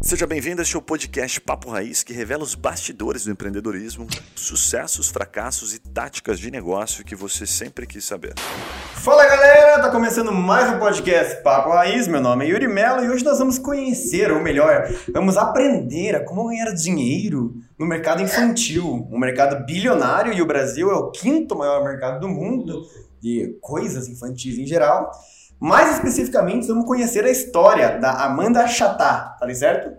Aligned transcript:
Seja 0.00 0.26
bem-vindo 0.26 0.60
a 0.60 0.62
este 0.62 0.80
podcast 0.80 1.40
Papo 1.40 1.68
Raiz, 1.68 2.02
que 2.02 2.12
revela 2.12 2.42
os 2.42 2.54
bastidores 2.54 3.24
do 3.24 3.30
empreendedorismo, 3.30 4.06
sucessos, 4.34 5.08
fracassos 5.08 5.74
e 5.74 5.78
táticas 5.78 6.38
de 6.38 6.50
negócio 6.50 7.04
que 7.04 7.14
você 7.14 7.46
sempre 7.46 7.86
quis 7.86 8.04
saber. 8.04 8.34
Fala 8.94 9.26
galera, 9.26 9.82
tá 9.82 9.90
começando 9.90 10.32
mais 10.32 10.72
um 10.72 10.78
podcast 10.78 11.42
Papo 11.42 11.70
Raiz. 11.70 12.08
Meu 12.08 12.20
nome 12.20 12.46
é 12.46 12.48
Yuri 12.48 12.68
Mello 12.68 13.04
e 13.04 13.08
hoje 13.08 13.24
nós 13.24 13.38
vamos 13.38 13.58
conhecer, 13.58 14.32
ou 14.32 14.40
melhor, 14.40 14.88
vamos 15.12 15.36
aprender 15.36 16.16
a 16.16 16.24
como 16.24 16.48
ganhar 16.48 16.72
dinheiro 16.72 17.54
no 17.78 17.84
mercado 17.84 18.22
infantil, 18.22 19.06
um 19.10 19.18
mercado 19.18 19.66
bilionário 19.66 20.32
e 20.32 20.40
o 20.40 20.46
Brasil 20.46 20.90
é 20.90 20.94
o 20.94 21.10
quinto 21.10 21.56
maior 21.56 21.84
mercado 21.84 22.20
do 22.20 22.28
mundo 22.28 22.82
de 23.20 23.58
coisas 23.60 24.08
infantis 24.08 24.56
em 24.56 24.66
geral. 24.66 25.10
Mais 25.58 25.94
especificamente, 25.94 26.66
vamos 26.66 26.86
conhecer 26.86 27.24
a 27.24 27.30
história 27.30 27.98
da 27.98 28.24
Amanda 28.24 28.66
Chatá, 28.66 29.36
tá 29.40 29.54
certo? 29.54 29.96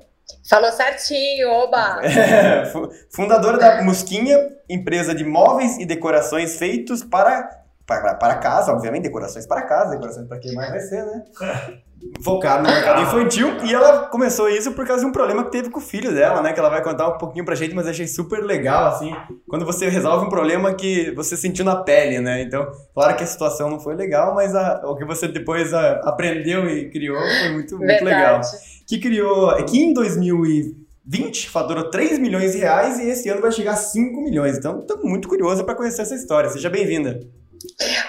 Falou 0.48 0.72
certinho, 0.72 1.50
oba! 1.50 2.02
É, 2.08 2.64
fundadora 3.10 3.58
da 3.58 3.82
Musquinha, 3.82 4.38
empresa 4.70 5.16
de 5.16 5.24
móveis 5.24 5.78
e 5.78 5.86
decorações 5.86 6.58
feitos 6.58 7.04
para, 7.04 7.50
para, 7.88 8.16
para 8.16 8.36
casa, 8.36 8.74
obviamente, 8.74 9.04
decorações 9.04 9.48
para 9.48 9.62
casa, 9.62 9.92
decorações 9.92 10.28
para 10.28 10.38
quem 10.38 10.54
mais 10.54 10.70
vai 10.70 10.80
ser, 10.82 11.06
né? 11.06 11.24
Focado 12.22 12.62
no 12.62 12.70
mercado 12.70 13.02
infantil, 13.02 13.58
e 13.66 13.74
ela 13.74 14.08
começou 14.10 14.48
isso 14.48 14.72
por 14.74 14.86
causa 14.86 15.02
de 15.02 15.10
um 15.10 15.12
problema 15.12 15.44
que 15.44 15.52
teve 15.52 15.72
com 15.72 15.80
o 15.80 15.82
filho 15.82 16.14
dela, 16.14 16.44
né? 16.44 16.54
Que 16.54 16.60
ela 16.60 16.70
vai 16.70 16.84
contar 16.84 17.08
um 17.08 17.18
pouquinho 17.18 17.44
pra 17.44 17.56
gente, 17.56 17.74
mas 17.74 17.88
achei 17.88 18.08
super 18.08 18.44
legal, 18.44 18.90
assim, 18.90 19.16
quando 19.48 19.66
você 19.66 19.90
resolve 19.90 20.28
um 20.28 20.30
problema 20.30 20.76
que 20.76 21.12
você 21.16 21.36
sentiu 21.36 21.66
na 21.66 21.78
pele, 21.78 22.20
né? 22.20 22.42
Então, 22.44 22.68
claro 22.94 23.16
que 23.16 23.24
a 23.24 23.28
situação 23.28 23.70
não 23.70 23.80
foi 23.80 23.96
legal, 23.96 24.36
mas 24.36 24.54
a, 24.54 24.82
o 24.86 24.96
que 24.96 25.06
você 25.06 25.28
depois 25.28 25.74
a, 25.74 25.94
aprendeu 26.04 26.70
e 26.70 26.92
criou 26.92 27.20
foi 27.20 27.50
muito, 27.50 27.78
muito 27.78 28.04
legal. 28.04 28.42
Que 28.86 29.00
criou, 29.00 29.56
que 29.66 29.80
em 29.80 29.92
2020 29.92 31.50
faturou 31.50 31.90
3 31.90 32.20
milhões 32.20 32.52
de 32.52 32.60
reais 32.60 33.00
e 33.00 33.10
esse 33.10 33.28
ano 33.28 33.42
vai 33.42 33.52
chegar 33.52 33.72
a 33.72 33.78
5 33.78 34.22
milhões. 34.22 34.56
Então, 34.56 34.82
estou 34.82 35.04
muito 35.04 35.28
curioso 35.28 35.64
para 35.64 35.74
conhecer 35.74 36.04
essa 36.04 36.14
história. 36.14 36.50
Seja 36.50 36.70
bem-vinda. 36.70 37.20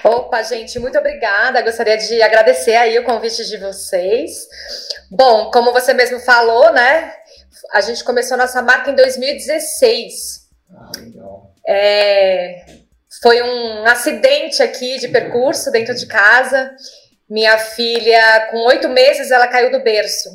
Opa, 0.04 0.42
gente, 0.42 0.78
muito 0.78 0.98
obrigada. 0.98 1.62
Gostaria 1.62 1.96
de 1.96 2.22
agradecer 2.22 2.76
aí 2.76 2.98
o 2.98 3.04
convite 3.04 3.46
de 3.46 3.56
vocês. 3.56 4.46
Bom, 5.10 5.50
como 5.50 5.72
você 5.72 5.92
mesmo 5.94 6.20
falou, 6.20 6.72
né? 6.72 7.14
A 7.72 7.80
gente 7.80 8.04
começou 8.04 8.36
nossa 8.36 8.62
marca 8.62 8.90
em 8.90 8.94
2016. 8.94 10.48
Ah, 10.70 10.90
legal. 10.98 11.54
É, 11.66 12.64
foi 13.22 13.42
um 13.42 13.84
acidente 13.84 14.62
aqui 14.62 14.98
de 14.98 15.08
percurso 15.08 15.70
dentro 15.70 15.94
de 15.94 16.06
casa. 16.06 16.70
Minha 17.28 17.58
filha, 17.58 18.48
com 18.50 18.66
oito 18.66 18.88
meses, 18.88 19.30
ela 19.30 19.48
caiu 19.48 19.70
do 19.70 19.82
berço. 19.82 20.30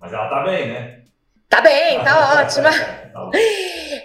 Mas 0.00 0.12
ela 0.12 0.28
tá 0.28 0.42
bem, 0.42 0.68
né? 0.68 1.01
Tá 1.52 1.60
bem, 1.60 2.02
tá 2.02 2.40
ótima. 2.40 2.70
Tá 2.70 3.30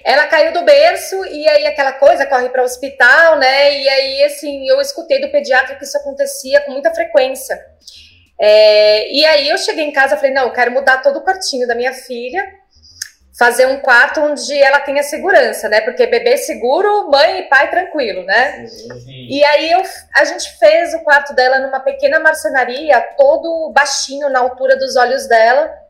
ela 0.03 0.27
caiu 0.27 0.51
do 0.51 0.65
berço 0.65 1.23
e 1.27 1.47
aí 1.47 1.65
aquela 1.65 1.93
coisa 1.93 2.25
corre 2.25 2.49
para 2.49 2.61
o 2.61 2.65
hospital, 2.65 3.37
né? 3.37 3.73
E 3.73 3.87
aí, 3.87 4.23
assim, 4.25 4.67
eu 4.67 4.81
escutei 4.81 5.21
do 5.21 5.31
pediatra 5.31 5.77
que 5.77 5.85
isso 5.85 5.97
acontecia 5.97 6.59
com 6.61 6.73
muita 6.73 6.93
frequência. 6.93 7.57
É, 8.37 9.09
e 9.13 9.25
aí 9.25 9.47
eu 9.47 9.57
cheguei 9.57 9.85
em 9.85 9.93
casa 9.93 10.15
e 10.15 10.17
falei, 10.17 10.33
não, 10.33 10.43
eu 10.43 10.51
quero 10.51 10.71
mudar 10.71 11.01
todo 11.01 11.19
o 11.19 11.23
quartinho 11.23 11.65
da 11.65 11.73
minha 11.73 11.93
filha, 11.93 12.43
fazer 13.39 13.65
um 13.65 13.79
quarto 13.79 14.19
onde 14.19 14.61
ela 14.61 14.81
tenha 14.81 15.01
segurança, 15.01 15.69
né? 15.69 15.79
Porque 15.79 16.05
bebê 16.05 16.35
seguro, 16.35 17.09
mãe 17.09 17.39
e 17.39 17.43
pai 17.43 17.69
tranquilo, 17.69 18.25
né? 18.25 18.67
Sim, 18.67 18.99
sim. 18.99 19.27
E 19.29 19.45
aí 19.45 19.71
eu, 19.71 19.81
a 20.13 20.25
gente 20.25 20.51
fez 20.59 20.93
o 20.95 20.99
quarto 20.99 21.33
dela 21.33 21.59
numa 21.59 21.79
pequena 21.79 22.19
marcenaria, 22.19 22.99
todo 23.17 23.71
baixinho 23.73 24.27
na 24.27 24.39
altura 24.39 24.75
dos 24.75 24.97
olhos 24.97 25.29
dela. 25.29 25.86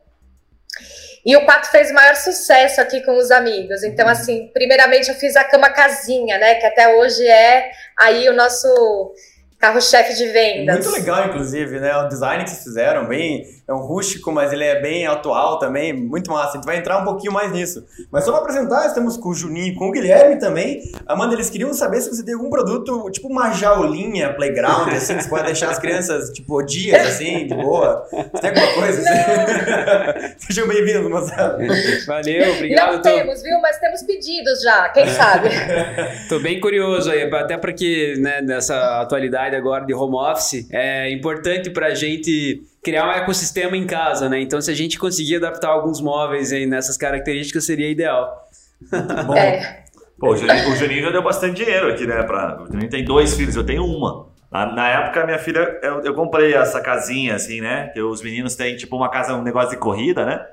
E 1.28 1.36
o 1.36 1.44
quarto 1.44 1.70
fez 1.70 1.92
maior 1.92 2.16
sucesso 2.16 2.80
aqui 2.80 3.02
com 3.02 3.14
os 3.18 3.30
amigos. 3.30 3.82
Então, 3.82 4.06
uhum. 4.06 4.12
assim, 4.12 4.50
primeiramente 4.54 5.10
eu 5.10 5.14
fiz 5.14 5.36
a 5.36 5.44
cama 5.44 5.68
casinha, 5.68 6.38
né? 6.38 6.54
Que 6.54 6.64
até 6.64 6.96
hoje 6.96 7.22
é 7.28 7.70
aí 7.98 8.30
o 8.30 8.32
nosso 8.32 9.12
carro-chefe 9.58 10.14
de 10.14 10.26
vendas. 10.28 10.86
Muito 10.86 10.90
legal, 10.90 11.26
inclusive, 11.26 11.80
né? 11.80 11.94
O 11.98 12.08
design 12.08 12.44
que 12.44 12.48
vocês 12.48 12.64
fizeram, 12.64 13.06
bem, 13.06 13.44
é 13.68 13.74
um 13.74 13.80
rústico, 13.80 14.32
mas 14.32 14.50
ele 14.50 14.64
é 14.64 14.80
bem 14.80 15.06
atual 15.06 15.58
também, 15.58 15.92
muito 15.92 16.30
massa. 16.30 16.52
A 16.52 16.54
gente 16.54 16.64
vai 16.64 16.78
entrar 16.78 17.02
um 17.02 17.04
pouquinho 17.04 17.34
mais 17.34 17.52
nisso. 17.52 17.84
Mas 18.10 18.24
só 18.24 18.32
para 18.32 18.40
apresentar, 18.40 18.86
estamos 18.86 19.18
com 19.18 19.28
o 19.28 19.34
Juninho 19.34 19.66
e 19.66 19.74
com 19.74 19.88
o 19.88 19.92
Guilherme 19.92 20.38
também. 20.38 20.90
Amanda, 21.06 21.34
eles 21.34 21.50
queriam 21.50 21.74
saber 21.74 22.00
se 22.00 22.08
você 22.08 22.24
tem 22.24 22.32
algum 22.32 22.48
produto, 22.48 23.10
tipo 23.10 23.28
uma 23.28 23.52
jaulinha, 23.52 24.32
playground, 24.32 24.88
assim, 24.94 25.16
que 25.16 25.22
você 25.22 25.28
pode 25.28 25.44
deixar 25.44 25.68
as 25.68 25.78
crianças, 25.78 26.30
tipo, 26.30 26.62
dias, 26.62 27.08
assim, 27.08 27.46
de 27.46 27.54
boa. 27.54 28.08
Você 28.10 28.40
tem 28.40 28.50
alguma 28.50 28.72
coisa 28.72 29.02
assim? 29.02 30.36
Sejam 30.48 30.66
bem-vindos, 30.66 31.10
moçada. 31.10 31.58
Valeu, 32.06 32.54
obrigado. 32.54 32.92
Não 32.94 33.02
tô... 33.02 33.10
temos, 33.10 33.42
viu? 33.42 33.60
Mas 33.60 33.78
temos 33.78 34.02
pedidos 34.02 34.62
já, 34.62 34.88
quem 34.88 35.06
sabe? 35.08 35.50
tô 36.30 36.38
bem 36.38 36.58
curioso 36.58 37.10
aí, 37.10 37.30
até 37.34 37.58
porque, 37.58 38.14
né, 38.18 38.40
nessa 38.40 39.02
atualidade 39.02 39.54
agora 39.54 39.84
de 39.84 39.92
home 39.92 40.16
office, 40.16 40.66
é 40.72 41.12
importante 41.12 41.68
para 41.68 41.88
a 41.88 41.94
gente 41.94 42.62
criar 42.88 43.06
um 43.06 43.12
ecossistema 43.12 43.76
em 43.76 43.86
casa, 43.86 44.28
né? 44.28 44.40
Então, 44.40 44.60
se 44.60 44.70
a 44.70 44.74
gente 44.74 44.98
conseguir 44.98 45.36
adaptar 45.36 45.68
alguns 45.68 46.00
móveis 46.00 46.52
aí 46.52 46.66
nessas 46.66 46.96
características, 46.96 47.66
seria 47.66 47.90
ideal. 47.90 48.48
Bom. 49.26 49.34
É. 49.36 49.84
Pô, 50.18 50.32
o 50.32 50.36
Juninho, 50.36 50.72
o 50.72 50.76
Juninho, 50.76 51.02
já 51.02 51.10
deu 51.10 51.22
bastante 51.22 51.62
dinheiro 51.62 51.88
aqui, 51.88 52.06
né? 52.06 52.22
Pra, 52.24 52.62
o 52.62 52.66
Juninho 52.66 52.90
tem 52.90 53.04
dois 53.04 53.34
filhos, 53.34 53.54
eu 53.54 53.64
tenho 53.64 53.84
uma. 53.84 54.26
Na, 54.50 54.66
na 54.66 54.88
época, 54.88 55.24
minha 55.24 55.38
filha, 55.38 55.78
eu, 55.82 56.00
eu, 56.00 56.14
comprei 56.14 56.54
essa 56.54 56.80
casinha, 56.80 57.36
assim, 57.36 57.60
né? 57.60 57.88
Que 57.88 58.00
os 58.00 58.22
meninos 58.22 58.56
têm, 58.56 58.76
tipo, 58.76 58.96
uma 58.96 59.10
casa, 59.10 59.34
um 59.34 59.42
negócio 59.42 59.70
de 59.70 59.76
corrida, 59.76 60.24
né? 60.24 60.44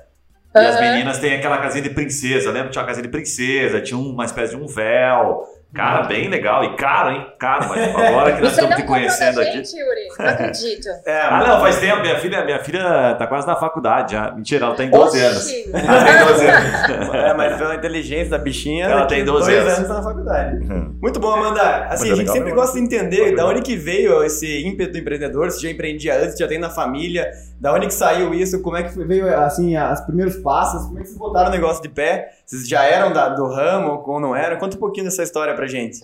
E 0.54 0.58
uhum. 0.58 0.68
as 0.68 0.80
meninas 0.80 1.18
têm 1.18 1.34
aquela 1.34 1.58
casinha 1.58 1.82
de 1.82 1.90
princesa. 1.90 2.48
Eu 2.48 2.52
lembro 2.52 2.68
que 2.68 2.72
tinha 2.72 2.82
uma 2.82 2.86
casinha 2.86 3.02
de 3.02 3.10
princesa, 3.10 3.80
tinha 3.80 3.98
uma 3.98 4.24
espécie 4.24 4.54
de 4.54 4.62
um 4.62 4.66
véu. 4.66 5.44
Cara, 5.74 6.04
bem 6.04 6.28
legal. 6.28 6.64
E 6.64 6.76
caro, 6.76 7.10
hein? 7.10 7.26
Caro, 7.38 7.68
mas 7.68 7.94
agora 7.94 8.32
que 8.32 8.42
nós 8.42 8.52
Você 8.52 8.60
estamos 8.60 8.76
te 8.76 8.82
conhecendo 8.84 9.42
gente, 9.44 9.58
aqui. 9.58 9.78
Yuri, 9.78 10.08
não 10.18 10.26
acredito. 10.26 10.86
É, 11.06 11.20
ah, 11.22 11.44
não, 11.46 11.60
faz 11.60 11.78
tempo. 11.78 12.00
Minha 12.00 12.18
filha, 12.18 12.44
minha 12.44 12.58
filha 12.58 13.14
tá 13.18 13.26
quase 13.26 13.46
na 13.46 13.56
faculdade 13.56 14.12
já. 14.12 14.30
Mentira, 14.32 14.66
ela 14.66 14.74
tem 14.74 14.90
12 14.90 15.06
Oxi. 15.06 15.24
anos. 15.24 15.74
Ela 15.74 16.04
tem 16.04 16.26
12 16.26 16.46
anos. 16.46 17.16
É, 17.26 17.34
mas 17.34 17.56
pela 17.56 17.74
inteligência 17.74 18.30
da 18.30 18.38
bichinha, 18.38 18.86
ela 18.86 19.06
tem 19.06 19.24
12 19.24 19.54
anos. 19.54 19.72
anos 19.74 19.88
na 19.88 20.02
faculdade. 20.02 20.56
Uhum. 20.64 20.96
Muito 21.00 21.20
bom, 21.20 21.34
Amanda. 21.34 21.86
Assim, 21.86 22.10
a 22.10 22.14
gente 22.14 22.30
sempre 22.30 22.52
gosta 22.52 22.78
de 22.78 22.84
entender 22.84 23.34
da 23.34 23.46
onde 23.46 23.62
que 23.62 23.76
veio 23.76 24.22
esse 24.22 24.66
ímpeto 24.66 24.92
do 24.92 24.98
empreendedor, 24.98 25.50
se 25.50 25.62
já 25.62 25.70
empreendia 25.70 26.16
antes, 26.16 26.38
já 26.38 26.46
tem 26.46 26.58
na 26.58 26.70
família, 26.70 27.30
da 27.60 27.72
onde 27.72 27.86
que 27.86 27.94
saiu 27.94 28.34
isso, 28.34 28.60
como 28.62 28.76
é 28.76 28.82
que 28.82 28.98
veio, 29.04 29.28
assim, 29.38 29.76
os 29.76 30.00
primeiros 30.02 30.36
passos, 30.36 30.86
como 30.86 30.98
é 30.98 31.02
que 31.02 31.08
vocês 31.08 31.18
botaram 31.18 31.48
o 31.48 31.52
negócio 31.52 31.82
de 31.82 31.88
pé? 31.88 32.30
Vocês 32.44 32.68
já 32.68 32.84
eram 32.84 33.12
da, 33.12 33.28
do 33.28 33.48
ramo 33.48 34.02
ou 34.06 34.20
não 34.20 34.36
eram? 34.36 34.56
Conta 34.56 34.76
um 34.76 34.80
pouquinho 34.80 35.06
dessa 35.06 35.22
história 35.22 35.54
pra 35.56 35.66
gente. 35.66 36.00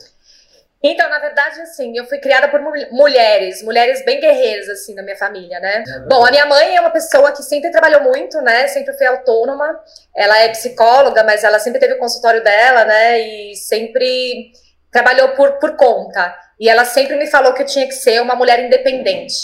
Então, 0.82 1.08
na 1.08 1.20
verdade, 1.20 1.60
assim, 1.60 1.96
eu 1.96 2.04
fui 2.06 2.18
criada 2.18 2.48
por 2.48 2.60
mulheres, 2.90 3.62
mulheres 3.62 4.04
bem 4.04 4.18
guerreiras, 4.18 4.68
assim, 4.68 4.94
na 4.94 5.02
minha 5.02 5.16
família, 5.16 5.60
né? 5.60 5.84
É 5.86 5.98
Bom, 6.08 6.26
a 6.26 6.30
minha 6.30 6.44
mãe 6.44 6.74
é 6.74 6.80
uma 6.80 6.90
pessoa 6.90 7.30
que 7.30 7.42
sempre 7.42 7.70
trabalhou 7.70 8.02
muito, 8.02 8.40
né? 8.40 8.66
Sempre 8.66 8.92
foi 8.94 9.06
autônoma. 9.06 9.80
Ela 10.14 10.38
é 10.38 10.48
psicóloga, 10.48 11.22
mas 11.22 11.44
ela 11.44 11.60
sempre 11.60 11.78
teve 11.78 11.94
o 11.94 11.98
consultório 11.98 12.42
dela, 12.42 12.84
né? 12.84 13.20
E 13.20 13.54
sempre 13.54 14.50
trabalhou 14.90 15.28
por, 15.36 15.52
por 15.60 15.76
conta. 15.76 16.36
E 16.58 16.68
ela 16.68 16.84
sempre 16.84 17.14
me 17.14 17.26
falou 17.28 17.54
que 17.54 17.62
eu 17.62 17.66
tinha 17.66 17.86
que 17.86 17.94
ser 17.94 18.20
uma 18.20 18.34
mulher 18.34 18.58
independente. 18.58 19.34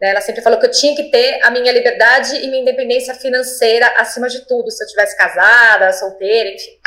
Né? 0.00 0.10
Ela 0.10 0.20
sempre 0.20 0.42
falou 0.42 0.58
que 0.58 0.66
eu 0.66 0.70
tinha 0.70 0.94
que 0.94 1.10
ter 1.10 1.40
a 1.42 1.50
minha 1.50 1.72
liberdade 1.72 2.36
e 2.36 2.48
minha 2.48 2.62
independência 2.62 3.14
financeira 3.14 3.92
acima 3.96 4.28
de 4.28 4.46
tudo, 4.46 4.70
se 4.70 4.82
eu 4.84 4.88
tivesse 4.88 5.16
casada, 5.16 5.92
solteira, 5.92 6.50
enfim. 6.50 6.78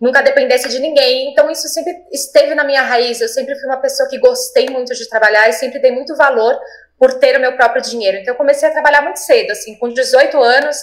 Nunca 0.00 0.22
dependesse 0.22 0.68
de 0.68 0.78
ninguém. 0.78 1.30
Então, 1.30 1.50
isso 1.50 1.68
sempre 1.68 2.04
esteve 2.12 2.54
na 2.54 2.64
minha 2.64 2.82
raiz. 2.82 3.20
Eu 3.20 3.28
sempre 3.28 3.54
fui 3.56 3.66
uma 3.66 3.80
pessoa 3.80 4.08
que 4.08 4.18
gostei 4.18 4.68
muito 4.70 4.94
de 4.94 5.08
trabalhar 5.08 5.48
e 5.48 5.52
sempre 5.52 5.78
dei 5.78 5.90
muito 5.90 6.16
valor 6.16 6.58
por 6.98 7.14
ter 7.14 7.36
o 7.36 7.40
meu 7.40 7.56
próprio 7.56 7.82
dinheiro. 7.82 8.18
Então, 8.18 8.34
eu 8.34 8.38
comecei 8.38 8.68
a 8.68 8.72
trabalhar 8.72 9.02
muito 9.02 9.18
cedo, 9.18 9.50
assim, 9.50 9.76
com 9.76 9.88
18 9.88 10.40
anos, 10.40 10.76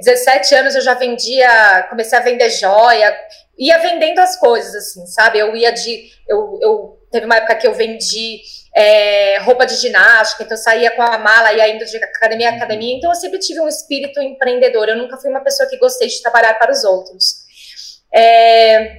17 0.00 0.54
anos 0.54 0.74
eu 0.74 0.80
já 0.80 0.94
vendia, 0.94 1.86
comecei 1.88 2.18
a 2.18 2.22
vender 2.22 2.50
joia, 2.50 3.16
ia 3.58 3.78
vendendo 3.78 4.18
as 4.18 4.36
coisas, 4.36 4.74
assim, 4.74 5.06
sabe? 5.06 5.38
Eu 5.38 5.54
ia 5.54 5.70
de. 5.70 6.10
Eu, 6.28 6.58
eu 6.60 6.98
teve 7.10 7.26
uma 7.26 7.36
época 7.36 7.54
que 7.54 7.66
eu 7.66 7.74
vendi 7.74 8.40
é, 8.74 9.38
roupa 9.38 9.64
de 9.64 9.76
ginástica, 9.76 10.42
então 10.42 10.56
eu 10.56 10.62
saía 10.62 10.90
com 10.90 11.02
a 11.02 11.18
mala 11.18 11.52
e 11.52 11.72
indo 11.72 11.84
de 11.84 11.96
academia 11.96 12.50
a 12.50 12.54
academia. 12.54 12.96
Então 12.96 13.10
eu 13.10 13.14
sempre 13.14 13.38
tive 13.38 13.60
um 13.60 13.68
espírito 13.68 14.20
empreendedor. 14.20 14.88
Eu 14.88 14.96
nunca 14.96 15.16
fui 15.16 15.30
uma 15.30 15.42
pessoa 15.42 15.68
que 15.68 15.78
gostei 15.78 16.08
de 16.08 16.20
trabalhar 16.20 16.54
para 16.54 16.72
os 16.72 16.82
outros. 16.82 17.43
É, 18.12 18.98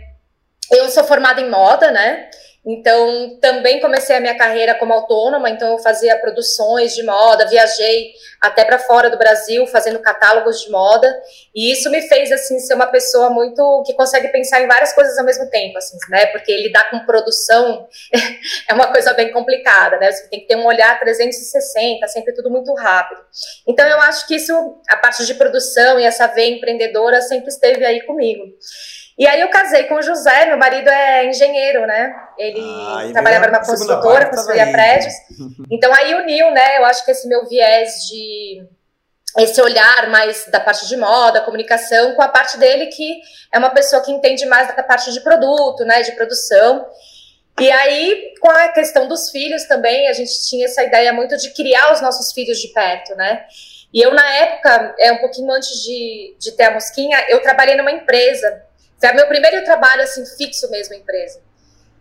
eu 0.72 0.90
sou 0.90 1.04
formada 1.04 1.42
em 1.42 1.50
moda, 1.50 1.92
né? 1.92 2.30
Então, 2.68 3.38
também 3.40 3.80
comecei 3.80 4.16
a 4.16 4.20
minha 4.20 4.36
carreira 4.36 4.74
como 4.74 4.92
autônoma, 4.92 5.52
então 5.52 5.74
eu 5.74 5.78
fazia 5.78 6.18
produções 6.18 6.96
de 6.96 7.04
moda, 7.04 7.48
viajei 7.48 8.12
até 8.42 8.66
para 8.66 8.80
fora 8.80 9.08
do 9.08 9.20
Brasil 9.20 9.68
fazendo 9.68 10.00
catálogos 10.00 10.62
de 10.62 10.72
moda, 10.72 11.08
e 11.54 11.72
isso 11.72 11.92
me 11.92 12.02
fez 12.02 12.32
assim 12.32 12.58
ser 12.58 12.74
uma 12.74 12.88
pessoa 12.88 13.30
muito 13.30 13.84
que 13.86 13.94
consegue 13.94 14.30
pensar 14.30 14.62
em 14.62 14.68
várias 14.68 14.94
coisas 14.94 15.16
ao 15.20 15.24
mesmo 15.24 15.48
tempo, 15.52 15.78
assim, 15.78 15.96
né? 16.10 16.26
Porque 16.28 16.58
lidar 16.58 16.90
com 16.90 17.06
produção 17.06 17.88
é 18.68 18.74
uma 18.74 18.92
coisa 18.92 19.14
bem 19.14 19.32
complicada, 19.32 19.98
né? 19.98 20.12
Você 20.12 20.28
tem 20.28 20.40
que 20.40 20.48
ter 20.48 20.56
um 20.56 20.66
olhar 20.66 21.00
360, 21.00 22.08
sempre 22.08 22.34
tudo 22.34 22.50
muito 22.50 22.74
rápido. 22.74 23.22
Então, 23.68 23.88
eu 23.88 24.02
acho 24.02 24.26
que 24.26 24.36
isso, 24.36 24.82
a 24.90 24.98
parte 24.98 25.24
de 25.24 25.36
produção 25.36 26.00
e 26.00 26.04
essa 26.04 26.26
veia 26.26 26.50
empreendedora 26.50 27.22
sempre 27.22 27.50
esteve 27.50 27.86
aí 27.86 28.02
comigo. 28.08 28.44
E 29.18 29.26
aí 29.26 29.40
eu 29.40 29.50
casei 29.50 29.84
com 29.84 29.96
o 29.96 30.02
José, 30.02 30.46
meu 30.46 30.58
marido 30.58 30.90
é 30.90 31.26
engenheiro, 31.26 31.86
né? 31.88 32.14
Ele 32.38 32.60
ah, 32.60 33.10
trabalhava 33.14 33.48
numa 33.48 33.66
construtora, 33.66 34.30
construía 34.30 34.72
prédios. 34.72 35.14
Então 35.72 35.94
aí 35.94 36.14
uniu, 36.16 36.52
né? 36.52 36.78
Eu 36.78 36.86
acho 36.86 37.04
que 37.06 37.12
esse 37.12 37.28
meu 37.28 37.48
viés 37.48 38.08
de 38.08 38.68
esse 39.38 39.62
olhar 39.62 40.10
mais 40.10 40.46
da 40.48 40.60
parte 40.60 40.88
de 40.88 40.96
moda, 40.96 41.42
comunicação, 41.42 42.14
com 42.16 42.22
a 42.22 42.28
parte 42.28 42.58
dele 42.58 42.88
que 42.88 43.20
é 43.52 43.58
uma 43.58 43.70
pessoa 43.70 44.02
que 44.02 44.12
entende 44.12 44.46
mais 44.46 44.74
da 44.74 44.84
parte 44.84 45.12
de 45.12 45.20
produto, 45.22 45.84
né, 45.84 46.02
de 46.04 46.14
produção. 46.14 46.86
E 47.60 47.72
aí, 47.72 48.34
com 48.42 48.50
a 48.50 48.70
questão 48.70 49.08
dos 49.08 49.30
filhos 49.30 49.64
também, 49.66 50.08
a 50.08 50.14
gente 50.14 50.32
tinha 50.48 50.66
essa 50.66 50.84
ideia 50.84 51.12
muito 51.14 51.38
de 51.38 51.52
criar 51.52 51.94
os 51.94 52.02
nossos 52.02 52.34
filhos 52.34 52.60
de 52.60 52.70
perto, 52.70 53.16
né? 53.16 53.46
E 53.94 54.02
eu, 54.02 54.14
na 54.14 54.30
época, 54.36 54.96
é 55.00 55.12
um 55.14 55.20
pouquinho 55.20 55.50
antes 55.52 55.84
de, 55.84 56.36
de 56.38 56.52
ter 56.52 56.66
a 56.66 56.72
Mosquinha, 56.72 57.26
eu 57.30 57.42
trabalhei 57.42 57.78
numa 57.78 57.92
empresa 57.92 58.65
foi 59.08 59.16
meu 59.16 59.28
primeiro 59.28 59.64
trabalho, 59.64 60.02
assim, 60.02 60.26
fixo 60.26 60.70
mesmo, 60.70 60.96
empresa. 60.96 61.42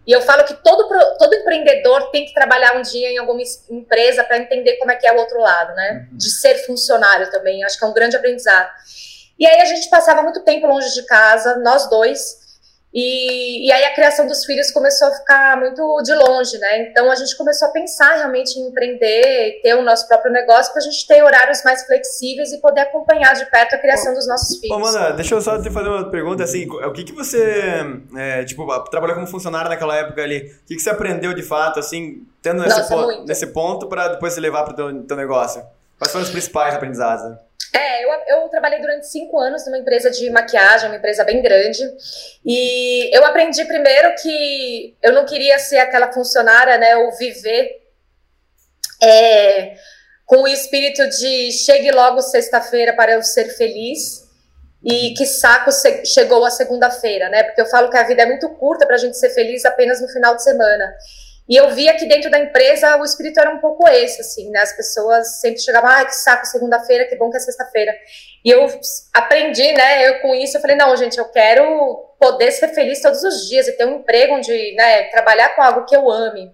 E 0.06 0.12
eu 0.12 0.20
falo 0.20 0.44
que 0.44 0.54
todo, 0.54 0.88
todo 1.18 1.34
empreendedor 1.34 2.10
tem 2.10 2.26
que 2.26 2.34
trabalhar 2.34 2.76
um 2.76 2.82
dia 2.82 3.10
em 3.10 3.18
alguma 3.18 3.40
empresa 3.70 4.22
para 4.22 4.36
entender 4.36 4.76
como 4.76 4.90
é 4.90 4.96
que 4.96 5.06
é 5.06 5.12
o 5.12 5.16
outro 5.16 5.40
lado, 5.40 5.74
né? 5.74 6.08
Uhum. 6.10 6.18
De 6.18 6.30
ser 6.30 6.66
funcionário 6.66 7.30
também. 7.30 7.64
Acho 7.64 7.78
que 7.78 7.84
é 7.84 7.88
um 7.88 7.94
grande 7.94 8.16
aprendizado. 8.16 8.70
E 9.38 9.46
aí 9.46 9.60
a 9.62 9.64
gente 9.64 9.88
passava 9.88 10.22
muito 10.22 10.44
tempo 10.44 10.66
longe 10.66 10.92
de 10.92 11.06
casa, 11.06 11.56
nós 11.56 11.88
dois. 11.88 12.43
E, 12.94 13.66
e, 13.66 13.72
aí 13.72 13.84
a 13.86 13.92
criação 13.92 14.24
dos 14.24 14.44
filhos 14.44 14.70
começou 14.70 15.08
a 15.08 15.10
ficar 15.10 15.58
muito 15.58 16.00
de 16.04 16.14
longe, 16.14 16.56
né? 16.58 16.82
Então 16.82 17.10
a 17.10 17.16
gente 17.16 17.36
começou 17.36 17.66
a 17.66 17.70
pensar 17.72 18.14
realmente 18.14 18.56
em 18.56 18.68
empreender, 18.68 19.58
ter 19.64 19.74
o 19.74 19.82
nosso 19.82 20.06
próprio 20.06 20.32
negócio 20.32 20.72
para 20.72 20.80
a 20.80 20.84
gente 20.84 21.04
ter 21.04 21.20
horários 21.20 21.64
mais 21.64 21.84
flexíveis 21.84 22.52
e 22.52 22.60
poder 22.60 22.82
acompanhar 22.82 23.34
de 23.34 23.50
perto 23.50 23.74
a 23.74 23.78
criação 23.78 24.14
dos 24.14 24.28
nossos 24.28 24.60
filhos. 24.60 24.76
Ô, 24.76 24.78
Mana, 24.78 25.10
deixa 25.10 25.34
eu 25.34 25.40
só 25.40 25.60
te 25.60 25.70
fazer 25.70 25.88
uma 25.88 26.08
pergunta 26.08 26.44
assim, 26.44 26.70
o 26.70 26.92
que 26.92 27.02
que 27.02 27.12
você, 27.12 27.82
é, 28.16 28.44
tipo, 28.44 28.64
trabalhou 28.84 29.16
como 29.16 29.26
funcionário 29.26 29.68
naquela 29.68 29.96
época 29.96 30.22
ali, 30.22 30.52
o 30.62 30.66
que 30.68 30.76
que 30.76 30.80
você 30.80 30.90
aprendeu 30.90 31.34
de 31.34 31.42
fato, 31.42 31.80
assim, 31.80 32.24
tendo 32.40 32.62
nesse, 32.62 32.78
Nossa, 32.78 32.94
ponto, 32.94 33.24
nesse 33.26 33.46
ponto 33.48 33.88
para 33.88 34.06
depois 34.06 34.34
se 34.34 34.40
levar 34.40 34.62
para 34.62 34.72
o 34.72 34.76
teu, 34.76 35.02
teu 35.02 35.16
negócio? 35.16 35.60
Quais 35.98 36.12
foram 36.12 36.24
os 36.24 36.30
principais 36.30 36.76
aprendizados? 36.76 37.36
É, 37.76 38.04
eu, 38.04 38.10
eu 38.28 38.48
trabalhei 38.48 38.80
durante 38.80 39.08
cinco 39.08 39.38
anos 39.38 39.66
numa 39.66 39.78
empresa 39.78 40.08
de 40.10 40.30
maquiagem, 40.30 40.88
uma 40.88 40.96
empresa 40.96 41.24
bem 41.24 41.42
grande, 41.42 41.82
e 42.44 43.10
eu 43.12 43.24
aprendi 43.24 43.64
primeiro 43.64 44.14
que 44.14 44.96
eu 45.02 45.12
não 45.12 45.26
queria 45.26 45.58
ser 45.58 45.78
aquela 45.78 46.12
funcionária, 46.12 46.78
né, 46.78 46.96
ou 46.96 47.10
viver 47.16 47.82
é, 49.02 49.74
com 50.24 50.42
o 50.42 50.48
espírito 50.48 51.04
de 51.08 51.50
chegue 51.50 51.90
logo 51.90 52.22
sexta-feira 52.22 52.92
para 52.92 53.12
eu 53.14 53.22
ser 53.22 53.48
feliz, 53.56 54.24
e 54.84 55.14
que 55.14 55.24
saco 55.24 55.70
chegou 56.04 56.44
a 56.44 56.50
segunda-feira, 56.50 57.30
né? 57.30 57.42
Porque 57.42 57.60
eu 57.60 57.66
falo 57.66 57.88
que 57.88 57.96
a 57.96 58.02
vida 58.02 58.22
é 58.22 58.26
muito 58.26 58.50
curta 58.50 58.86
para 58.86 58.96
a 58.96 58.98
gente 58.98 59.16
ser 59.16 59.30
feliz 59.30 59.64
apenas 59.64 59.98
no 59.98 60.08
final 60.08 60.36
de 60.36 60.42
semana. 60.42 60.94
E 61.48 61.56
eu 61.56 61.70
via 61.74 61.94
que 61.94 62.06
dentro 62.06 62.30
da 62.30 62.38
empresa 62.38 62.96
o 62.96 63.04
espírito 63.04 63.38
era 63.38 63.50
um 63.50 63.58
pouco 63.58 63.86
esse, 63.88 64.20
assim, 64.20 64.50
né? 64.50 64.60
As 64.60 64.74
pessoas 64.74 65.40
sempre 65.40 65.60
chegavam, 65.60 65.90
ah, 65.90 66.04
que 66.04 66.14
saco, 66.14 66.46
segunda-feira, 66.46 67.04
que 67.06 67.16
bom 67.16 67.30
que 67.30 67.36
é 67.36 67.40
sexta-feira. 67.40 67.94
E 68.42 68.50
eu 68.50 68.66
aprendi, 69.12 69.72
né? 69.72 70.08
Eu 70.08 70.20
com 70.20 70.34
isso, 70.34 70.56
eu 70.56 70.60
falei, 70.62 70.76
não, 70.76 70.96
gente, 70.96 71.18
eu 71.18 71.26
quero 71.26 72.14
poder 72.18 72.50
ser 72.52 72.68
feliz 72.68 73.02
todos 73.02 73.22
os 73.22 73.46
dias 73.48 73.68
e 73.68 73.72
ter 73.72 73.84
um 73.84 73.96
emprego 73.96 74.34
onde, 74.34 74.74
né, 74.74 75.04
trabalhar 75.04 75.50
com 75.50 75.62
algo 75.62 75.84
que 75.84 75.94
eu 75.94 76.10
ame. 76.10 76.50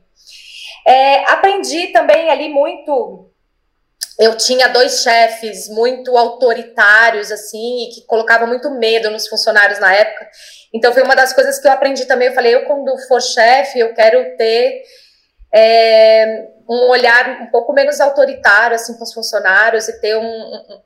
É, 0.86 1.30
aprendi 1.30 1.88
também 1.88 2.28
ali 2.28 2.48
muito. 2.48 3.29
Eu 4.20 4.36
tinha 4.36 4.68
dois 4.68 5.02
chefes 5.02 5.66
muito 5.70 6.14
autoritários, 6.14 7.32
assim, 7.32 7.86
e 7.86 7.94
que 7.94 8.06
colocavam 8.06 8.46
muito 8.46 8.70
medo 8.70 9.10
nos 9.10 9.26
funcionários 9.26 9.78
na 9.78 9.94
época. 9.94 10.28
Então 10.74 10.92
foi 10.92 11.02
uma 11.02 11.16
das 11.16 11.32
coisas 11.32 11.58
que 11.58 11.66
eu 11.66 11.72
aprendi 11.72 12.04
também. 12.04 12.28
Eu 12.28 12.34
falei, 12.34 12.54
eu 12.54 12.66
quando 12.66 12.98
for 13.08 13.22
chefe, 13.22 13.78
eu 13.78 13.94
quero 13.94 14.36
ter 14.36 14.82
é, 15.54 16.48
um 16.68 16.90
olhar 16.90 17.40
um 17.40 17.46
pouco 17.46 17.72
menos 17.72 17.98
autoritário 17.98 18.76
assim 18.76 18.92
com 18.94 19.04
os 19.04 19.14
funcionários 19.14 19.88
e 19.88 20.00
ter 20.02 20.14
um, 20.14 20.22
um 20.22 20.80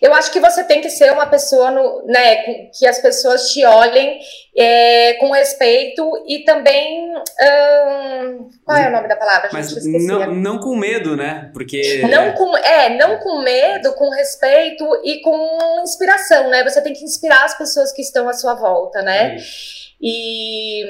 eu 0.00 0.12
acho 0.14 0.32
que 0.32 0.40
você 0.40 0.64
tem 0.64 0.80
que 0.80 0.90
ser 0.90 1.12
uma 1.12 1.26
pessoa 1.26 1.70
no, 1.70 2.04
né, 2.06 2.36
que 2.76 2.86
as 2.86 2.98
pessoas 2.98 3.50
te 3.50 3.64
olhem 3.64 4.20
é, 4.56 5.14
com 5.14 5.30
respeito 5.30 6.02
e 6.26 6.40
também. 6.44 7.10
Hum, 7.10 8.48
qual 8.64 8.78
é 8.78 8.88
o 8.88 8.92
nome 8.92 9.08
da 9.08 9.16
palavra? 9.16 9.50
Mas 9.52 9.74
não, 10.06 10.34
não 10.34 10.58
com 10.58 10.76
medo, 10.76 11.16
né? 11.16 11.50
Porque. 11.52 12.02
Não 12.10 12.32
com, 12.32 12.56
é, 12.56 12.88
não 12.96 13.18
com 13.18 13.42
medo, 13.42 13.92
com 13.94 14.10
respeito 14.10 14.84
e 15.04 15.20
com 15.20 15.82
inspiração, 15.82 16.50
né? 16.50 16.64
Você 16.64 16.82
tem 16.82 16.92
que 16.92 17.04
inspirar 17.04 17.44
as 17.44 17.56
pessoas 17.56 17.92
que 17.92 18.02
estão 18.02 18.28
à 18.28 18.32
sua 18.32 18.54
volta, 18.54 19.02
né? 19.02 19.36
É. 19.36 19.40
E 20.02 20.84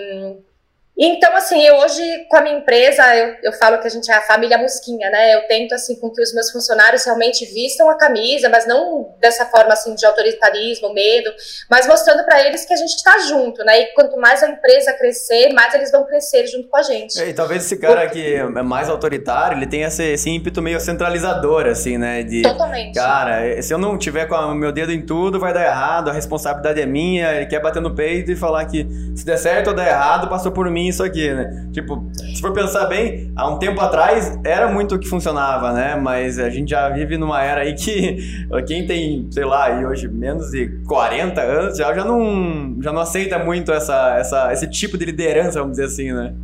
então, 1.06 1.34
assim, 1.34 1.62
eu 1.62 1.76
hoje, 1.76 2.26
com 2.28 2.36
a 2.36 2.42
minha 2.42 2.58
empresa, 2.58 3.02
eu, 3.16 3.34
eu 3.44 3.52
falo 3.54 3.78
que 3.78 3.86
a 3.86 3.90
gente 3.90 4.10
é 4.10 4.14
a 4.14 4.20
família 4.20 4.58
Mosquinha, 4.58 5.08
né? 5.08 5.34
Eu 5.34 5.46
tento, 5.46 5.74
assim, 5.74 5.98
com 5.98 6.10
que 6.10 6.20
os 6.20 6.34
meus 6.34 6.50
funcionários 6.50 7.04
realmente 7.04 7.46
vistam 7.46 7.88
a 7.88 7.96
camisa, 7.96 8.50
mas 8.50 8.66
não 8.66 9.14
dessa 9.18 9.46
forma, 9.46 9.72
assim, 9.72 9.94
de 9.94 10.04
autoritarismo, 10.04 10.92
medo, 10.92 11.30
mas 11.70 11.86
mostrando 11.86 12.22
para 12.24 12.46
eles 12.46 12.66
que 12.66 12.74
a 12.74 12.76
gente 12.76 12.94
está 12.94 13.18
junto, 13.20 13.64
né? 13.64 13.80
E 13.80 13.86
quanto 13.94 14.18
mais 14.18 14.42
a 14.42 14.48
empresa 14.50 14.92
crescer, 14.92 15.52
mais 15.54 15.72
eles 15.72 15.90
vão 15.90 16.04
crescer 16.04 16.46
junto 16.46 16.68
com 16.68 16.76
a 16.76 16.82
gente. 16.82 17.18
É, 17.18 17.28
e 17.28 17.32
talvez 17.32 17.64
esse 17.64 17.78
cara 17.78 18.06
que 18.08 18.34
é 18.34 18.44
mais 18.62 18.90
autoritário, 18.90 19.56
ele 19.56 19.66
tenha 19.66 19.86
esse, 19.86 20.04
esse 20.04 20.28
ímpeto 20.28 20.60
meio 20.60 20.78
centralizador, 20.80 21.66
assim, 21.66 21.96
né? 21.96 22.22
De, 22.22 22.42
Totalmente. 22.42 22.94
Cara, 22.94 23.62
se 23.62 23.72
eu 23.72 23.78
não 23.78 23.96
tiver 23.96 24.26
com 24.26 24.34
o 24.34 24.54
meu 24.54 24.70
dedo 24.70 24.92
em 24.92 25.00
tudo, 25.00 25.40
vai 25.40 25.54
dar 25.54 25.64
errado, 25.64 26.10
a 26.10 26.12
responsabilidade 26.12 26.78
é 26.78 26.84
minha, 26.84 27.32
ele 27.36 27.46
quer 27.46 27.60
bater 27.60 27.80
no 27.80 27.94
peito 27.94 28.30
e 28.30 28.36
falar 28.36 28.66
que 28.66 28.86
se 29.16 29.24
der 29.24 29.38
certo 29.38 29.68
ou 29.68 29.74
der 29.74 29.88
errado, 29.88 30.28
passou 30.28 30.52
por 30.52 30.68
mim 30.68 30.89
isso 30.90 31.02
aqui, 31.02 31.32
né? 31.32 31.68
Tipo, 31.72 32.10
se 32.14 32.40
for 32.40 32.52
pensar 32.52 32.86
bem, 32.86 33.32
há 33.36 33.48
um 33.48 33.58
tempo 33.58 33.80
atrás 33.80 34.38
era 34.44 34.68
muito 34.68 34.94
o 34.94 34.98
que 34.98 35.08
funcionava, 35.08 35.72
né? 35.72 35.96
Mas 35.96 36.38
a 36.38 36.50
gente 36.50 36.70
já 36.70 36.88
vive 36.88 37.16
numa 37.16 37.42
era 37.42 37.62
aí 37.62 37.74
que 37.74 38.18
quem 38.66 38.86
tem, 38.86 39.28
sei 39.30 39.44
lá, 39.44 39.70
e 39.80 39.86
hoje 39.86 40.08
menos 40.08 40.50
de 40.50 40.68
40 40.86 41.40
anos 41.40 41.78
já, 41.78 41.94
já, 41.94 42.04
não, 42.04 42.76
já 42.82 42.92
não 42.92 43.00
aceita 43.00 43.38
muito 43.38 43.72
essa, 43.72 44.16
essa, 44.18 44.52
esse 44.52 44.68
tipo 44.68 44.98
de 44.98 45.04
liderança, 45.04 45.60
vamos 45.60 45.76
dizer 45.76 45.86
assim, 45.86 46.12
né? 46.12 46.34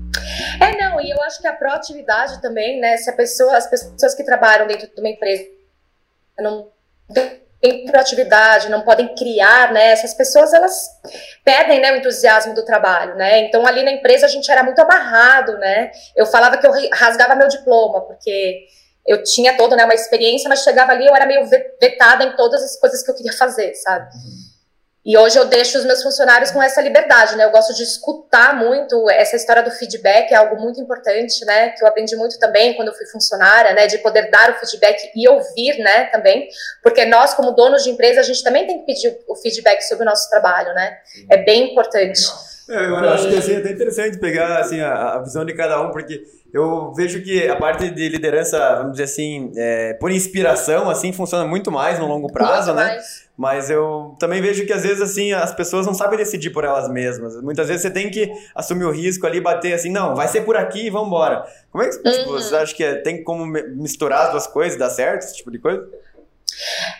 É, 0.60 0.76
não, 0.82 1.00
e 1.00 1.10
eu 1.10 1.22
acho 1.22 1.40
que 1.40 1.46
a 1.46 1.52
proatividade 1.52 2.40
também, 2.40 2.80
né? 2.80 2.96
Se 2.96 3.10
a 3.10 3.12
pessoa, 3.12 3.56
as 3.56 3.68
pessoas 3.68 4.14
que 4.14 4.24
trabalham 4.24 4.66
dentro 4.66 4.86
de 4.86 5.00
uma 5.00 5.10
empresa 5.10 5.44
não 6.38 6.68
proatividade, 7.86 8.68
não 8.68 8.82
podem 8.82 9.14
criar, 9.14 9.72
né? 9.72 9.90
Essas 9.90 10.14
pessoas 10.14 10.52
elas 10.52 10.88
perdem, 11.44 11.80
né, 11.80 11.92
o 11.92 11.96
entusiasmo 11.96 12.54
do 12.54 12.64
trabalho, 12.64 13.14
né? 13.14 13.40
Então 13.40 13.66
ali 13.66 13.82
na 13.82 13.92
empresa 13.92 14.26
a 14.26 14.28
gente 14.28 14.50
era 14.50 14.62
muito 14.62 14.80
amarrado, 14.80 15.58
né? 15.58 15.90
Eu 16.14 16.26
falava 16.26 16.56
que 16.56 16.66
eu 16.66 16.72
rasgava 16.92 17.34
meu 17.34 17.48
diploma 17.48 18.00
porque 18.06 18.66
eu 19.06 19.22
tinha 19.22 19.56
toda, 19.56 19.76
né, 19.76 19.84
uma 19.84 19.94
experiência, 19.94 20.48
mas 20.48 20.62
chegava 20.62 20.92
ali 20.92 21.06
eu 21.06 21.14
era 21.14 21.26
meio 21.26 21.46
vetada 21.80 22.24
em 22.24 22.34
todas 22.36 22.62
as 22.62 22.78
coisas 22.78 23.02
que 23.02 23.10
eu 23.10 23.14
queria 23.14 23.32
fazer, 23.32 23.74
sabe? 23.74 24.06
Uhum. 24.14 24.45
E 25.06 25.16
hoje 25.16 25.38
eu 25.38 25.44
deixo 25.44 25.78
os 25.78 25.84
meus 25.84 26.02
funcionários 26.02 26.50
com 26.50 26.60
essa 26.60 26.82
liberdade, 26.82 27.36
né? 27.36 27.44
Eu 27.44 27.52
gosto 27.52 27.72
de 27.72 27.84
escutar 27.84 28.56
muito 28.56 29.08
essa 29.08 29.36
história 29.36 29.62
do 29.62 29.70
feedback, 29.70 30.32
é 30.32 30.34
algo 30.34 30.60
muito 30.60 30.80
importante, 30.80 31.44
né? 31.44 31.68
Que 31.68 31.84
eu 31.84 31.86
aprendi 31.86 32.16
muito 32.16 32.36
também 32.40 32.74
quando 32.74 32.88
eu 32.88 32.94
fui 32.94 33.06
funcionária, 33.06 33.72
né? 33.72 33.86
De 33.86 33.98
poder 33.98 34.28
dar 34.32 34.50
o 34.50 34.54
feedback 34.54 35.12
e 35.14 35.28
ouvir, 35.28 35.78
né? 35.78 36.06
Também, 36.06 36.48
porque 36.82 37.04
nós, 37.04 37.34
como 37.34 37.52
donos 37.52 37.84
de 37.84 37.90
empresa, 37.90 38.18
a 38.18 38.24
gente 38.24 38.42
também 38.42 38.66
tem 38.66 38.80
que 38.80 38.84
pedir 38.84 39.16
o 39.28 39.36
feedback 39.36 39.80
sobre 39.82 40.02
o 40.02 40.06
nosso 40.06 40.28
trabalho, 40.28 40.74
né? 40.74 40.96
É 41.30 41.36
bem 41.36 41.70
importante. 41.70 42.22
É, 42.68 42.86
eu 42.86 42.96
acho 42.96 43.28
que 43.28 43.36
assim, 43.36 43.54
é 43.54 43.58
até 43.58 43.70
interessante 43.70 44.18
pegar 44.18 44.58
assim, 44.58 44.80
a, 44.80 45.12
a 45.12 45.22
visão 45.22 45.44
de 45.44 45.54
cada 45.54 45.80
um, 45.82 45.92
porque 45.92 46.24
eu 46.52 46.92
vejo 46.94 47.22
que 47.22 47.48
a 47.48 47.54
parte 47.54 47.88
de 47.90 48.08
liderança, 48.08 48.58
vamos 48.78 48.92
dizer 48.92 49.04
assim, 49.04 49.52
é, 49.56 49.94
por 49.94 50.10
inspiração, 50.10 50.90
assim, 50.90 51.12
funciona 51.12 51.46
muito 51.46 51.70
mais 51.70 52.00
no 52.00 52.08
longo 52.08 52.26
prazo, 52.32 52.74
muito 52.74 52.84
né? 52.84 52.94
Mais. 52.94 53.25
Mas 53.36 53.68
eu 53.68 54.16
também 54.18 54.40
vejo 54.40 54.64
que 54.64 54.72
às 54.72 54.82
vezes 54.82 55.02
assim 55.02 55.32
as 55.32 55.54
pessoas 55.54 55.84
não 55.84 55.92
sabem 55.92 56.18
decidir 56.18 56.50
por 56.50 56.64
elas 56.64 56.88
mesmas. 56.88 57.40
Muitas 57.42 57.68
vezes 57.68 57.82
você 57.82 57.90
tem 57.90 58.10
que 58.10 58.32
assumir 58.54 58.84
o 58.84 58.90
risco 58.90 59.26
ali, 59.26 59.40
bater 59.40 59.74
assim, 59.74 59.90
não, 59.90 60.14
vai 60.14 60.26
ser 60.26 60.40
por 60.40 60.56
aqui 60.56 60.86
e 60.86 60.90
vamos 60.90 61.08
embora. 61.08 61.44
Como 61.70 61.84
é 61.84 61.90
que 61.90 61.98
tipo, 61.98 62.30
uhum. 62.30 62.38
você 62.38 62.56
acha 62.56 62.74
que 62.74 62.82
é, 62.82 62.94
tem 62.94 63.22
como 63.22 63.44
misturar 63.44 64.26
as 64.26 64.30
duas 64.30 64.46
coisas, 64.46 64.78
dar 64.78 64.88
certo, 64.88 65.24
esse 65.24 65.36
tipo 65.36 65.50
de 65.50 65.58
coisa? 65.58 65.86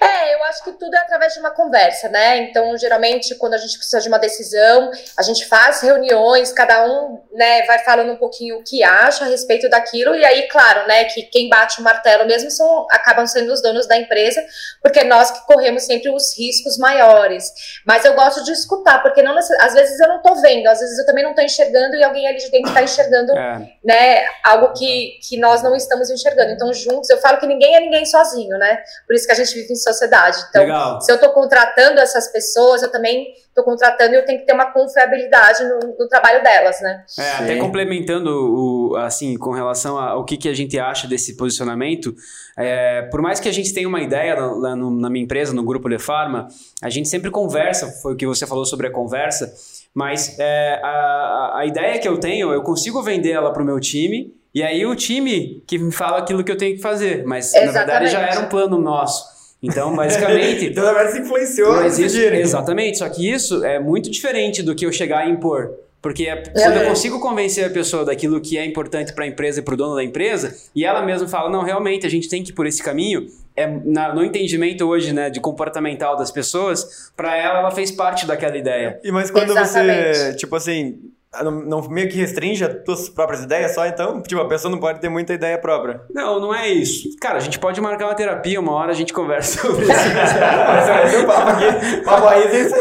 É, 0.00 0.34
eu 0.34 0.42
acho 0.44 0.64
que 0.64 0.72
tudo 0.72 0.94
é 0.94 0.98
através 0.98 1.34
de 1.34 1.40
uma 1.40 1.50
conversa, 1.50 2.08
né? 2.08 2.38
Então, 2.38 2.76
geralmente, 2.76 3.34
quando 3.36 3.54
a 3.54 3.58
gente 3.58 3.76
precisa 3.76 4.00
de 4.00 4.08
uma 4.08 4.18
decisão, 4.18 4.90
a 5.16 5.22
gente 5.22 5.46
faz 5.46 5.80
reuniões, 5.80 6.52
cada 6.52 6.84
um, 6.86 7.20
né, 7.32 7.62
vai 7.62 7.78
falando 7.80 8.12
um 8.12 8.16
pouquinho 8.16 8.58
o 8.58 8.64
que 8.64 8.82
acha 8.82 9.24
a 9.24 9.28
respeito 9.28 9.68
daquilo, 9.68 10.14
e 10.14 10.24
aí, 10.24 10.48
claro, 10.48 10.86
né, 10.86 11.04
que 11.04 11.22
quem 11.24 11.48
bate 11.48 11.80
o 11.80 11.84
martelo 11.84 12.26
mesmo 12.26 12.50
são, 12.50 12.86
acabam 12.90 13.26
sendo 13.26 13.52
os 13.52 13.62
donos 13.62 13.86
da 13.86 13.96
empresa, 13.96 14.44
porque 14.82 15.04
nós 15.04 15.30
que 15.30 15.46
corremos 15.46 15.84
sempre 15.84 16.10
os 16.10 16.36
riscos 16.36 16.78
maiores. 16.78 17.52
Mas 17.86 18.04
eu 18.04 18.14
gosto 18.14 18.44
de 18.44 18.52
escutar, 18.52 19.02
porque 19.02 19.22
não, 19.22 19.36
às 19.36 19.74
vezes 19.74 19.98
eu 20.00 20.08
não 20.08 20.22
tô 20.22 20.34
vendo, 20.36 20.66
às 20.66 20.80
vezes 20.80 20.98
eu 20.98 21.06
também 21.06 21.24
não 21.24 21.34
tô 21.34 21.42
enxergando, 21.42 21.96
e 21.96 22.04
alguém 22.04 22.26
ali 22.26 22.38
de 22.38 22.50
dentro 22.50 22.72
tá 22.72 22.82
enxergando, 22.82 23.36
é. 23.36 23.58
né, 23.84 24.26
algo 24.44 24.72
que, 24.72 25.18
que 25.26 25.38
nós 25.38 25.62
não 25.62 25.74
estamos 25.74 26.10
enxergando. 26.10 26.52
Então, 26.52 26.72
juntos, 26.72 27.08
eu 27.10 27.18
falo 27.18 27.38
que 27.38 27.46
ninguém 27.46 27.74
é 27.76 27.80
ninguém 27.80 28.04
sozinho, 28.04 28.56
né? 28.58 28.82
Por 29.06 29.14
isso 29.14 29.26
que 29.26 29.32
a 29.32 29.36
gente 29.36 29.45
vive 29.52 29.72
em 29.72 29.76
sociedade. 29.76 30.38
Então, 30.48 30.62
Legal. 30.62 31.00
se 31.00 31.10
eu 31.10 31.16
estou 31.16 31.30
contratando 31.30 32.00
essas 32.00 32.30
pessoas, 32.32 32.82
eu 32.82 32.90
também 32.90 33.26
estou 33.48 33.64
contratando 33.64 34.14
e 34.14 34.16
eu 34.16 34.24
tenho 34.24 34.40
que 34.40 34.46
ter 34.46 34.52
uma 34.52 34.70
confiabilidade 34.72 35.64
no, 35.64 35.96
no 35.98 36.08
trabalho 36.08 36.42
delas, 36.42 36.80
né? 36.80 37.04
É, 37.18 37.30
até 37.32 37.56
complementando 37.56 38.30
o, 38.30 38.96
assim, 38.96 39.36
com 39.36 39.50
relação 39.50 39.98
ao 39.98 40.24
que, 40.24 40.36
que 40.36 40.48
a 40.48 40.54
gente 40.54 40.78
acha 40.78 41.08
desse 41.08 41.36
posicionamento, 41.36 42.14
é, 42.56 43.02
por 43.02 43.22
mais 43.22 43.40
que 43.40 43.48
a 43.48 43.52
gente 43.52 43.72
tenha 43.72 43.88
uma 43.88 44.02
ideia 44.02 44.34
lá 44.34 44.76
no, 44.76 44.90
na 44.90 45.08
minha 45.08 45.24
empresa, 45.24 45.54
no 45.54 45.64
Grupo 45.64 45.88
Lefarma, 45.88 46.48
a 46.82 46.90
gente 46.90 47.08
sempre 47.08 47.30
conversa, 47.30 47.88
foi 48.02 48.14
o 48.14 48.16
que 48.16 48.26
você 48.26 48.46
falou 48.46 48.66
sobre 48.66 48.88
a 48.88 48.90
conversa, 48.90 49.52
mas 49.94 50.38
é, 50.38 50.80
a, 50.82 51.58
a 51.60 51.66
ideia 51.66 51.98
que 51.98 52.06
eu 52.06 52.18
tenho, 52.18 52.52
eu 52.52 52.62
consigo 52.62 53.02
vender 53.02 53.30
ela 53.30 53.52
para 53.52 53.62
o 53.62 53.66
meu 53.66 53.80
time 53.80 54.34
e 54.56 54.62
aí 54.62 54.86
o 54.86 54.96
time 54.96 55.62
que 55.66 55.78
me 55.78 55.92
fala 55.92 56.16
aquilo 56.16 56.42
que 56.42 56.50
eu 56.50 56.56
tenho 56.56 56.76
que 56.76 56.80
fazer, 56.80 57.26
mas 57.26 57.52
Exatamente. 57.52 57.74
na 57.74 57.78
verdade 57.78 58.08
já 58.08 58.20
era 58.20 58.40
um 58.40 58.48
plano 58.48 58.80
nosso. 58.80 59.35
Então, 59.62 59.94
basicamente. 59.96 60.66
então, 60.66 60.84
na 60.84 60.92
verdade, 60.92 61.16
se 61.16 61.20
influenciou. 61.20 61.74
Mas 61.76 61.98
isso, 61.98 62.18
exatamente. 62.18 62.98
Só 62.98 63.08
que 63.08 63.30
isso 63.30 63.64
é 63.64 63.78
muito 63.78 64.10
diferente 64.10 64.62
do 64.62 64.74
que 64.74 64.86
eu 64.86 64.92
chegar 64.92 65.28
e 65.28 65.30
impor. 65.30 65.70
Porque 66.06 66.24
é, 66.28 66.36
quando 66.36 66.76
eu 66.76 66.86
consigo 66.86 67.18
convencer 67.18 67.64
a 67.64 67.70
pessoa 67.70 68.04
daquilo 68.04 68.40
que 68.40 68.56
é 68.56 68.64
importante 68.64 69.12
para 69.12 69.24
a 69.24 69.26
empresa 69.26 69.58
e 69.58 69.62
para 69.62 69.74
o 69.74 69.76
dono 69.76 69.96
da 69.96 70.04
empresa, 70.04 70.54
e 70.72 70.84
ela 70.84 71.02
mesma 71.02 71.26
fala, 71.26 71.50
não, 71.50 71.64
realmente, 71.64 72.06
a 72.06 72.08
gente 72.08 72.28
tem 72.28 72.44
que 72.44 72.50
ir 72.50 72.52
por 72.52 72.64
esse 72.64 72.80
caminho, 72.80 73.26
é, 73.56 73.66
na, 73.66 74.14
no 74.14 74.22
entendimento 74.22 74.84
hoje, 74.84 75.12
né, 75.12 75.30
de 75.30 75.40
comportamental 75.40 76.16
das 76.16 76.30
pessoas, 76.30 77.10
para 77.16 77.36
ela, 77.36 77.58
ela 77.58 77.70
fez 77.72 77.90
parte 77.90 78.24
daquela 78.24 78.56
ideia. 78.56 79.00
E 79.02 79.10
mas 79.10 79.32
quando 79.32 79.50
Exatamente. 79.50 80.16
você, 80.16 80.36
tipo 80.36 80.54
assim, 80.54 80.96
não, 81.44 81.50
não, 81.50 81.88
meio 81.88 82.08
que 82.08 82.16
restringe 82.16 82.64
as 82.64 82.84
tuas 82.84 83.08
próprias 83.08 83.42
ideias 83.42 83.74
só, 83.74 83.86
então, 83.86 84.22
tipo, 84.22 84.40
a 84.40 84.48
pessoa 84.48 84.70
não 84.70 84.78
pode 84.78 85.00
ter 85.00 85.08
muita 85.08 85.34
ideia 85.34 85.58
própria. 85.58 86.00
Não, 86.12 86.40
não 86.40 86.54
é 86.54 86.68
isso. 86.68 87.08
Cara, 87.20 87.36
a 87.36 87.40
gente 87.40 87.58
pode 87.58 87.80
marcar 87.80 88.06
uma 88.06 88.14
terapia, 88.14 88.60
uma 88.60 88.72
hora 88.72 88.92
a 88.92 88.94
gente 88.94 89.12
conversa 89.12 89.60
sobre 89.60 89.84
isso. 89.84 89.92
mas 89.92 91.14
é 91.14 91.18
o 91.18 91.26
papo 91.26 91.50
aqui, 91.50 92.04
papo 92.04 92.26
aí 92.28 92.48
tem 92.48 92.60
isso. 92.62 92.74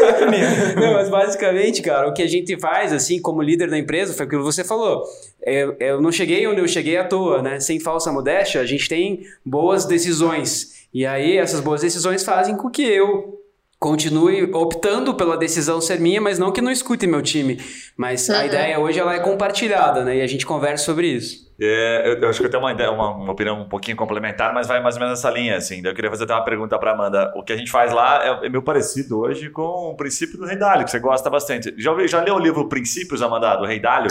Não, 0.80 0.94
mas 0.94 1.08
basicamente, 1.08 1.82
cara, 1.82 2.08
o 2.08 2.12
que 2.12 2.22
a 2.22 2.28
gente 2.28 2.58
faz, 2.58 2.92
assim, 2.92 3.20
como 3.20 3.42
líder 3.42 3.70
da 3.70 3.78
empresa, 3.78 4.14
foi 4.14 4.26
aquilo 4.26 4.42
que 4.42 4.52
você 4.52 4.64
falou. 4.64 5.02
Eu, 5.42 5.76
eu 5.78 6.00
não 6.00 6.10
cheguei 6.10 6.46
onde 6.46 6.60
eu 6.60 6.68
cheguei 6.68 6.96
à 6.96 7.04
toa, 7.04 7.42
né? 7.42 7.60
Sem 7.60 7.78
falsa 7.78 8.12
modéstia, 8.12 8.60
a 8.60 8.66
gente 8.66 8.88
tem 8.88 9.22
boas 9.44 9.84
decisões. 9.84 10.86
E 10.92 11.04
aí, 11.04 11.36
essas 11.36 11.60
boas 11.60 11.82
decisões 11.82 12.24
fazem 12.24 12.56
com 12.56 12.70
que 12.70 12.82
eu 12.82 13.45
continue 13.78 14.50
optando 14.54 15.14
pela 15.14 15.36
decisão 15.36 15.80
ser 15.80 16.00
minha, 16.00 16.20
mas 16.20 16.38
não 16.38 16.50
que 16.50 16.60
não 16.60 16.70
escute 16.70 17.06
meu 17.06 17.22
time. 17.22 17.58
Mas 17.96 18.28
uhum. 18.28 18.36
a 18.36 18.46
ideia 18.46 18.78
hoje 18.78 18.98
ela 18.98 19.14
é 19.14 19.20
compartilhada, 19.20 20.04
né? 20.04 20.16
E 20.16 20.22
a 20.22 20.26
gente 20.26 20.46
conversa 20.46 20.84
sobre 20.84 21.08
isso. 21.08 21.46
É, 21.58 22.02
eu, 22.04 22.20
eu, 22.20 22.28
acho 22.28 22.38
que 22.38 22.46
eu 22.46 22.50
tenho 22.50 22.62
uma, 22.62 22.72
ideia, 22.72 22.90
uma, 22.90 23.10
uma, 23.10 23.32
opinião 23.32 23.62
um 23.62 23.68
pouquinho 23.68 23.96
complementar, 23.96 24.52
mas 24.52 24.66
vai 24.66 24.78
mais 24.82 24.96
ou 24.96 25.00
menos 25.00 25.18
nessa 25.18 25.30
linha, 25.30 25.56
assim. 25.56 25.80
Eu 25.82 25.94
queria 25.94 26.10
fazer 26.10 26.24
até 26.24 26.34
uma 26.34 26.44
pergunta 26.44 26.78
para 26.78 26.92
Amanda. 26.92 27.32
O 27.34 27.42
que 27.42 27.52
a 27.52 27.56
gente 27.56 27.70
faz 27.70 27.92
lá 27.92 28.22
é, 28.42 28.46
é 28.46 28.48
meio 28.48 28.62
parecido 28.62 29.20
hoje 29.20 29.48
com 29.48 29.90
o 29.90 29.96
princípio 29.96 30.36
do 30.36 30.44
Rei 30.44 30.58
Dálio, 30.58 30.84
que 30.84 30.90
você 30.90 30.98
gosta 30.98 31.30
bastante. 31.30 31.74
Já, 31.78 31.94
já 32.06 32.22
leu 32.22 32.34
o 32.34 32.38
livro 32.38 32.68
Princípios, 32.68 33.22
Amanda, 33.22 33.56
do 33.56 33.64
Rei 33.64 33.80
Dálio? 33.80 34.10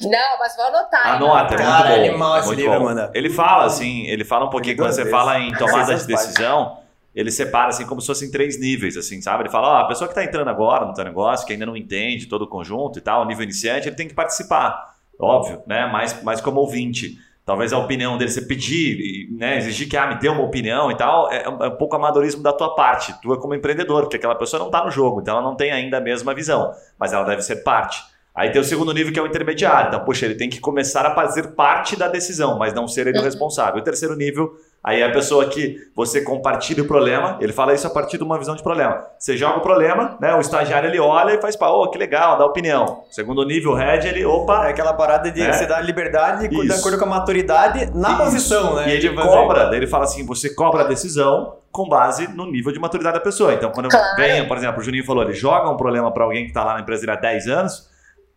Não, 0.00 0.38
mas 0.40 0.56
vou 0.56 0.66
anotar. 0.66 1.14
Anota, 1.14 1.54
é 1.54 1.58
muito 1.58 1.70
Cara, 1.70 1.88
bom. 1.88 1.94
É 1.94 2.08
animal 2.08 2.36
é 2.36 2.40
esse 2.40 2.54
livro, 2.56 2.72
Amanda. 2.72 3.10
Ele 3.14 3.30
fala, 3.30 3.66
assim, 3.66 4.06
ele 4.08 4.24
fala 4.24 4.46
um 4.46 4.50
pouquinho, 4.50 4.76
quando 4.76 4.92
você 4.92 5.08
fala 5.08 5.38
em 5.38 5.52
tomada 5.52 5.94
de 5.94 6.06
decisão 6.06 6.80
ele 7.14 7.30
separa 7.30 7.68
assim 7.68 7.86
como 7.86 8.00
se 8.00 8.06
fossem 8.06 8.30
três 8.30 8.58
níveis, 8.58 8.96
assim, 8.96 9.20
sabe? 9.20 9.44
Ele 9.44 9.50
fala, 9.50 9.68
ó, 9.68 9.76
a 9.80 9.86
pessoa 9.86 10.06
que 10.06 10.12
está 10.12 10.24
entrando 10.24 10.48
agora 10.48 10.86
no 10.86 10.94
teu 10.94 11.04
negócio, 11.04 11.46
que 11.46 11.52
ainda 11.52 11.66
não 11.66 11.76
entende 11.76 12.26
todo 12.26 12.42
o 12.42 12.48
conjunto 12.48 12.98
e 12.98 13.02
tal, 13.02 13.26
nível 13.26 13.42
iniciante, 13.42 13.88
ele 13.88 13.96
tem 13.96 14.08
que 14.08 14.14
participar, 14.14 14.94
óbvio, 15.18 15.62
né? 15.66 15.88
Mas, 15.92 16.22
mas 16.22 16.40
como 16.40 16.60
ouvinte. 16.60 17.18
Talvez 17.44 17.72
a 17.72 17.78
opinião 17.78 18.16
dele, 18.16 18.30
você 18.30 18.42
pedir, 18.42 19.28
né, 19.32 19.56
exigir 19.56 19.88
que 19.88 19.96
ah, 19.96 20.06
me 20.06 20.20
dê 20.20 20.28
uma 20.28 20.42
opinião 20.42 20.88
e 20.88 20.96
tal, 20.96 21.32
é, 21.32 21.42
é 21.42 21.48
um 21.48 21.76
pouco 21.76 21.96
amadorismo 21.96 22.44
da 22.44 22.52
tua 22.52 22.76
parte, 22.76 23.12
tua 23.20 23.40
como 23.40 23.54
empreendedor, 23.54 24.02
porque 24.02 24.18
aquela 24.18 24.36
pessoa 24.36 24.60
não 24.60 24.66
está 24.66 24.84
no 24.84 24.90
jogo, 24.90 25.20
então 25.20 25.36
ela 25.36 25.42
não 25.44 25.56
tem 25.56 25.72
ainda 25.72 25.96
a 25.96 26.00
mesma 26.00 26.32
visão, 26.32 26.72
mas 26.96 27.12
ela 27.12 27.24
deve 27.24 27.42
ser 27.42 27.64
parte. 27.64 28.00
Aí 28.32 28.50
tem 28.50 28.60
o 28.60 28.64
segundo 28.64 28.92
nível 28.94 29.12
que 29.12 29.18
é 29.18 29.22
o 29.22 29.26
intermediário. 29.26 29.88
Então, 29.88 30.04
poxa, 30.04 30.24
ele 30.24 30.36
tem 30.36 30.48
que 30.48 30.60
começar 30.60 31.04
a 31.04 31.14
fazer 31.14 31.48
parte 31.48 31.96
da 31.96 32.06
decisão, 32.06 32.56
mas 32.58 32.72
não 32.72 32.86
ser 32.86 33.06
ele 33.06 33.18
o 33.18 33.20
uhum. 33.20 33.26
responsável. 33.26 33.80
O 33.80 33.84
terceiro 33.84 34.14
nível 34.14 34.54
Aí 34.82 35.02
a 35.02 35.12
pessoa 35.12 35.44
que 35.46 35.76
você 35.94 36.22
compartilha 36.22 36.82
o 36.82 36.86
problema, 36.86 37.36
ele 37.38 37.52
fala 37.52 37.74
isso 37.74 37.86
a 37.86 37.90
partir 37.90 38.16
de 38.16 38.24
uma 38.24 38.38
visão 38.38 38.54
de 38.54 38.62
problema. 38.62 39.04
Você 39.18 39.36
joga 39.36 39.58
o 39.58 39.60
problema, 39.60 40.16
né? 40.18 40.34
O 40.34 40.40
estagiário 40.40 40.88
ele 40.88 40.98
olha 40.98 41.34
e 41.34 41.40
faz 41.40 41.54
para, 41.54 41.70
oh, 41.70 41.90
que 41.90 41.98
legal, 41.98 42.38
dá 42.38 42.46
opinião. 42.46 43.04
Segundo 43.10 43.44
nível, 43.44 43.74
head, 43.74 44.08
ele, 44.08 44.24
opa. 44.24 44.66
É 44.66 44.70
aquela 44.70 44.94
parada 44.94 45.30
de 45.30 45.40
né? 45.40 45.52
você 45.52 45.66
dar 45.66 45.82
liberdade 45.82 46.48
isso. 46.50 46.62
de 46.62 46.72
acordo 46.72 46.98
com 46.98 47.04
a 47.04 47.08
maturidade 47.08 47.90
na 47.94 48.08
isso. 48.08 48.18
posição, 48.18 48.74
né? 48.76 48.88
E 48.88 48.92
ele 48.92 49.14
cobra, 49.14 49.66
daí 49.66 49.76
ele 49.76 49.86
fala 49.86 50.04
assim: 50.04 50.24
você 50.24 50.54
cobra 50.54 50.82
a 50.82 50.86
decisão 50.86 51.56
com 51.70 51.86
base 51.86 52.26
no 52.28 52.50
nível 52.50 52.72
de 52.72 52.78
maturidade 52.78 53.18
da 53.18 53.22
pessoa. 53.22 53.52
Então, 53.52 53.70
quando 53.70 53.90
claro. 53.90 54.16
venho, 54.16 54.48
por 54.48 54.56
exemplo, 54.56 54.80
o 54.80 54.82
Juninho 54.82 55.04
falou, 55.04 55.22
ele 55.22 55.34
joga 55.34 55.70
um 55.70 55.76
problema 55.76 56.10
para 56.10 56.24
alguém 56.24 56.44
que 56.44 56.50
está 56.50 56.64
lá 56.64 56.74
na 56.74 56.80
empresa 56.80 57.12
há 57.12 57.16
10 57.16 57.48
anos 57.48 57.90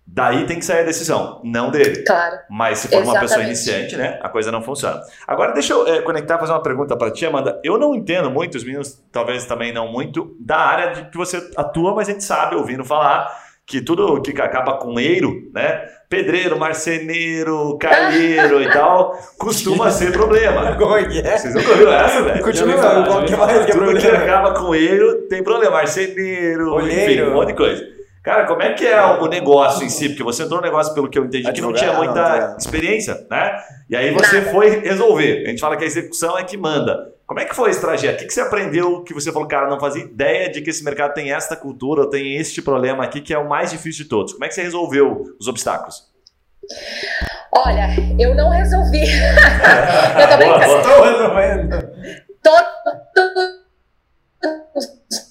Daí 0.05 0.45
tem 0.45 0.59
que 0.59 0.65
sair 0.65 0.81
a 0.81 0.83
decisão, 0.83 1.41
não 1.43 1.71
dele. 1.71 2.03
Claro. 2.05 2.37
Mas 2.49 2.79
se 2.79 2.87
for 2.87 2.95
Exatamente. 2.95 3.15
uma 3.15 3.21
pessoa 3.21 3.43
iniciante, 3.43 3.95
né, 3.95 4.19
a 4.21 4.29
coisa 4.29 4.51
não 4.51 4.61
funciona. 4.61 5.01
Agora, 5.27 5.53
deixa 5.53 5.73
eu 5.73 5.87
é, 5.87 6.01
conectar, 6.01 6.37
fazer 6.37 6.51
uma 6.51 6.61
pergunta 6.61 6.95
para 6.95 7.09
ti, 7.09 7.25
Amanda. 7.25 7.59
Eu 7.63 7.77
não 7.77 7.95
entendo 7.95 8.29
muito, 8.29 8.55
os 8.55 8.63
meninos 8.63 9.01
talvez 9.11 9.45
também 9.45 9.73
não 9.73 9.91
muito, 9.91 10.35
da 10.39 10.57
área 10.57 10.91
de 10.91 11.09
que 11.09 11.17
você 11.17 11.49
atua, 11.55 11.95
mas 11.95 12.09
a 12.09 12.11
gente 12.11 12.23
sabe, 12.23 12.55
ouvindo 12.55 12.83
falar, 12.83 13.31
que 13.65 13.81
tudo 13.81 14.21
que 14.21 14.39
acaba 14.41 14.77
com 14.77 14.99
eiro, 14.99 15.49
né, 15.53 15.85
pedreiro, 16.09 16.59
marceneiro, 16.59 17.77
calheiro 17.79 18.61
e 18.61 18.69
tal, 18.71 19.17
costuma 19.39 19.89
ser 19.89 20.11
problema. 20.11 20.75
Vocês 20.75 21.55
nunca 21.55 21.69
ouviram 21.71 21.93
essa, 21.93 22.21
velho? 22.21 22.43
Continua, 22.43 23.05
qual 23.05 23.23
que 23.23 23.35
mais 23.35 23.65
que 23.65 23.71
é 23.71 23.73
Tudo 23.73 23.97
que 23.97 24.07
acaba 24.07 24.53
com 24.53 24.75
eiro 24.75 25.27
tem 25.27 25.41
problema. 25.41 25.73
Marceneiro, 25.73 26.73
Olheiro. 26.73 27.11
enfim, 27.11 27.21
um 27.23 27.33
monte 27.33 27.47
de 27.47 27.53
coisa. 27.55 27.92
Cara, 28.23 28.45
como 28.45 28.61
é 28.61 28.71
que 28.71 28.87
é 28.87 29.03
o 29.03 29.27
negócio 29.27 29.85
em 29.85 29.89
si? 29.89 30.07
Porque 30.07 30.23
você 30.23 30.43
entrou 30.43 30.61
no 30.61 30.65
negócio, 30.65 30.93
pelo 30.93 31.09
que 31.09 31.19
eu 31.19 31.25
entendi, 31.25 31.51
que 31.51 31.59
não 31.59 31.73
tinha 31.73 31.91
muita 31.91 32.51
não, 32.51 32.57
experiência, 32.57 33.27
né? 33.29 33.61
E 33.89 33.97
aí 33.97 34.11
você 34.11 34.41
foi 34.43 34.79
resolver. 34.79 35.43
A 35.45 35.49
gente 35.49 35.59
fala 35.59 35.75
que 35.75 35.83
a 35.83 35.87
execução 35.87 36.37
é 36.37 36.43
que 36.45 36.55
manda. 36.55 37.11
Como 37.27 37.41
é 37.41 37.45
que 37.45 37.53
foi 37.53 37.69
esse 37.69 37.81
trajeto? 37.81 38.23
O 38.23 38.27
que 38.27 38.33
você 38.33 38.39
aprendeu 38.39 39.03
que 39.03 39.13
você 39.13 39.29
falou, 39.29 39.45
cara, 39.45 39.69
não 39.69 39.77
fazia 39.77 40.03
ideia 40.03 40.49
de 40.49 40.61
que 40.61 40.69
esse 40.69 40.85
mercado 40.85 41.13
tem 41.13 41.33
esta 41.33 41.53
cultura, 41.57 42.09
tem 42.09 42.37
este 42.37 42.61
problema 42.61 43.03
aqui, 43.03 43.19
que 43.19 43.33
é 43.33 43.37
o 43.37 43.47
mais 43.47 43.71
difícil 43.71 44.05
de 44.05 44.09
todos. 44.09 44.31
Como 44.31 44.45
é 44.45 44.47
que 44.47 44.53
você 44.53 44.61
resolveu 44.61 45.23
os 45.37 45.47
obstáculos? 45.49 46.09
Olha, 47.51 47.89
eu 48.17 48.33
não 48.33 48.49
resolvi. 48.49 49.03
eu 49.03 50.29
também 50.29 50.49
estou 50.49 51.03
resolvendo. 51.03 51.69
Todo 52.41 53.52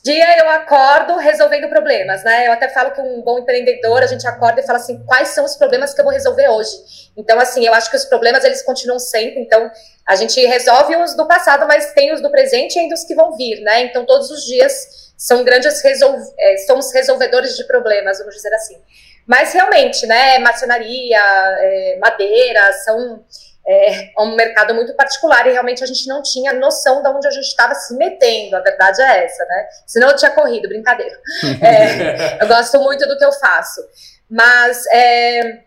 dia 0.04 0.38
eu 0.38 0.48
acordo 0.50 1.16
resolvendo 1.16 1.68
problemas, 1.68 2.24
né? 2.24 2.48
Eu 2.48 2.52
até 2.52 2.68
falo 2.68 2.90
que 2.90 3.00
um 3.00 3.22
bom 3.22 3.38
empreendedor, 3.38 4.02
a 4.02 4.06
gente 4.06 4.26
acorda 4.26 4.60
e 4.60 4.66
fala 4.66 4.78
assim, 4.78 5.02
quais 5.04 5.28
são 5.28 5.44
os 5.44 5.56
problemas 5.56 5.94
que 5.94 6.00
eu 6.00 6.04
vou 6.04 6.12
resolver 6.12 6.48
hoje? 6.48 7.12
Então, 7.16 7.38
assim, 7.38 7.64
eu 7.64 7.72
acho 7.72 7.88
que 7.88 7.96
os 7.96 8.04
problemas, 8.04 8.42
eles 8.42 8.62
continuam 8.62 8.98
sempre, 8.98 9.40
então 9.40 9.70
a 10.06 10.16
gente 10.16 10.44
resolve 10.44 10.96
os 10.96 11.14
do 11.14 11.26
passado, 11.28 11.66
mas 11.68 11.92
tem 11.92 12.12
os 12.12 12.20
do 12.20 12.30
presente 12.30 12.76
e 12.76 12.80
ainda 12.80 12.94
os 12.94 13.04
que 13.04 13.14
vão 13.14 13.36
vir, 13.36 13.60
né? 13.60 13.82
Então, 13.82 14.04
todos 14.04 14.30
os 14.30 14.44
dias 14.44 15.12
são 15.16 15.44
grandes 15.44 15.80
resol... 15.82 16.16
É, 16.38 16.56
somos 16.66 16.92
resolvedores 16.92 17.56
de 17.56 17.64
problemas, 17.64 18.18
vamos 18.18 18.34
dizer 18.34 18.52
assim. 18.54 18.76
Mas, 19.24 19.52
realmente, 19.52 20.04
né, 20.04 20.40
marcenaria, 20.40 21.20
é, 21.60 21.98
madeira, 22.00 22.72
são 22.84 23.24
é, 23.66 24.12
um 24.18 24.34
mercado 24.34 24.74
muito 24.74 24.94
particular 24.94 25.46
e 25.46 25.52
realmente 25.52 25.82
a 25.84 25.86
gente 25.86 26.06
não 26.08 26.22
tinha 26.22 26.52
noção 26.52 27.02
de 27.02 27.08
onde 27.08 27.26
a 27.26 27.30
gente 27.30 27.46
estava 27.46 27.74
se 27.74 27.96
metendo. 27.96 28.56
A 28.56 28.60
verdade 28.60 29.00
é 29.00 29.24
essa, 29.24 29.44
né? 29.44 29.68
Senão 29.86 30.10
eu 30.10 30.16
tinha 30.16 30.30
corrido, 30.30 30.68
brincadeira. 30.68 31.16
É, 31.62 32.42
eu 32.42 32.48
gosto 32.48 32.80
muito 32.80 33.06
do 33.06 33.16
que 33.16 33.24
eu 33.24 33.32
faço. 33.32 33.80
Mas 34.28 34.84
é, 34.86 35.60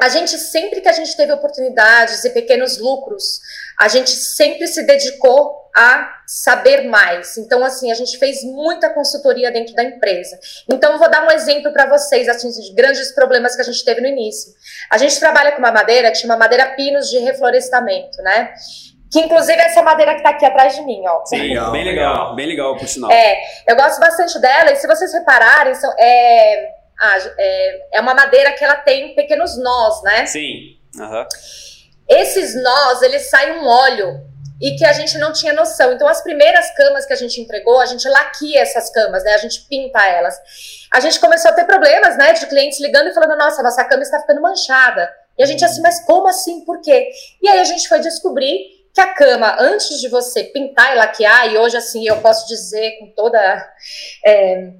a 0.00 0.08
gente, 0.08 0.38
sempre 0.38 0.80
que 0.80 0.88
a 0.88 0.92
gente 0.92 1.16
teve 1.16 1.32
oportunidades 1.32 2.24
e 2.24 2.30
pequenos 2.30 2.78
lucros, 2.78 3.40
a 3.78 3.88
gente 3.88 4.10
sempre 4.10 4.66
se 4.66 4.82
dedicou 4.84 5.62
a 5.74 6.08
saber 6.26 6.88
mais. 6.88 7.36
Então, 7.36 7.64
assim, 7.64 7.90
a 7.90 7.94
gente 7.94 8.18
fez 8.18 8.42
muita 8.42 8.90
consultoria 8.90 9.50
dentro 9.50 9.74
da 9.74 9.82
empresa. 9.82 10.38
Então, 10.70 10.92
eu 10.92 10.98
vou 10.98 11.10
dar 11.10 11.26
um 11.26 11.30
exemplo 11.30 11.72
para 11.72 11.86
vocês, 11.86 12.28
assim, 12.28 12.50
de 12.50 12.74
grandes 12.74 13.12
problemas 13.12 13.54
que 13.54 13.62
a 13.62 13.64
gente 13.64 13.84
teve 13.84 14.00
no 14.00 14.06
início. 14.06 14.52
A 14.90 14.98
gente 14.98 15.18
trabalha 15.18 15.52
com 15.52 15.58
uma 15.58 15.72
madeira 15.72 16.10
que 16.10 16.18
chama 16.18 16.36
madeira 16.36 16.74
pinos 16.74 17.10
de 17.10 17.18
reflorestamento, 17.18 18.22
né? 18.22 18.52
Que 19.10 19.20
inclusive 19.20 19.60
essa 19.60 19.82
madeira 19.82 20.14
que 20.14 20.22
tá 20.22 20.30
aqui 20.30 20.46
atrás 20.46 20.74
de 20.74 20.82
mim, 20.82 21.02
ó. 21.06 21.24
Sim, 21.26 21.48
Legal, 21.48 21.70
bem 21.70 21.84
legal, 21.84 22.34
bem 22.34 22.46
legal, 22.46 22.76
por 22.76 22.88
sinal. 22.88 23.10
É, 23.10 23.42
eu 23.66 23.76
gosto 23.76 24.00
bastante 24.00 24.38
dela, 24.40 24.72
e 24.72 24.76
se 24.76 24.86
vocês 24.86 25.12
repararem, 25.12 25.74
são, 25.74 25.92
é, 25.98 26.81
ah, 27.02 27.18
é, 27.36 27.96
é 27.98 28.00
uma 28.00 28.14
madeira 28.14 28.52
que 28.52 28.64
ela 28.64 28.76
tem 28.76 29.12
pequenos 29.16 29.58
nós, 29.58 30.02
né? 30.04 30.24
Sim. 30.26 30.76
Aham. 31.00 31.26
Esses 32.08 32.62
nós, 32.62 33.02
eles 33.02 33.28
saem 33.28 33.58
um 33.58 33.66
óleo 33.66 34.20
e 34.60 34.76
que 34.76 34.84
a 34.84 34.92
gente 34.92 35.18
não 35.18 35.32
tinha 35.32 35.52
noção. 35.52 35.92
Então, 35.92 36.06
as 36.06 36.22
primeiras 36.22 36.70
camas 36.76 37.04
que 37.04 37.12
a 37.12 37.16
gente 37.16 37.40
entregou, 37.40 37.80
a 37.80 37.86
gente 37.86 38.08
laquia 38.08 38.60
essas 38.60 38.88
camas, 38.90 39.24
né? 39.24 39.34
A 39.34 39.38
gente 39.38 39.62
pinta 39.68 40.06
elas. 40.06 40.36
A 40.92 41.00
gente 41.00 41.18
começou 41.18 41.50
a 41.50 41.54
ter 41.54 41.64
problemas, 41.64 42.16
né? 42.16 42.32
De 42.34 42.46
clientes 42.46 42.78
ligando 42.78 43.08
e 43.08 43.14
falando, 43.14 43.36
nossa, 43.36 43.62
nossa 43.64 43.84
cama 43.84 44.02
está 44.02 44.20
ficando 44.20 44.40
manchada. 44.40 45.12
E 45.36 45.42
a 45.42 45.46
gente 45.46 45.64
assim, 45.64 45.82
mas 45.82 46.04
como 46.04 46.28
assim? 46.28 46.64
Por 46.64 46.80
quê? 46.80 47.10
E 47.42 47.48
aí 47.48 47.58
a 47.58 47.64
gente 47.64 47.88
foi 47.88 47.98
descobrir 47.98 48.82
que 48.94 49.00
a 49.00 49.12
cama, 49.14 49.56
antes 49.58 50.00
de 50.00 50.08
você 50.08 50.44
pintar 50.44 50.92
e 50.92 50.98
laquear, 50.98 51.50
e 51.50 51.58
hoje 51.58 51.76
assim 51.76 52.06
eu 52.06 52.20
posso 52.20 52.46
dizer 52.46 52.98
com 53.00 53.10
toda 53.16 53.40
é, 54.24 54.70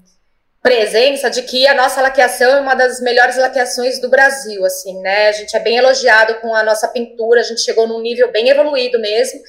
presença 0.63 1.29
de 1.29 1.43
que 1.43 1.67
a 1.67 1.75
nossa 1.75 2.01
laqueação 2.01 2.51
é 2.57 2.61
uma 2.61 2.75
das 2.75 3.01
melhores 3.01 3.37
laqueações 3.37 4.01
do 4.01 4.09
Brasil, 4.09 4.65
assim, 4.65 5.01
né? 5.01 5.29
A 5.29 5.33
gente 5.33 5.57
é 5.57 5.61
bem 5.61 5.77
elogiado 5.77 6.37
com 6.37 6.55
a 6.55 6.63
nossa 6.63 6.87
pintura, 6.87 7.41
a 7.41 7.45
gente 7.45 7.63
chegou 7.63 7.89
num 7.89 8.01
nível 8.01 8.31
bem 8.31 8.49
evoluído 8.49 9.01
mesmo. 9.01 9.41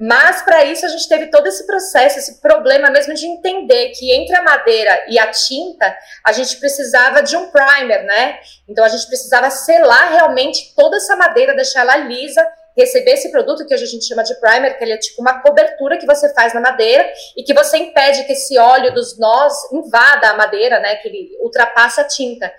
Mas 0.00 0.42
para 0.42 0.64
isso 0.64 0.84
a 0.84 0.88
gente 0.88 1.08
teve 1.08 1.26
todo 1.26 1.46
esse 1.46 1.66
processo, 1.66 2.18
esse 2.18 2.40
problema 2.40 2.90
mesmo 2.90 3.14
de 3.14 3.26
entender 3.26 3.90
que 3.90 4.10
entre 4.12 4.34
a 4.34 4.42
madeira 4.42 5.04
e 5.08 5.18
a 5.18 5.28
tinta, 5.28 5.96
a 6.26 6.32
gente 6.32 6.56
precisava 6.56 7.22
de 7.22 7.36
um 7.36 7.50
primer, 7.50 8.02
né? 8.04 8.38
Então 8.68 8.84
a 8.84 8.88
gente 8.88 9.06
precisava 9.06 9.50
selar 9.50 10.10
realmente 10.10 10.74
toda 10.74 10.96
essa 10.96 11.14
madeira, 11.14 11.54
deixar 11.54 11.82
ela 11.82 11.96
lisa 11.96 12.44
receber 12.76 13.12
esse 13.12 13.30
produto 13.30 13.64
que 13.66 13.74
hoje 13.74 13.84
a 13.84 13.88
gente 13.88 14.06
chama 14.06 14.22
de 14.22 14.34
primer, 14.40 14.76
que 14.76 14.84
ele 14.84 14.92
é 14.92 14.98
tipo 14.98 15.20
uma 15.20 15.40
cobertura 15.40 15.96
que 15.96 16.06
você 16.06 16.32
faz 16.34 16.52
na 16.52 16.60
madeira 16.60 17.08
e 17.36 17.42
que 17.42 17.54
você 17.54 17.76
impede 17.78 18.24
que 18.24 18.32
esse 18.32 18.58
óleo 18.58 18.92
dos 18.92 19.18
nós 19.18 19.54
invada 19.72 20.30
a 20.30 20.36
madeira, 20.36 20.80
né? 20.80 20.96
Que 20.96 21.08
ele 21.08 21.36
ultrapassa 21.40 22.02
a 22.02 22.04
tinta. 22.04 22.52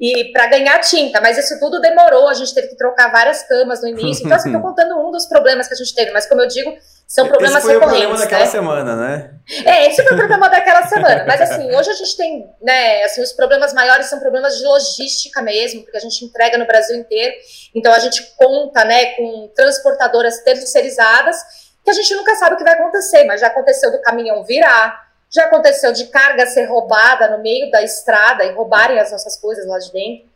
E 0.00 0.30
para 0.32 0.46
ganhar 0.46 0.78
tinta, 0.78 1.20
mas 1.20 1.36
isso 1.36 1.58
tudo 1.58 1.80
demorou, 1.80 2.28
a 2.28 2.34
gente 2.34 2.54
teve 2.54 2.68
que 2.68 2.76
trocar 2.76 3.10
várias 3.10 3.42
camas 3.42 3.82
no 3.82 3.88
início. 3.88 4.24
Então, 4.24 4.36
assim, 4.36 4.52
tô 4.52 4.60
contando 4.62 4.96
um 4.96 5.10
dos 5.10 5.26
problemas 5.26 5.66
que 5.66 5.74
a 5.74 5.76
gente 5.76 5.92
teve, 5.92 6.12
mas 6.12 6.26
como 6.26 6.40
eu 6.40 6.46
digo, 6.46 6.72
são 7.08 7.26
problemas 7.26 7.56
Esse 7.56 7.66
foi 7.66 7.76
o 7.76 7.80
recorrentes. 7.80 8.06
problema 8.06 8.22
daquela 8.22 8.44
né? 8.44 8.50
semana, 8.50 8.96
né? 8.96 9.30
É, 9.64 9.88
esse 9.88 10.02
foi 10.02 10.12
o 10.12 10.16
problema 10.18 10.50
daquela 10.50 10.86
semana. 10.86 11.24
Mas 11.26 11.40
assim, 11.40 11.74
hoje 11.74 11.88
a 11.88 11.94
gente 11.94 12.14
tem, 12.18 12.54
né, 12.60 13.02
assim, 13.02 13.22
os 13.22 13.32
problemas 13.32 13.72
maiores 13.72 14.08
são 14.08 14.20
problemas 14.20 14.58
de 14.58 14.64
logística 14.64 15.40
mesmo, 15.40 15.82
porque 15.84 15.96
a 15.96 16.00
gente 16.00 16.22
entrega 16.22 16.58
no 16.58 16.66
Brasil 16.66 16.94
inteiro. 16.96 17.34
Então 17.74 17.90
a 17.94 17.98
gente 17.98 18.22
conta, 18.36 18.84
né, 18.84 19.14
com 19.14 19.50
transportadoras 19.56 20.42
terceirizadas, 20.42 21.42
que 21.82 21.90
a 21.90 21.94
gente 21.94 22.14
nunca 22.14 22.36
sabe 22.36 22.56
o 22.56 22.58
que 22.58 22.64
vai 22.64 22.74
acontecer, 22.74 23.24
mas 23.24 23.40
já 23.40 23.46
aconteceu 23.46 23.90
do 23.90 24.02
caminhão 24.02 24.44
virar, 24.44 25.08
já 25.30 25.44
aconteceu 25.44 25.94
de 25.94 26.08
carga 26.08 26.44
ser 26.44 26.66
roubada 26.66 27.30
no 27.30 27.42
meio 27.42 27.70
da 27.70 27.82
estrada 27.82 28.44
e 28.44 28.52
roubarem 28.52 28.98
as 28.98 29.10
nossas 29.10 29.34
coisas 29.38 29.66
lá 29.66 29.78
de 29.78 29.90
dentro. 29.92 30.28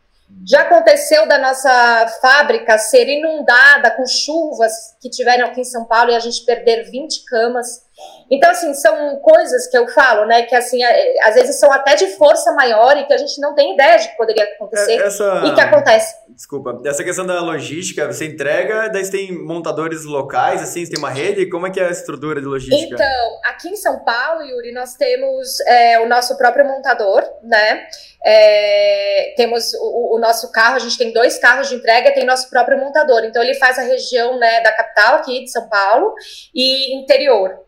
Já 0.47 0.61
aconteceu 0.61 1.27
da 1.27 1.37
nossa 1.37 2.07
fábrica 2.21 2.77
ser 2.77 3.07
inundada 3.07 3.91
com 3.91 4.05
chuvas 4.05 4.73
que 5.01 5.09
tiveram 5.09 5.47
aqui 5.47 5.61
em 5.61 5.65
São 5.65 5.85
Paulo 5.85 6.11
e 6.11 6.15
a 6.15 6.19
gente 6.19 6.45
perder 6.45 6.89
20 6.89 7.25
camas. 7.25 7.83
Então, 8.31 8.49
assim, 8.49 8.73
são 8.73 9.17
coisas 9.17 9.67
que 9.67 9.77
eu 9.77 9.87
falo, 9.89 10.25
né? 10.25 10.43
Que, 10.43 10.55
assim, 10.55 10.83
é- 10.83 11.27
às 11.27 11.35
vezes 11.35 11.59
são 11.59 11.71
até 11.71 11.95
de 11.95 12.07
força 12.17 12.51
maior 12.53 12.97
e 12.97 13.05
que 13.05 13.13
a 13.13 13.17
gente 13.17 13.39
não 13.39 13.53
tem 13.53 13.73
ideia 13.73 13.97
de 13.97 14.09
que 14.09 14.17
poderia 14.17 14.43
acontecer 14.43 14.93
É, 14.93 15.07
Essa... 15.07 15.43
e 15.45 15.53
que 15.53 15.61
acontece. 15.61 16.15
Desculpa, 16.29 16.81
essa 16.85 17.03
questão 17.03 17.27
da 17.27 17.39
logística, 17.41 18.11
você 18.11 18.25
entrega, 18.25 18.89
daí 18.89 19.05
você 19.05 19.11
tem 19.11 19.31
montadores 19.31 20.03
locais, 20.03 20.63
assim, 20.63 20.83
você 20.83 20.91
tem 20.91 20.99
uma 20.99 21.11
rede, 21.11 21.47
como 21.47 21.67
é 21.67 21.69
que 21.69 21.79
é 21.79 21.85
a 21.85 21.91
estrutura 21.91 22.41
de 22.41 22.47
logística? 22.47 22.95
Então, 22.95 23.39
aqui 23.45 23.69
em 23.69 23.75
São 23.75 23.99
Paulo, 23.99 24.41
Yuri, 24.41 24.71
nós 24.71 24.95
temos 24.95 25.59
é, 25.67 25.99
o 25.99 26.07
nosso 26.07 26.35
próprio 26.35 26.65
montador, 26.65 27.23
né? 27.43 27.85
É, 28.25 29.33
temos 29.37 29.73
o, 29.75 30.15
o 30.15 30.19
nosso 30.19 30.51
carro, 30.51 30.75
a 30.75 30.79
gente 30.79 30.97
tem 30.97 31.13
dois 31.13 31.37
carros 31.37 31.69
de 31.69 31.75
entrega, 31.75 32.13
tem 32.13 32.25
nosso 32.25 32.49
próprio 32.49 32.79
montador. 32.79 33.23
Então, 33.25 33.43
ele 33.43 33.53
faz 33.55 33.77
a 33.77 33.83
região 33.83 34.39
né, 34.39 34.61
da 34.61 34.71
capital 34.71 35.15
aqui 35.17 35.43
de 35.43 35.51
São 35.51 35.69
Paulo 35.69 36.15
e 36.55 36.95
interior. 36.95 37.62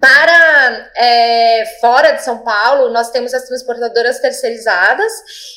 Para 0.00 0.90
é, 0.94 1.78
fora 1.80 2.12
de 2.12 2.22
São 2.22 2.38
Paulo, 2.38 2.90
nós 2.90 3.10
temos 3.10 3.32
as 3.32 3.44
transportadoras 3.44 4.18
terceirizadas, 4.18 5.10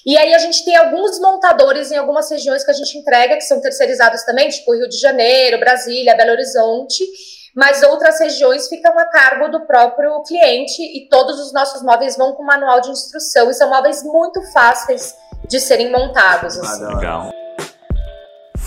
e 0.05 0.17
aí 0.17 0.33
a 0.33 0.39
gente 0.39 0.63
tem 0.63 0.77
alguns 0.77 1.19
montadores 1.19 1.91
em 1.91 1.97
algumas 1.97 2.31
regiões 2.31 2.63
que 2.63 2.71
a 2.71 2.73
gente 2.73 2.97
entrega, 2.97 3.35
que 3.35 3.41
são 3.41 3.59
terceirizados 3.59 4.23
também, 4.23 4.47
tipo 4.47 4.73
Rio 4.73 4.87
de 4.87 4.97
Janeiro, 4.97 5.59
Brasília, 5.59 6.15
Belo 6.15 6.31
Horizonte, 6.31 7.03
mas 7.53 7.83
outras 7.83 8.19
regiões 8.19 8.69
ficam 8.69 8.97
a 8.97 9.05
cargo 9.05 9.49
do 9.49 9.65
próprio 9.65 10.23
cliente, 10.23 10.81
e 10.81 11.09
todos 11.09 11.37
os 11.39 11.51
nossos 11.51 11.83
móveis 11.83 12.15
vão 12.15 12.31
com 12.33 12.43
manual 12.43 12.79
de 12.79 12.91
instrução, 12.91 13.49
e 13.49 13.53
são 13.53 13.69
móveis 13.69 14.03
muito 14.03 14.41
fáceis 14.53 15.15
de 15.47 15.59
serem 15.59 15.91
montados. 15.91 16.57
Assim. 16.57 16.85
Legal. 16.85 17.29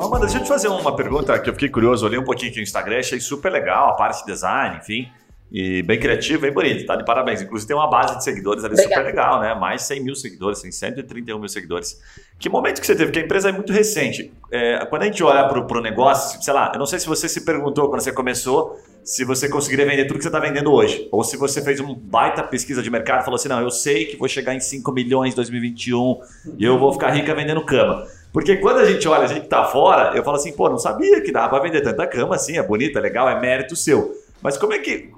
Amanda, 0.00 0.20
deixa 0.24 0.38
eu 0.38 0.42
te 0.42 0.48
fazer 0.48 0.68
uma 0.68 0.96
pergunta 0.96 1.38
que 1.38 1.50
eu 1.50 1.52
fiquei 1.52 1.68
curioso. 1.68 2.06
Olhei 2.06 2.18
um 2.18 2.24
pouquinho 2.24 2.50
aqui 2.50 2.56
no 2.56 2.62
Instagram, 2.62 3.00
achei 3.00 3.20
super 3.20 3.52
legal 3.52 3.90
a 3.90 3.92
parte 3.92 4.24
de 4.24 4.32
design, 4.32 4.78
enfim. 4.78 5.06
E 5.52 5.82
bem 5.82 6.00
criativo, 6.00 6.40
bem 6.40 6.52
bonito, 6.52 6.86
tá? 6.86 6.96
De 6.96 7.04
parabéns. 7.04 7.42
Inclusive 7.42 7.68
tem 7.68 7.76
uma 7.76 7.90
base 7.90 8.16
de 8.16 8.24
seguidores 8.24 8.64
ali 8.64 8.72
Obrigada. 8.72 8.94
super 8.94 9.06
legal, 9.06 9.40
né? 9.40 9.54
Mais 9.54 9.82
de 9.82 9.88
100 9.88 10.02
mil 10.02 10.14
seguidores, 10.14 10.62
tem 10.62 10.72
131 10.72 11.38
mil 11.38 11.48
seguidores. 11.50 12.00
Que 12.38 12.48
momento 12.48 12.80
que 12.80 12.86
você 12.86 12.94
teve? 12.94 13.06
Porque 13.06 13.18
a 13.18 13.22
empresa 13.24 13.50
é 13.50 13.52
muito 13.52 13.74
recente. 13.74 14.32
É, 14.50 14.86
quando 14.86 15.02
a 15.02 15.04
gente 15.04 15.22
olha 15.22 15.46
pro, 15.48 15.66
pro 15.66 15.82
negócio, 15.82 16.42
sei 16.42 16.54
lá, 16.54 16.70
eu 16.72 16.78
não 16.78 16.86
sei 16.86 16.98
se 16.98 17.06
você 17.06 17.28
se 17.28 17.44
perguntou 17.44 17.90
quando 17.90 18.00
você 18.00 18.12
começou 18.12 18.80
se 19.04 19.24
você 19.24 19.48
conseguiria 19.48 19.86
vender 19.86 20.06
tudo 20.06 20.18
que 20.18 20.22
você 20.22 20.28
está 20.28 20.38
vendendo 20.38 20.72
hoje. 20.72 21.08
Ou 21.10 21.24
se 21.24 21.36
você 21.36 21.62
fez 21.62 21.80
uma 21.80 21.94
baita 21.94 22.42
pesquisa 22.42 22.82
de 22.82 22.88
mercado 22.88 23.20
e 23.20 23.24
falou 23.24 23.36
assim: 23.36 23.48
não, 23.48 23.60
eu 23.60 23.70
sei 23.70 24.06
que 24.06 24.16
vou 24.16 24.28
chegar 24.28 24.54
em 24.54 24.60
5 24.60 24.90
milhões 24.92 25.32
em 25.34 25.36
2021 25.36 26.20
e 26.58 26.64
eu 26.64 26.78
vou 26.78 26.92
ficar 26.92 27.10
rica 27.10 27.34
vendendo 27.34 27.62
cama. 27.64 28.06
Porque 28.32 28.56
quando 28.58 28.78
a 28.78 28.84
gente 28.84 29.06
olha, 29.08 29.24
a 29.24 29.26
gente 29.26 29.48
tá 29.48 29.64
fora, 29.64 30.16
eu 30.16 30.22
falo 30.22 30.36
assim, 30.36 30.52
pô, 30.52 30.68
não 30.68 30.78
sabia 30.78 31.20
que 31.20 31.32
dava 31.32 31.48
pra 31.48 31.58
vender 31.58 31.80
tanta 31.80 32.06
cama 32.06 32.36
assim, 32.36 32.58
é 32.58 32.62
bonita, 32.62 32.98
é 32.98 33.02
legal, 33.02 33.28
é 33.28 33.40
mérito 33.40 33.74
seu. 33.74 34.14
Mas 34.40 34.56
como 34.56 34.72
é 34.72 34.78
que. 34.78 35.10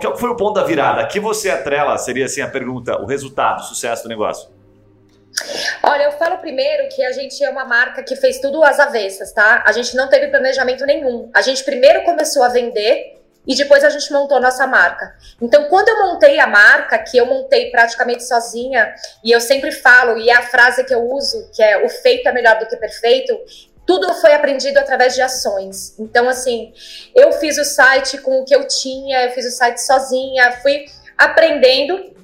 Que 0.00 0.16
foi 0.16 0.30
o 0.30 0.36
ponto 0.36 0.54
da 0.54 0.64
virada? 0.64 1.06
Que 1.06 1.20
você 1.20 1.48
atrela, 1.50 1.96
seria 1.96 2.26
assim 2.26 2.40
a 2.40 2.48
pergunta, 2.48 3.00
o 3.00 3.06
resultado, 3.06 3.60
o 3.60 3.64
sucesso 3.64 4.02
do 4.02 4.08
negócio? 4.08 4.50
Olha, 5.82 6.04
eu 6.04 6.12
falo 6.12 6.38
primeiro 6.38 6.88
que 6.88 7.02
a 7.02 7.12
gente 7.12 7.42
é 7.42 7.48
uma 7.48 7.64
marca 7.64 8.02
que 8.02 8.16
fez 8.16 8.40
tudo 8.40 8.62
às 8.62 8.80
avessas, 8.80 9.32
tá? 9.32 9.62
A 9.64 9.72
gente 9.72 9.94
não 9.96 10.08
teve 10.08 10.28
planejamento 10.28 10.84
nenhum. 10.84 11.30
A 11.32 11.40
gente 11.40 11.64
primeiro 11.64 12.02
começou 12.02 12.42
a 12.42 12.48
vender 12.48 13.17
e 13.46 13.54
depois 13.54 13.82
a 13.82 13.90
gente 13.90 14.12
montou 14.12 14.40
nossa 14.40 14.66
marca. 14.66 15.14
Então, 15.40 15.68
quando 15.68 15.88
eu 15.88 16.02
montei 16.06 16.38
a 16.38 16.46
marca, 16.46 16.98
que 16.98 17.16
eu 17.16 17.26
montei 17.26 17.70
praticamente 17.70 18.24
sozinha, 18.24 18.94
e 19.24 19.32
eu 19.32 19.40
sempre 19.40 19.72
falo, 19.72 20.18
e 20.18 20.28
é 20.28 20.34
a 20.34 20.42
frase 20.42 20.84
que 20.84 20.94
eu 20.94 21.10
uso, 21.10 21.50
que 21.54 21.62
é 21.62 21.84
o 21.84 21.88
feito 21.88 22.28
é 22.28 22.32
melhor 22.32 22.58
do 22.58 22.66
que 22.66 22.76
perfeito, 22.76 23.38
tudo 23.86 24.12
foi 24.14 24.34
aprendido 24.34 24.76
através 24.76 25.14
de 25.14 25.22
ações. 25.22 25.98
Então, 25.98 26.28
assim, 26.28 26.74
eu 27.14 27.32
fiz 27.32 27.56
o 27.56 27.64
site 27.64 28.18
com 28.18 28.42
o 28.42 28.44
que 28.44 28.54
eu 28.54 28.68
tinha, 28.68 29.24
eu 29.24 29.30
fiz 29.30 29.46
o 29.46 29.50
site 29.50 29.78
sozinha, 29.78 30.52
fui 30.60 30.84
aprendendo 31.16 32.14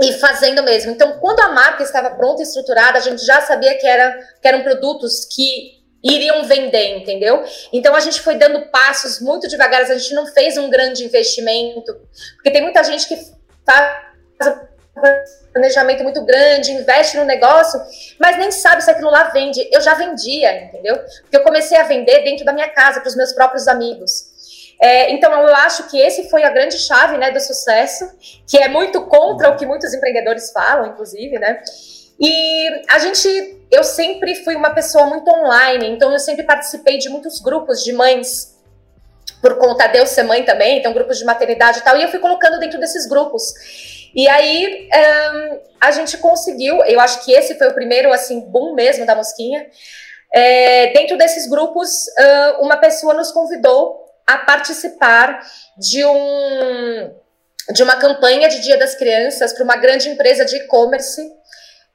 e 0.00 0.12
fazendo 0.12 0.62
mesmo. 0.62 0.92
Então, 0.92 1.18
quando 1.18 1.40
a 1.40 1.48
marca 1.48 1.82
estava 1.82 2.10
pronta 2.10 2.42
e 2.42 2.44
estruturada, 2.44 2.98
a 2.98 3.02
gente 3.02 3.24
já 3.26 3.40
sabia 3.40 3.76
que, 3.76 3.86
era, 3.86 4.16
que 4.40 4.46
eram 4.46 4.62
produtos 4.62 5.24
que 5.24 5.81
iriam 6.02 6.44
vender, 6.44 6.96
entendeu? 6.96 7.44
Então 7.72 7.94
a 7.94 8.00
gente 8.00 8.20
foi 8.20 8.34
dando 8.34 8.66
passos 8.70 9.20
muito 9.20 9.48
devagar, 9.48 9.82
a 9.82 9.98
gente 9.98 10.14
não 10.14 10.26
fez 10.26 10.58
um 10.58 10.68
grande 10.68 11.04
investimento, 11.04 11.94
porque 12.34 12.50
tem 12.50 12.62
muita 12.62 12.82
gente 12.82 13.06
que 13.06 13.16
faz 13.64 14.02
um 14.48 15.52
planejamento 15.52 16.02
muito 16.02 16.24
grande, 16.24 16.72
investe 16.72 17.16
no 17.16 17.24
negócio, 17.24 17.80
mas 18.18 18.36
nem 18.38 18.50
sabe 18.50 18.82
se 18.82 18.90
aquilo 18.90 19.10
lá 19.10 19.24
vende. 19.24 19.68
Eu 19.72 19.80
já 19.80 19.94
vendia, 19.94 20.64
entendeu? 20.64 20.98
Porque 21.22 21.36
eu 21.36 21.42
comecei 21.42 21.78
a 21.78 21.84
vender 21.84 22.22
dentro 22.22 22.44
da 22.44 22.52
minha 22.52 22.68
casa, 22.68 23.00
para 23.00 23.08
os 23.08 23.16
meus 23.16 23.32
próprios 23.32 23.68
amigos. 23.68 24.32
É, 24.80 25.12
então 25.12 25.32
eu 25.32 25.54
acho 25.54 25.88
que 25.88 26.00
esse 26.00 26.28
foi 26.28 26.42
a 26.42 26.50
grande 26.50 26.76
chave 26.76 27.16
né, 27.16 27.30
do 27.30 27.38
sucesso, 27.38 28.04
que 28.48 28.58
é 28.58 28.66
muito 28.66 29.06
contra 29.06 29.50
o 29.50 29.56
que 29.56 29.64
muitos 29.64 29.94
empreendedores 29.94 30.50
falam, 30.50 30.88
inclusive, 30.88 31.38
né? 31.38 31.62
E 32.22 32.82
a 32.88 33.00
gente, 33.00 33.28
eu 33.68 33.82
sempre 33.82 34.36
fui 34.36 34.54
uma 34.54 34.70
pessoa 34.70 35.06
muito 35.06 35.28
online, 35.28 35.88
então 35.88 36.12
eu 36.12 36.20
sempre 36.20 36.44
participei 36.44 36.98
de 36.98 37.08
muitos 37.08 37.40
grupos 37.40 37.82
de 37.82 37.92
mães 37.92 38.56
por 39.40 39.58
conta 39.58 39.88
de 39.88 39.98
eu 39.98 40.06
ser 40.06 40.22
mãe 40.22 40.44
também, 40.44 40.78
então 40.78 40.92
grupos 40.92 41.18
de 41.18 41.24
maternidade 41.24 41.80
e 41.80 41.82
tal, 41.82 41.96
e 41.96 42.02
eu 42.04 42.08
fui 42.08 42.20
colocando 42.20 42.60
dentro 42.60 42.78
desses 42.78 43.08
grupos. 43.08 43.52
E 44.14 44.28
aí 44.28 44.88
um, 44.94 45.60
a 45.80 45.90
gente 45.90 46.16
conseguiu, 46.18 46.84
eu 46.84 47.00
acho 47.00 47.24
que 47.24 47.32
esse 47.32 47.56
foi 47.58 47.68
o 47.68 47.74
primeiro 47.74 48.12
assim 48.12 48.40
boom 48.40 48.72
mesmo 48.72 49.04
da 49.04 49.16
mosquinha. 49.16 49.66
É, 50.32 50.92
dentro 50.92 51.18
desses 51.18 51.48
grupos, 51.48 51.90
uh, 52.06 52.64
uma 52.64 52.76
pessoa 52.76 53.14
nos 53.14 53.32
convidou 53.32 54.06
a 54.26 54.38
participar 54.38 55.40
de 55.76 56.04
um 56.04 57.14
de 57.70 57.82
uma 57.82 57.96
campanha 57.96 58.48
de 58.48 58.60
Dia 58.60 58.76
das 58.76 58.94
Crianças 58.94 59.52
para 59.52 59.62
uma 59.62 59.76
grande 59.76 60.08
empresa 60.08 60.44
de 60.44 60.56
e-commerce. 60.56 61.22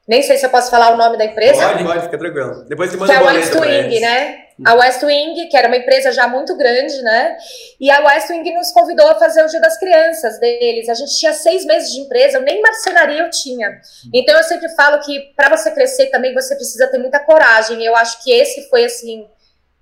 Nem 0.07 0.21
sei 0.23 0.37
se 0.37 0.45
eu 0.45 0.49
posso 0.49 0.71
falar 0.71 0.93
o 0.93 0.97
nome 0.97 1.17
da 1.17 1.25
empresa. 1.25 1.67
Pode, 1.67 1.83
pode, 1.83 2.01
fica 2.03 2.17
tranquilo. 2.17 2.63
Depois 2.63 2.89
te 2.89 2.97
manda 2.97 3.11
que 3.11 3.19
é 3.19 3.21
a 3.21 3.25
West 3.25 3.53
Wing, 3.53 3.99
né? 3.99 4.37
A 4.65 4.73
West 4.73 5.03
Wing, 5.03 5.49
que 5.49 5.57
era 5.57 5.67
uma 5.67 5.75
empresa 5.75 6.13
já 6.13 6.27
muito 6.27 6.55
grande, 6.55 7.01
né? 7.01 7.37
E 7.79 7.91
a 7.91 7.99
West 8.05 8.29
Wing 8.29 8.53
nos 8.53 8.71
convidou 8.71 9.07
a 9.09 9.15
fazer 9.15 9.43
o 9.43 9.47
Dia 9.47 9.59
das 9.59 9.77
Crianças 9.77 10.39
deles. 10.39 10.87
A 10.87 10.93
gente 10.93 11.13
tinha 11.17 11.33
seis 11.33 11.65
meses 11.65 11.91
de 11.91 11.99
empresa, 11.99 12.37
eu 12.37 12.41
nem 12.41 12.61
marcenaria 12.61 13.21
eu 13.21 13.29
tinha. 13.29 13.81
Então 14.13 14.35
eu 14.37 14.43
sempre 14.45 14.69
falo 14.69 14.99
que 15.01 15.33
para 15.35 15.55
você 15.55 15.71
crescer 15.71 16.07
também 16.07 16.33
você 16.33 16.55
precisa 16.55 16.87
ter 16.87 16.97
muita 16.97 17.19
coragem. 17.19 17.83
Eu 17.83 17.95
acho 17.95 18.23
que 18.23 18.31
esse 18.31 18.69
foi 18.69 18.85
assim 18.85 19.27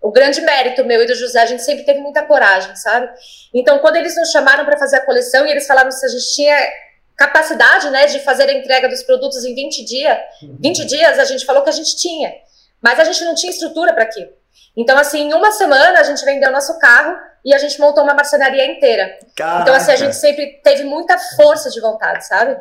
o 0.05 0.11
grande 0.11 0.39
mérito 0.41 0.85
meu 0.85 1.01
e 1.01 1.07
do 1.07 1.15
José, 1.15 1.41
a 1.41 1.47
gente 1.47 1.63
sempre 1.63 1.83
teve 1.83 1.99
muita 1.99 2.21
coragem, 2.21 2.75
sabe? 2.75 3.09
Então, 3.51 3.79
quando 3.79 3.95
eles 3.95 4.15
nos 4.15 4.29
chamaram 4.29 4.63
para 4.63 4.77
fazer 4.77 4.97
a 4.97 5.05
coleção 5.05 5.47
e 5.47 5.49
eles 5.49 5.65
falaram 5.65 5.89
se 5.89 6.05
a 6.05 6.09
gente 6.09 6.35
tinha 6.35 6.57
capacidade, 7.15 7.89
né, 7.89 8.07
de 8.07 8.19
fazer 8.19 8.49
a 8.49 8.53
entrega 8.53 8.89
dos 8.89 9.03
produtos 9.03 9.43
em 9.45 9.55
20 9.55 9.85
dias, 9.85 10.17
20 10.41 10.85
dias 10.85 11.19
a 11.19 11.25
gente 11.25 11.45
falou 11.45 11.63
que 11.63 11.69
a 11.69 11.73
gente 11.73 11.95
tinha, 11.95 12.33
mas 12.81 12.99
a 12.99 13.03
gente 13.03 13.23
não 13.23 13.33
tinha 13.33 13.51
estrutura 13.51 13.93
para 13.93 14.03
aquilo. 14.03 14.31
Então, 14.75 14.97
assim, 14.97 15.29
em 15.29 15.33
uma 15.33 15.51
semana 15.51 15.99
a 15.99 16.03
gente 16.03 16.23
vendeu 16.25 16.51
nosso 16.51 16.77
carro 16.79 17.15
e 17.43 17.53
a 17.53 17.57
gente 17.57 17.79
montou 17.79 18.03
uma 18.03 18.13
marcenaria 18.13 18.65
inteira. 18.65 19.17
Caraca. 19.35 19.61
Então, 19.61 19.73
assim, 19.73 19.91
a 19.91 19.95
gente 19.95 20.15
sempre 20.15 20.59
teve 20.63 20.83
muita 20.83 21.17
força 21.37 21.69
de 21.69 21.79
vontade, 21.79 22.27
sabe? 22.27 22.57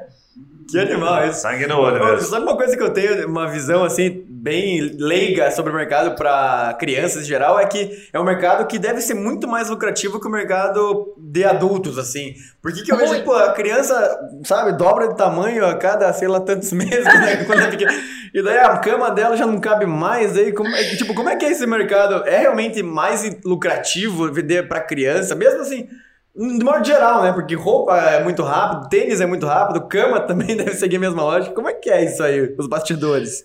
Que 0.70 0.78
animal 0.78 1.26
isso. 1.26 1.40
Sangue 1.40 1.66
no 1.66 1.78
olho 1.78 2.04
mesmo. 2.04 2.20
Sabe 2.22 2.44
uma 2.44 2.56
coisa 2.56 2.76
que 2.76 2.82
eu 2.82 2.90
tenho, 2.90 3.28
uma 3.28 3.48
visão 3.48 3.84
assim, 3.84 4.24
bem 4.28 4.80
leiga 4.98 5.50
sobre 5.50 5.72
o 5.72 5.74
mercado 5.74 6.14
para 6.16 6.74
crianças 6.78 7.22
em 7.22 7.26
geral, 7.26 7.58
é 7.58 7.66
que 7.66 8.08
é 8.12 8.20
um 8.20 8.24
mercado 8.24 8.66
que 8.66 8.78
deve 8.78 9.00
ser 9.00 9.14
muito 9.14 9.48
mais 9.48 9.70
lucrativo 9.70 10.20
que 10.20 10.26
o 10.26 10.30
mercado 10.30 11.14
de 11.18 11.44
adultos, 11.44 11.98
assim. 11.98 12.34
Por 12.60 12.72
que, 12.72 12.82
que 12.82 12.92
eu 12.92 12.96
vejo, 12.96 13.22
pô, 13.24 13.34
a 13.34 13.52
criança, 13.52 14.18
sabe, 14.44 14.72
dobra 14.72 15.08
de 15.08 15.16
tamanho 15.16 15.64
a 15.64 15.74
cada, 15.76 16.12
sei 16.12 16.28
lá, 16.28 16.40
tantos 16.40 16.72
meses, 16.74 17.04
né, 17.04 17.44
quando 17.44 17.62
é 17.62 17.70
pequena. 17.70 17.92
E 18.32 18.42
daí 18.42 18.58
a 18.58 18.76
cama 18.78 19.10
dela 19.10 19.36
já 19.36 19.46
não 19.46 19.60
cabe 19.60 19.86
mais, 19.86 20.36
aí, 20.36 20.52
como, 20.52 20.68
é, 20.68 20.82
tipo, 20.96 21.14
como 21.14 21.28
é 21.28 21.36
que 21.36 21.44
é 21.44 21.50
esse 21.50 21.66
mercado? 21.66 22.26
É 22.26 22.38
realmente 22.38 22.82
mais 22.82 23.24
lucrativo 23.44 24.30
vender 24.32 24.68
para 24.68 24.80
criança? 24.80 25.34
Mesmo 25.34 25.60
assim 25.62 25.88
de 26.34 26.64
modo 26.64 26.84
geral, 26.84 27.22
né? 27.22 27.32
Porque 27.32 27.54
roupa 27.54 27.96
é 27.96 28.22
muito 28.22 28.42
rápido, 28.42 28.88
tênis 28.88 29.20
é 29.20 29.26
muito 29.26 29.46
rápido, 29.46 29.86
cama 29.86 30.20
também 30.26 30.56
deve 30.56 30.74
seguir 30.74 30.96
a 30.96 31.00
mesma 31.00 31.22
lógica. 31.22 31.54
Como 31.54 31.68
é 31.68 31.74
que 31.74 31.90
é 31.90 32.04
isso 32.04 32.22
aí, 32.22 32.54
os 32.58 32.66
bastidores? 32.66 33.44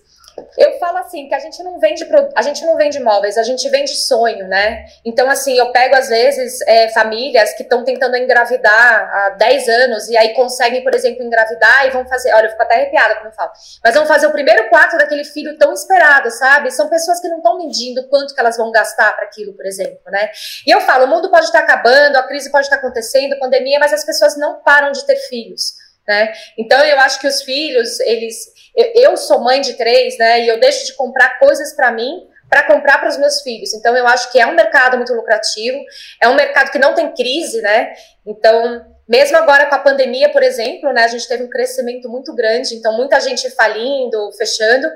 Eu 0.56 0.78
falo 0.78 0.98
assim 0.98 1.28
que 1.28 1.34
a 1.34 1.38
gente 1.38 1.62
não 1.62 1.78
vende 1.78 2.06
a 2.34 2.42
gente 2.42 2.64
não 2.64 2.76
vende 2.76 3.00
móveis, 3.00 3.38
a 3.38 3.42
gente 3.42 3.68
vende 3.68 3.94
sonho, 3.94 4.46
né? 4.48 4.84
Então 5.04 5.28
assim, 5.30 5.56
eu 5.56 5.70
pego 5.72 5.94
às 5.94 6.08
vezes 6.08 6.60
é, 6.62 6.88
famílias 6.90 7.54
que 7.54 7.62
estão 7.62 7.84
tentando 7.84 8.16
engravidar 8.16 9.10
há 9.12 9.30
10 9.30 9.68
anos 9.68 10.08
e 10.08 10.16
aí 10.16 10.34
conseguem, 10.34 10.82
por 10.82 10.94
exemplo, 10.94 11.22
engravidar 11.22 11.86
e 11.86 11.90
vão 11.90 12.06
fazer, 12.06 12.32
olha, 12.34 12.46
eu 12.46 12.50
fico 12.50 12.62
até 12.62 12.74
arrepiada 12.74 13.14
quando 13.16 13.26
eu 13.26 13.32
falo. 13.32 13.50
Mas 13.82 13.94
vão 13.94 14.06
fazer 14.06 14.26
o 14.26 14.32
primeiro 14.32 14.68
quarto 14.68 14.96
daquele 14.96 15.24
filho 15.24 15.56
tão 15.58 15.72
esperado, 15.72 16.30
sabe? 16.30 16.70
São 16.70 16.88
pessoas 16.88 17.20
que 17.20 17.28
não 17.28 17.38
estão 17.38 17.58
medindo 17.58 18.08
quanto 18.08 18.34
que 18.34 18.40
elas 18.40 18.56
vão 18.56 18.70
gastar 18.70 19.14
para 19.14 19.24
aquilo, 19.24 19.54
por 19.54 19.66
exemplo, 19.66 20.10
né? 20.10 20.30
E 20.66 20.70
eu 20.70 20.80
falo, 20.80 21.04
o 21.04 21.08
mundo 21.08 21.30
pode 21.30 21.46
estar 21.46 21.60
acabando, 21.60 22.16
a 22.16 22.22
crise 22.22 22.50
pode 22.50 22.66
estar 22.66 22.76
acontecendo, 22.76 23.38
pandemia, 23.38 23.78
mas 23.78 23.92
as 23.92 24.04
pessoas 24.04 24.36
não 24.36 24.62
param 24.62 24.92
de 24.92 25.04
ter 25.06 25.16
filhos. 25.16 25.74
Né? 26.06 26.32
Então 26.58 26.82
eu 26.84 26.98
acho 26.98 27.20
que 27.20 27.26
os 27.28 27.42
filhos, 27.42 28.00
eles, 28.00 28.52
eu, 28.76 29.10
eu 29.10 29.16
sou 29.16 29.40
mãe 29.40 29.60
de 29.60 29.74
três, 29.74 30.16
né? 30.18 30.40
E 30.42 30.48
eu 30.48 30.60
deixo 30.60 30.86
de 30.86 30.94
comprar 30.94 31.38
coisas 31.38 31.74
para 31.74 31.90
mim 31.90 32.26
para 32.48 32.64
comprar 32.64 32.98
para 32.98 33.08
os 33.08 33.16
meus 33.16 33.42
filhos. 33.42 33.72
Então 33.72 33.96
eu 33.96 34.06
acho 34.08 34.32
que 34.32 34.40
é 34.40 34.46
um 34.46 34.56
mercado 34.56 34.96
muito 34.96 35.14
lucrativo, 35.14 35.78
é 36.20 36.28
um 36.28 36.34
mercado 36.34 36.72
que 36.72 36.80
não 36.80 36.94
tem 36.94 37.14
crise, 37.14 37.62
né? 37.62 37.92
Então 38.26 38.84
mesmo 39.08 39.36
agora 39.36 39.66
com 39.66 39.74
a 39.74 39.78
pandemia, 39.78 40.28
por 40.28 40.42
exemplo, 40.42 40.92
né? 40.92 41.04
A 41.04 41.08
gente 41.08 41.26
teve 41.26 41.44
um 41.44 41.48
crescimento 41.48 42.08
muito 42.08 42.34
grande, 42.34 42.74
então 42.74 42.96
muita 42.96 43.20
gente 43.20 43.48
falindo, 43.50 44.30
fechando, 44.32 44.88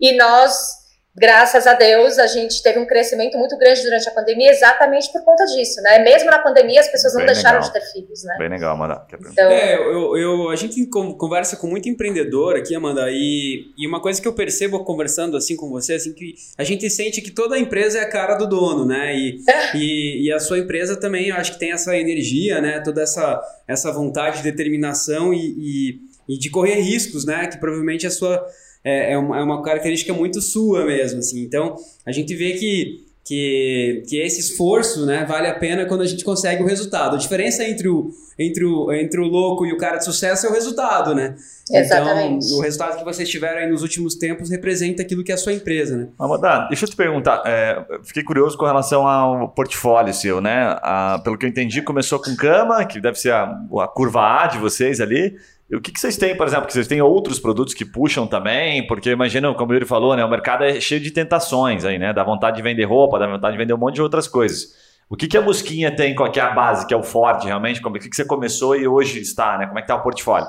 e 0.00 0.12
nós 0.12 0.77
graças 1.18 1.66
a 1.66 1.74
Deus, 1.74 2.18
a 2.18 2.26
gente 2.26 2.62
teve 2.62 2.78
um 2.78 2.86
crescimento 2.86 3.36
muito 3.36 3.56
grande 3.58 3.82
durante 3.82 4.08
a 4.08 4.12
pandemia 4.12 4.50
exatamente 4.50 5.12
por 5.12 5.22
conta 5.24 5.44
disso, 5.44 5.80
né? 5.82 5.98
Mesmo 5.98 6.30
na 6.30 6.38
pandemia, 6.38 6.80
as 6.80 6.88
pessoas 6.88 7.14
não 7.14 7.20
Bem 7.20 7.34
deixaram 7.34 7.60
legal. 7.60 7.72
de 7.72 7.78
ter 7.78 7.92
filhos, 7.92 8.24
né? 8.24 8.36
Bem 8.38 8.48
legal, 8.48 8.74
Amanda. 8.74 9.04
Então... 9.12 9.50
É, 9.50 9.74
eu, 9.74 10.16
eu, 10.16 10.50
a 10.50 10.56
gente 10.56 10.86
conversa 10.86 11.56
com 11.56 11.66
muito 11.66 11.88
empreendedor 11.88 12.56
aqui, 12.56 12.74
Amanda, 12.74 13.10
e, 13.10 13.72
e 13.76 13.86
uma 13.86 14.00
coisa 14.00 14.22
que 14.22 14.28
eu 14.28 14.32
percebo 14.32 14.84
conversando 14.84 15.36
assim 15.36 15.56
com 15.56 15.68
você, 15.68 15.94
assim, 15.94 16.12
que 16.12 16.34
a 16.56 16.64
gente 16.64 16.88
sente 16.88 17.20
que 17.20 17.30
toda 17.30 17.58
empresa 17.58 17.98
é 17.98 18.02
a 18.02 18.08
cara 18.08 18.34
do 18.34 18.46
dono, 18.46 18.86
né? 18.86 19.16
E, 19.16 19.40
e, 19.74 20.26
e, 20.26 20.32
a 20.32 20.38
sua 20.38 20.58
empresa 20.58 20.96
também, 20.96 21.28
eu 21.28 21.36
acho 21.36 21.52
que 21.52 21.58
tem 21.58 21.72
essa 21.72 21.96
energia, 21.96 22.60
né? 22.60 22.80
Toda 22.80 23.02
essa, 23.02 23.40
essa 23.66 23.92
vontade, 23.92 24.42
determinação 24.42 25.34
e, 25.34 25.54
e, 25.58 26.00
e 26.28 26.38
de 26.38 26.50
correr 26.50 26.80
riscos, 26.80 27.24
né? 27.24 27.46
Que 27.46 27.58
provavelmente 27.58 28.06
a 28.06 28.10
sua 28.10 28.46
é, 28.84 29.12
é, 29.12 29.18
uma, 29.18 29.38
é 29.38 29.42
uma 29.42 29.62
característica 29.62 30.12
muito 30.12 30.40
sua 30.40 30.84
mesmo, 30.84 31.18
assim. 31.18 31.42
Então, 31.42 31.76
a 32.06 32.12
gente 32.12 32.34
vê 32.34 32.52
que 32.52 33.08
que, 33.28 34.04
que 34.08 34.16
esse 34.16 34.40
esforço 34.40 35.04
né, 35.04 35.26
vale 35.28 35.48
a 35.48 35.54
pena 35.54 35.84
quando 35.84 36.00
a 36.00 36.06
gente 36.06 36.24
consegue 36.24 36.62
o 36.62 36.66
resultado. 36.66 37.14
A 37.14 37.18
diferença 37.18 37.62
entre 37.62 37.86
o, 37.86 38.10
entre 38.38 38.64
o, 38.64 38.90
entre 38.90 39.20
o 39.20 39.24
louco 39.24 39.66
e 39.66 39.72
o 39.72 39.76
cara 39.76 39.98
de 39.98 40.04
sucesso 40.06 40.46
é 40.46 40.48
o 40.50 40.52
resultado, 40.54 41.14
né? 41.14 41.36
Exatamente. 41.70 42.46
Então, 42.46 42.58
o 42.58 42.62
resultado 42.62 42.96
que 42.96 43.04
vocês 43.04 43.28
tiveram 43.28 43.58
aí 43.58 43.68
nos 43.68 43.82
últimos 43.82 44.14
tempos 44.14 44.48
representa 44.48 45.02
aquilo 45.02 45.22
que 45.22 45.30
é 45.30 45.34
a 45.34 45.38
sua 45.38 45.52
empresa, 45.52 45.94
né? 45.94 46.08
Amanda, 46.18 46.68
deixa 46.68 46.86
eu 46.86 46.88
te 46.88 46.96
perguntar, 46.96 47.42
é, 47.44 47.84
fiquei 48.02 48.22
curioso 48.22 48.56
com 48.56 48.64
relação 48.64 49.06
ao 49.06 49.50
portfólio 49.50 50.14
seu, 50.14 50.40
né? 50.40 50.78
A, 50.80 51.20
pelo 51.22 51.36
que 51.36 51.44
eu 51.44 51.50
entendi, 51.50 51.82
começou 51.82 52.18
com 52.18 52.34
cama, 52.34 52.82
que 52.86 52.98
deve 52.98 53.20
ser 53.20 53.32
a, 53.32 53.42
a 53.42 53.88
curva 53.88 54.42
A 54.42 54.46
de 54.46 54.56
vocês 54.56 55.02
ali, 55.02 55.36
o 55.76 55.80
que, 55.80 55.92
que 55.92 56.00
vocês 56.00 56.16
têm, 56.16 56.34
por 56.34 56.46
exemplo, 56.46 56.66
que 56.66 56.72
vocês 56.72 56.86
têm 56.86 57.02
outros 57.02 57.38
produtos 57.38 57.74
que 57.74 57.84
puxam 57.84 58.26
também? 58.26 58.86
Porque 58.86 59.10
imagina, 59.10 59.52
como 59.54 59.70
o 59.70 59.74
Yuri 59.74 59.84
falou, 59.84 60.16
né, 60.16 60.24
o 60.24 60.30
mercado 60.30 60.64
é 60.64 60.80
cheio 60.80 61.00
de 61.00 61.10
tentações 61.10 61.84
aí, 61.84 61.98
né? 61.98 62.12
Dá 62.12 62.24
vontade 62.24 62.56
de 62.56 62.62
vender 62.62 62.84
roupa, 62.84 63.18
dá 63.18 63.26
vontade 63.26 63.52
de 63.52 63.58
vender 63.58 63.74
um 63.74 63.78
monte 63.78 63.96
de 63.96 64.02
outras 64.02 64.26
coisas. 64.26 64.74
O 65.10 65.16
que, 65.16 65.26
que 65.26 65.36
a 65.36 65.42
Mosquinha 65.42 65.94
tem, 65.94 66.14
qual 66.14 66.30
que 66.30 66.40
é 66.40 66.42
a 66.42 66.50
base, 66.50 66.86
que 66.86 66.94
é 66.94 66.96
o 66.96 67.02
forte 67.02 67.46
realmente? 67.46 67.80
Como, 67.82 67.96
o 67.96 67.98
que, 67.98 68.08
que 68.08 68.16
você 68.16 68.24
começou 68.24 68.76
e 68.76 68.88
hoje 68.88 69.20
está, 69.20 69.58
né? 69.58 69.66
Como 69.66 69.78
é 69.78 69.82
que 69.82 69.86
está 69.86 69.96
o 69.96 70.02
portfólio? 70.02 70.48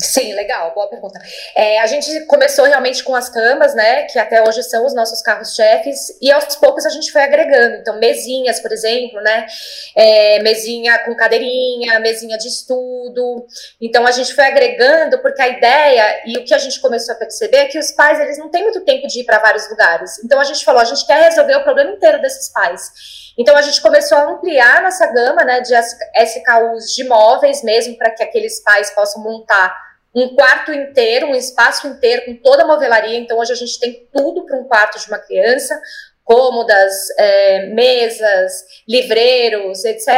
Sim, 0.00 0.34
legal, 0.34 0.74
boa 0.74 0.88
pergunta. 0.88 1.18
É, 1.54 1.78
a 1.78 1.86
gente 1.86 2.26
começou 2.26 2.64
realmente 2.66 3.02
com 3.04 3.14
as 3.14 3.30
camas, 3.30 3.74
né, 3.74 4.02
que 4.02 4.18
até 4.18 4.42
hoje 4.42 4.62
são 4.64 4.84
os 4.84 4.94
nossos 4.94 5.22
carros-chefes, 5.22 6.18
e 6.20 6.30
aos 6.30 6.56
poucos 6.56 6.84
a 6.84 6.90
gente 6.90 7.10
foi 7.10 7.22
agregando. 7.22 7.76
Então, 7.76 7.98
mesinhas, 7.98 8.60
por 8.60 8.72
exemplo, 8.72 9.20
né, 9.22 9.46
é, 9.94 10.40
mesinha 10.40 10.98
com 10.98 11.14
cadeirinha, 11.14 11.98
mesinha 12.00 12.36
de 12.36 12.48
estudo. 12.48 13.46
Então, 13.80 14.06
a 14.06 14.10
gente 14.10 14.34
foi 14.34 14.44
agregando 14.44 15.18
porque 15.22 15.40
a 15.40 15.48
ideia 15.48 16.22
e 16.26 16.36
o 16.36 16.44
que 16.44 16.52
a 16.52 16.58
gente 16.58 16.80
começou 16.80 17.14
a 17.14 17.18
perceber 17.18 17.58
é 17.58 17.66
que 17.66 17.78
os 17.78 17.92
pais, 17.92 18.20
eles 18.20 18.38
não 18.38 18.50
têm 18.50 18.64
muito 18.64 18.84
tempo 18.84 19.06
de 19.06 19.20
ir 19.20 19.24
para 19.24 19.38
vários 19.38 19.70
lugares. 19.70 20.18
Então, 20.22 20.38
a 20.38 20.44
gente 20.44 20.64
falou, 20.64 20.82
a 20.82 20.84
gente 20.84 21.06
quer 21.06 21.22
resolver 21.22 21.56
o 21.56 21.62
problema 21.64 21.92
inteiro 21.92 22.20
desses 22.20 22.50
pais. 22.50 23.25
Então 23.38 23.56
a 23.56 23.62
gente 23.62 23.80
começou 23.82 24.16
a 24.16 24.30
ampliar 24.30 24.82
nossa 24.82 25.06
gama 25.12 25.44
né, 25.44 25.60
de 25.60 25.74
SKUs 25.74 26.94
de 26.94 27.04
móveis 27.04 27.62
mesmo 27.62 27.96
para 27.98 28.10
que 28.10 28.22
aqueles 28.22 28.62
pais 28.62 28.90
possam 28.90 29.22
montar 29.22 29.76
um 30.14 30.34
quarto 30.34 30.72
inteiro, 30.72 31.26
um 31.26 31.34
espaço 31.34 31.86
inteiro 31.86 32.24
com 32.24 32.36
toda 32.36 32.62
a 32.62 32.66
movelaria. 32.66 33.18
Então 33.18 33.38
hoje 33.38 33.52
a 33.52 33.56
gente 33.56 33.78
tem 33.78 34.08
tudo 34.10 34.46
para 34.46 34.56
um 34.56 34.64
quarto 34.64 34.98
de 34.98 35.08
uma 35.08 35.18
criança, 35.18 35.78
cômodas, 36.24 36.92
é, 37.18 37.66
mesas, 37.66 38.64
livreiros, 38.88 39.84
etc. 39.84 40.08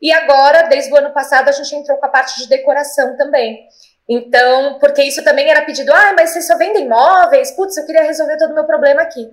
E 0.00 0.12
agora, 0.12 0.62
desde 0.62 0.92
o 0.92 0.96
ano 0.96 1.12
passado, 1.12 1.48
a 1.48 1.52
gente 1.52 1.74
entrou 1.74 1.98
com 1.98 2.06
a 2.06 2.08
parte 2.08 2.38
de 2.38 2.48
decoração 2.48 3.16
também. 3.16 3.66
Então, 4.08 4.78
porque 4.78 5.02
isso 5.02 5.22
também 5.22 5.50
era 5.50 5.66
pedido, 5.66 5.92
ah, 5.92 6.14
mas 6.16 6.30
vocês 6.30 6.46
só 6.46 6.56
vendem 6.56 6.88
móveis? 6.88 7.50
Putz, 7.50 7.76
eu 7.76 7.84
queria 7.84 8.04
resolver 8.04 8.38
todo 8.38 8.52
o 8.52 8.54
meu 8.54 8.64
problema 8.64 9.02
aqui. 9.02 9.28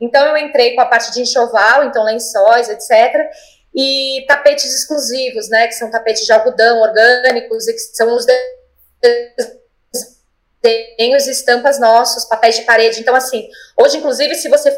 Então, 0.00 0.24
eu 0.24 0.36
entrei 0.36 0.76
com 0.76 0.80
a 0.80 0.86
parte 0.86 1.10
de 1.12 1.20
enxoval, 1.20 1.84
então 1.84 2.04
lençóis, 2.04 2.68
etc. 2.68 3.28
E 3.74 4.24
tapetes 4.28 4.72
exclusivos, 4.72 5.48
né, 5.48 5.66
que 5.66 5.74
são 5.74 5.90
tapetes 5.90 6.24
de 6.24 6.32
algodão 6.32 6.80
orgânicos, 6.80 7.66
e 7.66 7.72
que 7.72 7.78
são 7.78 8.14
os 8.14 8.24
desenhos 10.62 11.26
e 11.26 11.30
estampas 11.32 11.80
nossos, 11.80 12.24
papéis 12.26 12.54
de 12.54 12.62
parede. 12.62 13.00
Então, 13.00 13.16
assim, 13.16 13.48
hoje, 13.76 13.96
inclusive, 13.96 14.36
se 14.36 14.48
você 14.48 14.70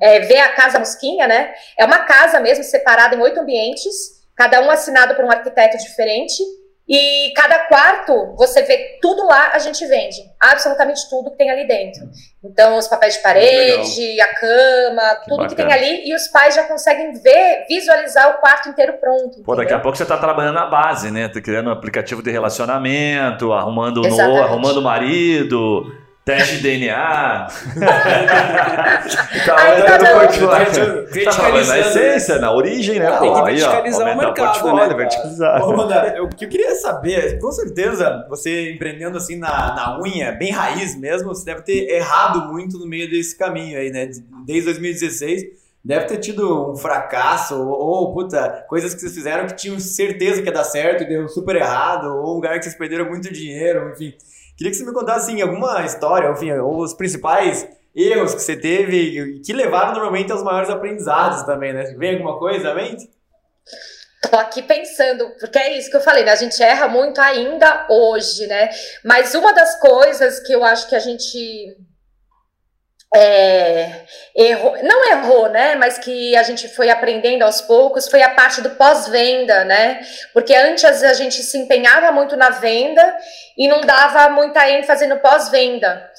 é, 0.00 0.20
vê 0.20 0.36
a 0.38 0.52
Casa 0.54 0.78
Mosquinha, 0.78 1.26
né, 1.26 1.54
é 1.78 1.86
uma 1.86 2.04
casa 2.04 2.38
mesmo 2.38 2.62
separada 2.62 3.16
em 3.16 3.20
oito 3.20 3.40
ambientes, 3.40 4.22
cada 4.36 4.60
um 4.60 4.70
assinado 4.70 5.14
por 5.14 5.24
um 5.24 5.30
arquiteto 5.30 5.78
diferente, 5.78 6.42
E 6.86 7.32
cada 7.34 7.60
quarto, 7.60 8.34
você 8.36 8.62
vê 8.62 8.98
tudo 9.00 9.26
lá, 9.26 9.52
a 9.54 9.58
gente 9.58 9.86
vende. 9.86 10.18
Absolutamente 10.38 11.08
tudo 11.08 11.30
que 11.30 11.38
tem 11.38 11.50
ali 11.50 11.66
dentro. 11.66 12.02
Então, 12.44 12.76
os 12.76 12.86
papéis 12.86 13.14
de 13.14 13.22
parede, 13.22 14.20
a 14.20 14.34
cama, 14.34 15.14
que 15.16 15.28
tudo 15.30 15.38
bacana. 15.38 15.48
que 15.48 15.54
tem 15.54 15.72
ali. 15.72 16.06
E 16.06 16.14
os 16.14 16.28
pais 16.28 16.54
já 16.54 16.64
conseguem 16.64 17.14
ver, 17.14 17.64
visualizar 17.68 18.30
o 18.30 18.34
quarto 18.34 18.68
inteiro 18.68 18.94
pronto. 19.00 19.42
Pô, 19.42 19.56
daqui 19.56 19.72
a 19.72 19.78
pouco 19.78 19.96
você 19.96 20.02
está 20.02 20.18
trabalhando 20.18 20.56
na 20.56 20.66
base, 20.66 21.10
né? 21.10 21.26
Tá 21.28 21.40
criando 21.40 21.70
um 21.70 21.72
aplicativo 21.72 22.22
de 22.22 22.30
relacionamento, 22.30 23.50
arrumando 23.54 24.02
no, 24.02 24.42
arrumando 24.42 24.76
o 24.76 24.82
marido 24.82 26.03
Teste 26.24 26.56
de 26.56 26.62
DNA. 26.62 26.94
tá, 29.44 29.56
Aí, 29.58 29.82
tá 29.82 29.98
tá 29.98 31.48
na 31.50 31.78
essência, 31.78 32.38
na 32.38 32.50
origem, 32.50 32.98
né? 32.98 33.18
Tem 33.18 33.34
que 33.34 33.42
verticalizar 33.42 34.16
o 34.16 34.18
mercado, 34.18 34.74
né? 34.74 34.94
Verticalizar. 34.94 35.62
Ô, 35.62 35.76
Manda, 35.76 36.22
o 36.22 36.28
que 36.30 36.46
eu 36.46 36.48
queria 36.48 36.74
saber, 36.76 37.38
com 37.38 37.52
certeza, 37.52 38.24
você 38.26 38.72
empreendendo 38.72 39.18
assim 39.18 39.36
na, 39.36 39.74
na 39.74 40.00
unha, 40.00 40.32
bem 40.32 40.50
raiz 40.50 40.98
mesmo, 40.98 41.28
você 41.28 41.44
deve 41.44 41.60
ter 41.60 41.90
errado 41.90 42.50
muito 42.50 42.78
no 42.78 42.86
meio 42.86 43.10
desse 43.10 43.36
caminho 43.36 43.78
aí, 43.78 43.90
né? 43.90 44.08
Desde 44.46 44.64
2016 44.64 45.64
deve 45.84 46.06
ter 46.06 46.16
tido 46.16 46.72
um 46.72 46.76
fracasso, 46.76 47.54
ou, 47.54 47.68
ou, 47.68 48.14
puta, 48.14 48.64
coisas 48.66 48.94
que 48.94 49.00
vocês 49.00 49.14
fizeram 49.14 49.46
que 49.46 49.54
tinham 49.54 49.78
certeza 49.78 50.40
que 50.40 50.48
ia 50.48 50.54
dar 50.54 50.64
certo 50.64 51.02
e 51.02 51.06
deu 51.06 51.28
super 51.28 51.56
errado, 51.56 52.06
ou 52.06 52.32
um 52.32 52.34
lugar 52.36 52.56
que 52.56 52.64
vocês 52.64 52.74
perderam 52.74 53.04
muito 53.04 53.30
dinheiro, 53.30 53.90
enfim. 53.90 54.14
Queria 54.56 54.70
que 54.70 54.78
você 54.78 54.84
me 54.84 54.92
contasse 54.92 55.30
assim, 55.30 55.42
alguma 55.42 55.84
história, 55.84 56.30
enfim, 56.30 56.52
os 56.52 56.94
principais 56.94 57.66
erros 57.94 58.34
que 58.34 58.42
você 58.42 58.56
teve 58.56 59.40
que 59.44 59.52
levaram 59.52 59.92
normalmente 59.92 60.30
aos 60.32 60.42
maiores 60.42 60.70
aprendizados 60.70 61.42
também, 61.42 61.72
né? 61.72 61.94
Vem 61.96 62.14
alguma 62.14 62.38
coisa 62.38 62.70
à 62.70 62.74
mente? 62.74 63.08
Tô 64.30 64.36
aqui 64.36 64.62
pensando, 64.62 65.30
porque 65.38 65.58
é 65.58 65.76
isso 65.76 65.90
que 65.90 65.96
eu 65.96 66.00
falei, 66.00 66.24
né? 66.24 66.32
A 66.32 66.36
gente 66.36 66.62
erra 66.62 66.88
muito 66.88 67.20
ainda 67.20 67.86
hoje, 67.90 68.46
né? 68.46 68.70
Mas 69.04 69.34
uma 69.34 69.52
das 69.52 69.78
coisas 69.78 70.40
que 70.40 70.52
eu 70.52 70.64
acho 70.64 70.88
que 70.88 70.94
a 70.94 71.00
gente 71.00 71.76
é, 73.14 74.00
errou, 74.34 74.76
não 74.82 75.04
errou, 75.12 75.48
né? 75.48 75.76
Mas 75.76 75.98
que 75.98 76.36
a 76.36 76.42
gente 76.42 76.68
foi 76.68 76.90
aprendendo 76.90 77.42
aos 77.42 77.60
poucos 77.60 78.08
foi 78.08 78.22
a 78.22 78.30
parte 78.30 78.60
do 78.60 78.70
pós-venda, 78.70 79.64
né? 79.64 80.00
Porque 80.32 80.54
antes 80.54 80.84
a 80.84 81.12
gente 81.12 81.42
se 81.42 81.56
empenhava 81.56 82.10
muito 82.10 82.36
na 82.36 82.50
venda 82.50 83.16
e 83.56 83.68
não 83.68 83.80
dava 83.82 84.28
muita 84.30 84.68
ênfase 84.68 85.06
no 85.06 85.20
pós-venda. 85.20 86.10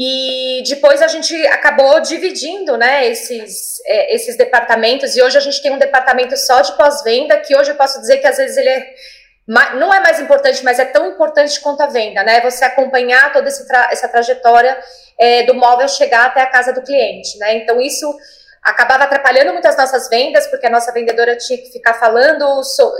E 0.00 0.62
depois 0.66 1.02
a 1.02 1.08
gente 1.08 1.34
acabou 1.48 2.00
dividindo, 2.00 2.76
né, 2.76 3.08
esses, 3.08 3.80
é, 3.84 4.14
esses 4.14 4.36
departamentos, 4.36 5.16
e 5.16 5.22
hoje 5.22 5.36
a 5.36 5.40
gente 5.40 5.60
tem 5.60 5.72
um 5.72 5.78
departamento 5.78 6.36
só 6.36 6.60
de 6.60 6.76
pós-venda, 6.76 7.36
que 7.38 7.56
hoje 7.56 7.72
eu 7.72 7.74
posso 7.74 8.00
dizer 8.00 8.18
que 8.18 8.26
às 8.28 8.36
vezes 8.36 8.56
ele 8.56 8.68
é 8.68 8.94
não 9.48 9.92
é 9.94 10.00
mais 10.00 10.20
importante, 10.20 10.62
mas 10.62 10.78
é 10.78 10.84
tão 10.84 11.06
importante 11.06 11.58
quanto 11.60 11.80
a 11.80 11.86
venda, 11.86 12.22
né? 12.22 12.38
Você 12.42 12.64
acompanhar 12.66 13.32
toda 13.32 13.48
tra 13.66 13.88
essa 13.90 14.06
trajetória 14.06 14.78
é, 15.18 15.44
do 15.44 15.54
móvel 15.54 15.88
chegar 15.88 16.26
até 16.26 16.42
a 16.42 16.46
casa 16.46 16.70
do 16.70 16.82
cliente, 16.82 17.38
né? 17.38 17.56
Então 17.56 17.80
isso 17.80 18.14
acabava 18.62 19.04
atrapalhando 19.04 19.54
muito 19.54 19.66
as 19.66 19.76
nossas 19.76 20.06
vendas, 20.10 20.46
porque 20.48 20.66
a 20.66 20.70
nossa 20.70 20.92
vendedora 20.92 21.34
tinha 21.34 21.58
que 21.58 21.72
ficar 21.72 21.94
falando 21.94 22.62
so 22.62 22.92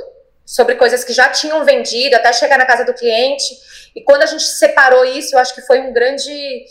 sobre 0.46 0.76
coisas 0.76 1.04
que 1.04 1.12
já 1.12 1.28
tinham 1.28 1.62
vendido 1.62 2.16
até 2.16 2.32
chegar 2.32 2.56
na 2.56 2.64
casa 2.64 2.82
do 2.82 2.94
cliente. 2.94 3.44
E 3.94 4.02
quando 4.02 4.22
a 4.22 4.26
gente 4.26 4.44
separou 4.44 5.04
isso, 5.04 5.34
eu 5.34 5.38
acho 5.38 5.54
que 5.54 5.60
foi 5.60 5.80
um 5.80 5.92
grande 5.92 6.64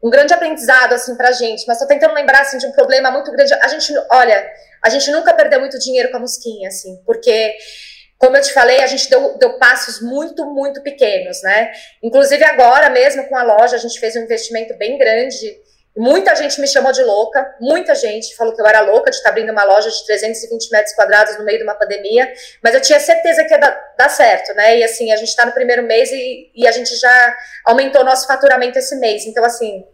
um 0.00 0.10
grande 0.10 0.32
aprendizado 0.32 0.92
assim 0.92 1.16
pra 1.16 1.32
gente, 1.32 1.64
mas 1.66 1.78
tô 1.78 1.86
tentando 1.86 2.14
lembrar 2.14 2.42
assim 2.42 2.58
de 2.58 2.66
um 2.66 2.72
problema 2.72 3.10
muito 3.10 3.32
grande. 3.32 3.52
A 3.54 3.68
gente, 3.68 3.92
olha, 4.12 4.46
a 4.82 4.90
gente 4.90 5.10
nunca 5.10 5.32
perdeu 5.34 5.58
muito 5.58 5.78
dinheiro 5.78 6.10
com 6.10 6.18
a 6.18 6.20
mosquinha 6.20 6.68
assim, 6.68 7.02
porque 7.04 7.56
como 8.18 8.36
eu 8.36 8.42
te 8.42 8.52
falei, 8.52 8.80
a 8.82 8.86
gente 8.86 9.08
deu, 9.10 9.36
deu, 9.38 9.58
passos 9.58 10.00
muito, 10.00 10.44
muito 10.46 10.82
pequenos, 10.82 11.42
né? 11.42 11.72
Inclusive 12.02 12.42
agora 12.44 12.88
mesmo 12.90 13.28
com 13.28 13.36
a 13.36 13.42
loja, 13.42 13.76
a 13.76 13.78
gente 13.78 13.98
fez 13.98 14.16
um 14.16 14.20
investimento 14.20 14.76
bem 14.78 14.96
grande. 14.96 15.62
Muita 15.96 16.34
gente 16.34 16.60
me 16.60 16.66
chamou 16.66 16.90
de 16.90 17.02
louca, 17.04 17.54
muita 17.60 17.94
gente 17.94 18.34
falou 18.34 18.54
que 18.54 18.60
eu 18.60 18.66
era 18.66 18.80
louca 18.80 19.10
de 19.10 19.16
estar 19.16 19.28
abrindo 19.28 19.52
uma 19.52 19.62
loja 19.62 19.88
de 19.88 20.04
320 20.06 20.70
metros 20.72 20.94
quadrados 20.94 21.38
no 21.38 21.44
meio 21.44 21.58
de 21.58 21.64
uma 21.64 21.74
pandemia, 21.74 22.32
mas 22.62 22.74
eu 22.74 22.80
tinha 22.80 22.98
certeza 22.98 23.44
que 23.44 23.54
ia 23.54 23.58
dar, 23.58 23.80
dar 23.96 24.08
certo, 24.08 24.52
né? 24.54 24.78
E 24.78 24.82
assim, 24.82 25.12
a 25.12 25.16
gente 25.16 25.28
está 25.28 25.46
no 25.46 25.52
primeiro 25.52 25.84
mês 25.84 26.10
e, 26.10 26.50
e 26.54 26.66
a 26.66 26.72
gente 26.72 26.96
já 26.96 27.36
aumentou 27.64 28.04
nosso 28.04 28.26
faturamento 28.26 28.78
esse 28.78 28.96
mês. 28.96 29.24
Então, 29.26 29.44
assim, 29.44 29.84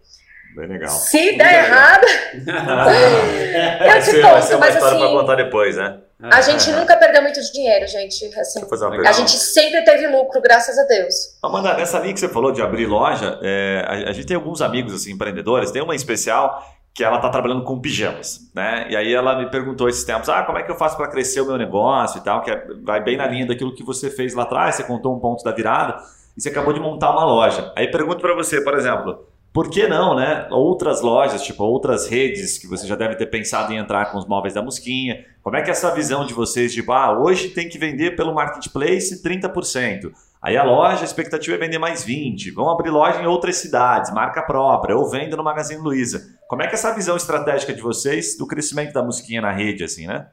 Bem 0.57 0.67
legal. 0.67 0.91
Se 0.91 1.37
der 1.37 1.65
errado, 1.65 2.07
eu 2.35 4.03
te 4.03 4.21
conto, 4.21 4.59
mas 4.59 4.77
assim, 4.77 4.99
para 4.99 5.09
contar 5.09 5.37
depois, 5.37 5.77
né? 5.77 6.01
A 6.23 6.41
gente 6.43 6.71
nunca 6.73 6.97
perdeu 6.97 7.23
muito 7.23 7.41
dinheiro, 7.53 7.87
gente. 7.87 8.27
Assim, 8.39 8.61
a 9.07 9.13
gente 9.13 9.31
sempre 9.31 9.83
teve 9.83 10.07
lucro, 10.09 10.41
graças 10.41 10.79
a 10.79 10.85
Deus. 10.85 11.15
Amanda, 11.43 11.75
nessa 11.75 11.99
linha 11.99 12.13
que 12.13 12.21
você 12.21 12.29
falou 12.29 12.53
de 12.53 12.61
abrir 12.61 12.87
loja, 12.87 13.39
é, 13.43 13.85
a, 13.87 14.11
a, 14.11 14.13
gente 14.13 14.27
tem 14.27 14.37
alguns 14.37 14.61
amigos 14.61 14.93
assim, 14.93 15.13
empreendedores, 15.13 15.71
tem 15.71 15.83
uma 15.83 15.95
em 15.95 15.97
especial 15.97 16.63
que 16.93 17.05
ela 17.05 17.17
está 17.17 17.31
trabalhando 17.31 17.63
com 17.65 17.81
pijamas, 17.81 18.41
né? 18.55 18.87
E 18.91 18.97
aí 18.97 19.15
ela 19.15 19.39
me 19.39 19.49
perguntou 19.49 19.89
esses 19.89 20.05
tempos, 20.05 20.29
ah, 20.29 20.43
como 20.43 20.59
é 20.59 20.63
que 20.63 20.71
eu 20.71 20.77
faço 20.77 20.97
para 20.97 21.09
crescer 21.09 21.41
o 21.41 21.47
meu 21.47 21.57
negócio 21.57 22.19
e 22.19 22.25
tal, 22.25 22.43
que 22.43 22.51
é, 22.51 22.63
vai 22.83 23.03
bem 23.03 23.17
na 23.17 23.27
linha 23.27 23.47
daquilo 23.47 23.75
que 23.75 23.85
você 23.85 24.11
fez 24.11 24.35
lá 24.35 24.43
atrás, 24.43 24.75
você 24.75 24.85
contou 24.85 25.15
um 25.15 25.21
ponto 25.21 25.43
da 25.43 25.53
virada 25.53 25.97
e 26.37 26.43
você 26.43 26.49
acabou 26.49 26.73
de 26.73 26.81
montar 26.81 27.11
uma 27.13 27.25
loja. 27.25 27.73
Aí 27.77 27.91
pergunto 27.91 28.21
para 28.21 28.35
você, 28.35 28.63
por 28.63 28.75
exemplo, 28.75 29.25
por 29.53 29.69
que 29.69 29.89
não, 29.89 30.15
né? 30.15 30.47
Outras 30.51 31.01
lojas, 31.01 31.43
tipo 31.43 31.65
outras 31.65 32.07
redes 32.07 32.57
que 32.57 32.69
você 32.69 32.87
já 32.87 32.95
deve 32.95 33.17
ter 33.17 33.27
pensado 33.27 33.73
em 33.73 33.79
entrar 33.79 34.13
com 34.13 34.19
os 34.19 34.27
móveis 34.27 34.55
da 34.55 34.63
Mosquinha. 34.63 35.25
Como 35.43 35.57
é 35.57 35.63
que 35.63 35.71
é 35.71 35.73
essa 35.73 35.93
visão 35.93 36.25
de 36.25 36.33
vocês 36.33 36.73
de, 36.73 36.85
ah, 36.89 37.19
hoje 37.19 37.49
tem 37.49 37.69
que 37.69 37.79
vender 37.79 38.15
pelo 38.15 38.33
marketplace 38.33 39.23
30%. 39.23 40.13
Aí 40.41 40.57
a 40.57 40.63
loja, 40.63 41.03
a 41.03 41.05
expectativa 41.05 41.57
é 41.57 41.59
vender 41.59 41.79
mais 41.79 42.05
20%. 42.05 42.55
Vão 42.55 42.71
abrir 42.71 42.91
loja 42.91 43.21
em 43.21 43.27
outras 43.27 43.57
cidades, 43.57 44.13
marca 44.13 44.41
própria, 44.43 44.97
ou 44.97 45.11
venda 45.11 45.37
no 45.37 45.43
Magazine 45.43 45.83
Luiza. 45.83 46.39
Como 46.49 46.63
é 46.63 46.67
que 46.67 46.73
é 46.73 46.75
essa 46.75 46.95
visão 46.95 47.17
estratégica 47.17 47.75
de 47.75 47.83
vocês 47.83 48.39
do 48.39 48.47
crescimento 48.47 48.93
da 48.93 49.03
Mosquinha 49.03 49.43
na 49.43 49.51
rede, 49.51 49.83
assim, 49.83 50.07
né? 50.07 50.27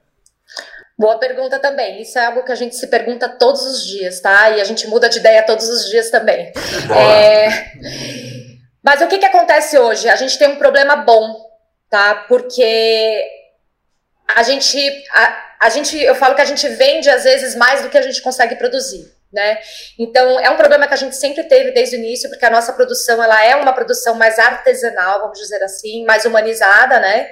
Boa 0.98 1.20
pergunta 1.20 1.60
também. 1.60 2.02
Isso 2.02 2.18
é 2.18 2.26
algo 2.26 2.44
que 2.44 2.52
a 2.52 2.56
gente 2.56 2.76
se 2.76 2.88
pergunta 2.88 3.28
todos 3.30 3.62
os 3.62 3.86
dias, 3.86 4.20
tá? 4.20 4.52
E 4.52 4.62
a 4.62 4.64
gente 4.64 4.88
muda 4.88 5.10
de 5.10 5.20
ideia 5.20 5.44
todos 5.44 5.68
os 5.68 5.90
dias 5.90 6.10
também. 6.10 6.52
É... 6.96 8.47
Mas 8.88 9.02
o 9.02 9.08
que, 9.08 9.18
que 9.18 9.26
acontece 9.26 9.78
hoje? 9.78 10.08
A 10.08 10.16
gente 10.16 10.40
tem 10.40 10.48
um 10.48 10.56
problema 10.56 10.96
bom, 10.96 11.46
tá? 11.90 12.24
Porque 12.30 13.22
a 14.34 14.42
gente, 14.44 15.04
a, 15.12 15.56
a 15.64 15.70
gente, 15.70 16.02
eu 16.02 16.16
falo 16.16 16.36
que 16.36 16.42
a 16.42 16.46
gente 16.46 16.66
vende 16.70 17.10
às 17.10 17.26
vezes 17.26 17.54
mais 17.54 17.82
do 17.82 17.90
que 17.90 17.98
a 17.98 18.02
gente 18.02 18.22
consegue 18.22 18.56
produzir. 18.56 19.14
Né? 19.30 19.58
Então 20.00 20.40
é 20.40 20.50
um 20.50 20.56
problema 20.56 20.88
que 20.88 20.94
a 20.94 20.98
gente 20.98 21.18
sempre 21.18 21.44
teve 21.44 21.72
desde 21.72 21.98
o 21.98 22.00
início, 22.00 22.30
porque 22.30 22.46
a 22.46 22.50
nossa 22.50 22.72
produção 22.72 23.22
ela 23.22 23.44
é 23.44 23.58
uma 23.58 23.74
produção 23.74 24.16
mais 24.16 24.40
artesanal, 24.40 25.20
vamos 25.20 25.38
dizer 25.38 25.62
assim, 25.62 26.06
mais 26.06 26.24
humanizada, 26.24 26.98
né? 27.02 27.30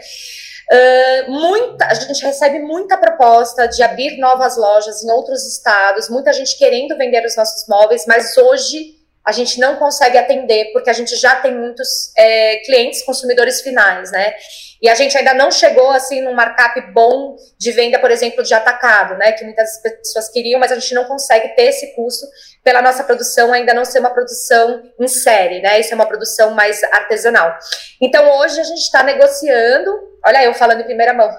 Uh, 0.70 1.32
muita, 1.32 1.86
a 1.86 1.94
gente 1.94 2.22
recebe 2.26 2.60
muita 2.60 2.98
proposta 2.98 3.65
de 3.65 3.82
abrir 3.82 4.18
novas 4.18 4.58
lojas 4.58 5.02
em 5.06 5.10
outros 5.10 5.48
estados, 5.48 6.10
muita 6.10 6.34
gente 6.34 6.58
querendo 6.58 6.98
vender 6.98 7.26
os 7.26 7.38
nossos 7.38 7.65
móveis, 7.65 8.04
mas 8.06 8.38
hoje 8.38 8.94
a 9.26 9.32
gente 9.32 9.60
não 9.60 9.76
consegue 9.78 10.18
atender 10.18 10.72
porque 10.72 10.90
a 10.90 10.94
gente 10.94 11.16
já 11.16 11.36
tem 11.38 11.54
muitos 11.54 12.14
é, 12.16 12.58
clientes 12.58 13.04
consumidores 13.04 13.62
finais, 13.62 14.12
né? 14.12 14.36
E 14.80 14.88
a 14.88 14.94
gente 14.94 15.18
ainda 15.18 15.34
não 15.34 15.50
chegou 15.50 15.90
assim 15.90 16.22
num 16.22 16.34
markup 16.34 16.80
bom 16.92 17.36
de 17.58 17.72
venda, 17.72 17.98
por 17.98 18.12
exemplo, 18.12 18.44
de 18.44 18.54
atacado, 18.54 19.18
né? 19.18 19.32
Que 19.32 19.44
muitas 19.44 19.82
pessoas 19.82 20.30
queriam, 20.30 20.60
mas 20.60 20.72
a 20.72 20.76
gente 20.76 20.94
não 20.94 21.06
consegue 21.06 21.50
ter 21.56 21.64
esse 21.64 21.96
custo 21.96 22.28
pela 22.64 22.84
nossa 22.84 23.04
produção 23.04 23.52
ainda 23.52 23.74
não 23.74 23.84
ser 23.84 24.00
uma 24.00 24.12
produção 24.12 24.84
em 25.00 25.08
série, 25.08 25.60
né? 25.60 25.80
Isso 25.80 25.92
é 25.92 25.96
uma 25.96 26.06
produção 26.06 26.52
mais 26.52 26.84
artesanal. 26.84 27.58
Então 28.00 28.30
hoje 28.38 28.60
a 28.60 28.64
gente 28.64 28.82
está 28.82 29.02
negociando. 29.02 29.92
Olha 30.24 30.44
eu 30.44 30.54
falando 30.54 30.82
em 30.82 30.86
primeira 30.86 31.14
mão. 31.14 31.30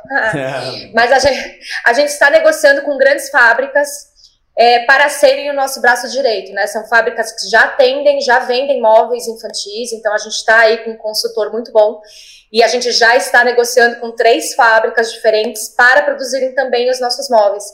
mas 0.92 1.12
a 1.12 1.20
gente, 1.20 1.60
a 1.84 1.92
gente 1.92 2.08
está 2.08 2.30
negociando 2.30 2.82
com 2.82 2.98
grandes 2.98 3.30
fábricas 3.30 4.15
é, 4.56 4.80
para 4.80 5.08
serem 5.10 5.50
o 5.50 5.54
nosso 5.54 5.80
braço 5.82 6.08
direito, 6.08 6.50
né? 6.52 6.66
São 6.66 6.86
fábricas 6.88 7.32
que 7.32 7.48
já 7.50 7.64
atendem, 7.64 8.20
já 8.22 8.38
vendem 8.38 8.80
móveis 8.80 9.28
infantis, 9.28 9.92
então 9.92 10.12
a 10.14 10.18
gente 10.18 10.34
está 10.34 10.60
aí 10.60 10.78
com 10.78 10.92
um 10.92 10.96
consultor 10.96 11.52
muito 11.52 11.70
bom 11.70 12.00
e 12.50 12.62
a 12.62 12.68
gente 12.68 12.90
já 12.90 13.14
está 13.16 13.44
negociando 13.44 14.00
com 14.00 14.12
três 14.12 14.54
fábricas 14.54 15.12
diferentes 15.12 15.68
para 15.68 16.02
produzirem 16.02 16.54
também 16.54 16.88
os 16.88 16.98
nossos 16.98 17.28
móveis. 17.28 17.64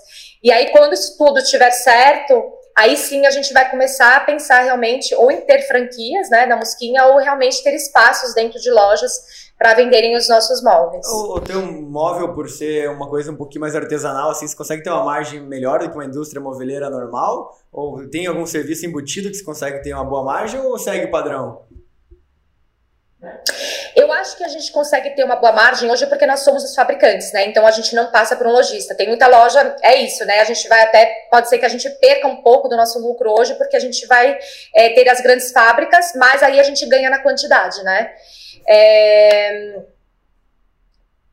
E 0.43 0.51
aí, 0.51 0.71
quando 0.71 0.95
isso 0.95 1.17
tudo 1.17 1.39
estiver 1.39 1.71
certo, 1.71 2.43
aí 2.77 2.97
sim 2.97 3.27
a 3.27 3.31
gente 3.31 3.53
vai 3.53 3.71
começar 3.71 4.17
a 4.17 4.21
pensar 4.21 4.63
realmente 4.63 5.15
ou 5.15 5.31
em 5.31 5.43
ter 5.43 5.63
franquias, 5.69 6.31
né, 6.31 6.47
na 6.47 6.57
Mosquinha, 6.57 7.05
ou 7.07 7.19
realmente 7.19 7.63
ter 7.63 7.75
espaços 7.75 8.35
dentro 8.35 8.59
de 8.61 8.71
lojas 8.71 9.42
para 9.63 9.75
venderem 9.75 10.17
os 10.17 10.29
nossos 10.29 10.61
móveis. 10.61 11.07
O, 11.07 11.37
o 11.37 11.41
teu 11.41 11.63
móvel, 11.63 12.35
por 12.35 12.51
ser 12.51 12.91
uma 12.91 13.09
coisa 13.09 13.31
um 13.31 13.37
pouquinho 13.37 13.61
mais 13.61 13.77
artesanal, 13.77 14.31
assim, 14.31 14.45
você 14.45 14.57
consegue 14.57 14.83
ter 14.83 14.91
uma 14.91 15.05
margem 15.05 15.41
melhor 15.41 15.79
do 15.79 15.89
que 15.89 15.95
uma 15.95 16.05
indústria 16.05 16.43
moveleira 16.43 16.91
normal? 16.91 17.57
Ou 17.71 18.11
tem 18.11 18.27
algum 18.27 18.45
serviço 18.45 18.85
embutido 18.85 19.31
que 19.31 19.37
você 19.37 19.45
consegue 19.45 19.81
ter 19.81 19.95
uma 19.95 20.05
boa 20.05 20.25
margem 20.25 20.61
ou 20.61 20.77
segue 20.77 21.07
o 21.07 21.11
padrão? 21.13 21.63
Eu 23.95 24.11
acho 24.11 24.37
que 24.37 24.43
a 24.43 24.49
gente 24.49 24.73
consegue 24.73 25.11
ter 25.11 25.23
uma 25.23 25.37
boa 25.37 25.53
margem 25.53 25.89
hoje 25.89 26.07
porque 26.09 26.27
nós 26.27 26.41
somos 26.41 26.65
os 26.65 26.75
fabricantes, 26.75 27.33
né? 27.33 27.47
Então 27.47 27.65
a 27.65 27.71
gente 27.71 27.95
não 27.95 28.11
passa 28.11 28.35
por 28.35 28.49
um 28.49 28.51
lojista. 28.51 28.97
Tem 28.97 29.07
muita 29.07 29.29
loja, 29.29 29.77
é 29.81 29.95
isso, 29.95 30.25
né? 30.25 30.41
A 30.41 30.45
gente 30.45 30.67
vai 30.67 30.83
até, 30.83 31.07
pode 31.31 31.49
ser 31.49 31.59
que 31.59 31.65
a 31.65 31.69
gente 31.69 31.89
perca 32.01 32.27
um 32.27 32.43
pouco 32.43 32.69
do 32.69 32.77
nosso 32.77 32.99
lucro 32.99 33.31
hoje 33.31 33.55
porque 33.55 33.77
a 33.77 33.81
gente 33.81 34.05
vai 34.09 34.37
é, 34.75 34.89
ter 34.89 35.09
as 35.09 35.21
grandes 35.21 35.53
fábricas, 35.53 36.15
mas 36.17 36.43
aí 36.43 36.59
a 36.59 36.65
gente 36.65 36.85
ganha 36.87 37.09
na 37.09 37.21
quantidade, 37.21 37.81
né? 37.85 38.13
É, 38.69 39.83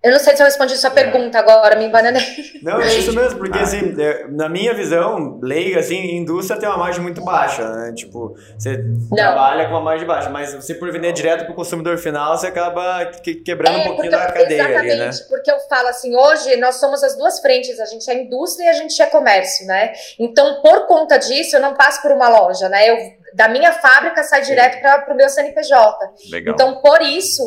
eu 0.02 0.12
não 0.12 0.20
sei 0.20 0.34
se 0.34 0.42
eu 0.42 0.46
respondi 0.46 0.78
sua 0.78 0.92
é. 0.92 0.94
pergunta 0.94 1.38
agora, 1.38 1.76
me 1.76 1.90
bananei. 1.90 2.24
Não, 2.64 2.82
é 2.82 2.88
isso 2.88 3.14
mesmo, 3.14 3.38
porque 3.38 3.60
ah. 3.60 3.64
assim, 3.64 4.02
é, 4.02 4.28
na 4.30 4.48
minha 4.48 4.74
visão, 4.74 5.40
leiga, 5.44 5.82
assim, 5.82 6.16
indústria 6.16 6.58
tem 6.58 6.70
uma 6.70 6.78
margem 6.78 7.02
muito 7.02 7.22
baixa, 7.22 7.68
né? 7.70 7.94
Tipo, 7.94 8.34
você 8.58 8.78
não. 8.78 9.18
trabalha 9.18 9.66
com 9.66 9.72
uma 9.72 9.82
margem 9.82 10.08
baixa, 10.08 10.30
mas 10.30 10.54
você 10.54 10.74
por 10.74 10.90
vender 10.90 11.12
direto 11.12 11.44
para 11.44 11.52
o 11.52 11.56
consumidor 11.56 11.98
final, 11.98 12.38
você 12.38 12.48
acaba 12.48 13.08
que, 13.08 13.36
quebrando 13.36 13.78
é, 13.78 13.82
um 13.82 13.88
pouquinho 13.88 14.12
da 14.12 14.32
cadeia 14.32 14.64
exatamente, 14.64 14.92
ali, 14.92 15.00
né? 15.00 15.12
porque 15.28 15.52
eu 15.52 15.60
falo 15.68 15.90
assim, 15.90 16.16
hoje 16.16 16.56
nós 16.56 16.76
somos 16.76 17.04
as 17.04 17.18
duas 17.18 17.42
frentes, 17.42 17.78
a 17.78 17.86
gente 17.86 18.10
é 18.10 18.24
indústria 18.24 18.68
e 18.68 18.70
a 18.70 18.74
gente 18.74 19.02
é 19.02 19.06
comércio, 19.06 19.68
né? 19.68 19.92
Então, 20.18 20.62
por 20.62 20.88
conta 20.88 21.18
disso, 21.18 21.58
eu 21.58 21.62
não 21.62 21.74
passo 21.74 22.02
por 22.02 22.12
uma 22.12 22.30
loja, 22.30 22.70
né? 22.70 22.90
Eu, 22.90 22.96
da 23.34 23.48
minha 23.48 23.74
fábrica 23.74 24.24
sai 24.24 24.42
direto 24.42 24.82
para 24.82 25.14
o 25.14 25.18
meu 25.18 25.30
CNPJ. 25.30 25.98
Legal. 26.32 26.54
Então, 26.54 26.82
por 26.82 27.02
isso 27.02 27.44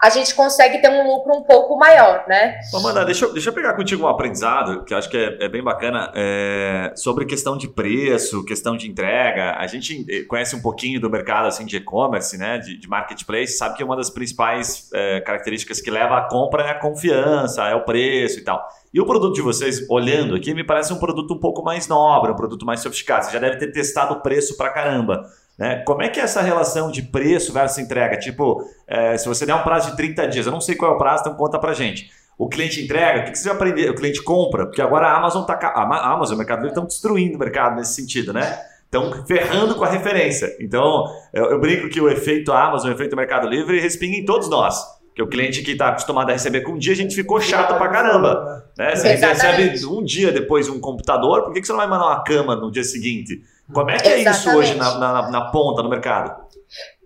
a 0.00 0.10
gente 0.10 0.34
consegue 0.34 0.78
ter 0.78 0.90
um 0.90 1.06
lucro 1.06 1.34
um 1.34 1.42
pouco 1.42 1.76
maior, 1.76 2.24
né? 2.28 2.58
Amanda, 2.74 3.04
deixa 3.04 3.24
eu, 3.24 3.32
deixa 3.32 3.48
eu 3.48 3.52
pegar 3.52 3.74
contigo 3.74 4.04
um 4.04 4.08
aprendizado 4.08 4.84
que 4.84 4.92
eu 4.92 4.98
acho 4.98 5.08
que 5.08 5.16
é, 5.16 5.44
é 5.44 5.48
bem 5.48 5.62
bacana 5.62 6.12
é, 6.14 6.92
sobre 6.94 7.24
questão 7.24 7.56
de 7.56 7.68
preço, 7.68 8.44
questão 8.44 8.76
de 8.76 8.88
entrega. 8.90 9.56
A 9.56 9.66
gente 9.66 10.04
eh, 10.08 10.24
conhece 10.24 10.54
um 10.54 10.60
pouquinho 10.60 11.00
do 11.00 11.08
mercado 11.08 11.46
assim 11.46 11.64
de 11.64 11.76
e-commerce, 11.76 12.36
né, 12.36 12.58
de, 12.58 12.76
de, 12.76 12.88
marketplace, 12.88 13.56
sabe 13.56 13.76
que 13.76 13.84
uma 13.84 13.96
das 13.96 14.10
principais 14.10 14.90
é, 14.92 15.20
características 15.20 15.80
que 15.80 15.90
leva 15.90 16.18
à 16.18 16.28
compra 16.28 16.62
é 16.62 16.70
a 16.70 16.78
confiança, 16.78 17.66
é 17.66 17.74
o 17.74 17.84
preço 17.84 18.38
e 18.38 18.44
tal. 18.44 18.66
E 18.96 19.00
o 19.00 19.04
produto 19.04 19.34
de 19.34 19.42
vocês, 19.42 19.84
olhando 19.90 20.34
aqui, 20.34 20.54
me 20.54 20.64
parece 20.64 20.90
um 20.90 20.96
produto 20.96 21.34
um 21.34 21.38
pouco 21.38 21.62
mais 21.62 21.86
nobre, 21.86 22.32
um 22.32 22.34
produto 22.34 22.64
mais 22.64 22.80
sofisticado. 22.80 23.26
Você 23.26 23.32
já 23.32 23.38
deve 23.38 23.58
ter 23.58 23.70
testado 23.70 24.14
o 24.14 24.22
preço 24.22 24.56
pra 24.56 24.70
caramba. 24.70 25.30
Né? 25.58 25.82
Como 25.86 26.00
é 26.00 26.08
que 26.08 26.18
é 26.18 26.22
essa 26.22 26.40
relação 26.40 26.90
de 26.90 27.02
preço 27.02 27.52
versus 27.52 27.76
entrega? 27.76 28.18
Tipo, 28.18 28.64
é, 28.86 29.18
se 29.18 29.28
você 29.28 29.44
der 29.44 29.54
um 29.54 29.62
prazo 29.62 29.90
de 29.90 29.98
30 29.98 30.28
dias, 30.28 30.46
eu 30.46 30.52
não 30.52 30.62
sei 30.62 30.76
qual 30.76 30.92
é 30.92 30.94
o 30.94 30.96
prazo, 30.96 31.20
então 31.20 31.34
conta 31.34 31.58
pra 31.58 31.74
gente. 31.74 32.10
O 32.38 32.48
cliente 32.48 32.82
entrega, 32.82 33.20
o 33.20 33.24
que, 33.24 33.36
você 33.36 33.50
vai 33.50 33.56
aprender? 33.56 33.90
O 33.90 33.94
cliente 33.94 34.22
compra, 34.22 34.64
porque 34.64 34.80
agora 34.80 35.08
a 35.08 35.18
Amazon 35.18 35.44
tá. 35.44 35.58
A 35.62 36.14
Amazon, 36.14 36.34
o 36.34 36.38
Mercado 36.38 36.60
Livre 36.60 36.70
estão 36.70 36.86
destruindo 36.86 37.36
o 37.36 37.38
mercado 37.38 37.76
nesse 37.76 37.92
sentido, 37.92 38.32
né? 38.32 38.58
Estão 38.86 39.26
ferrando 39.26 39.74
com 39.74 39.84
a 39.84 39.90
referência. 39.90 40.56
Então, 40.58 41.04
eu, 41.34 41.50
eu, 41.50 41.60
brinco 41.60 41.90
que 41.90 42.00
o 42.00 42.08
efeito 42.08 42.50
Amazon, 42.50 42.90
o 42.90 42.94
efeito 42.94 43.14
Mercado 43.14 43.46
Livre, 43.46 43.78
respinga 43.78 44.16
em 44.16 44.24
todos 44.24 44.48
nós. 44.48 44.95
Que 45.16 45.22
o 45.22 45.28
cliente 45.28 45.62
que 45.62 45.72
está 45.72 45.88
acostumado 45.88 46.28
a 46.30 46.34
receber 46.34 46.60
com 46.60 46.72
um 46.72 46.78
dia, 46.78 46.92
a 46.92 46.96
gente 46.96 47.14
ficou 47.14 47.40
chato 47.40 47.74
pra 47.76 47.88
caramba. 47.88 48.70
Né? 48.76 48.94
Você 48.94 49.14
recebe 49.14 49.86
um 49.86 50.04
dia 50.04 50.30
depois 50.30 50.68
um 50.68 50.78
computador, 50.78 51.42
por 51.44 51.54
que, 51.54 51.60
que 51.62 51.66
você 51.66 51.72
não 51.72 51.80
vai 51.80 51.88
mandar 51.88 52.06
uma 52.06 52.22
cama 52.22 52.54
no 52.54 52.70
dia 52.70 52.84
seguinte? 52.84 53.40
Como 53.72 53.90
é 53.90 53.96
que 53.96 54.08
é 54.08 54.18
isso 54.18 54.50
hoje 54.54 54.74
na, 54.74 54.98
na, 54.98 55.30
na 55.30 55.50
ponta, 55.50 55.82
no 55.82 55.88
mercado? 55.88 56.46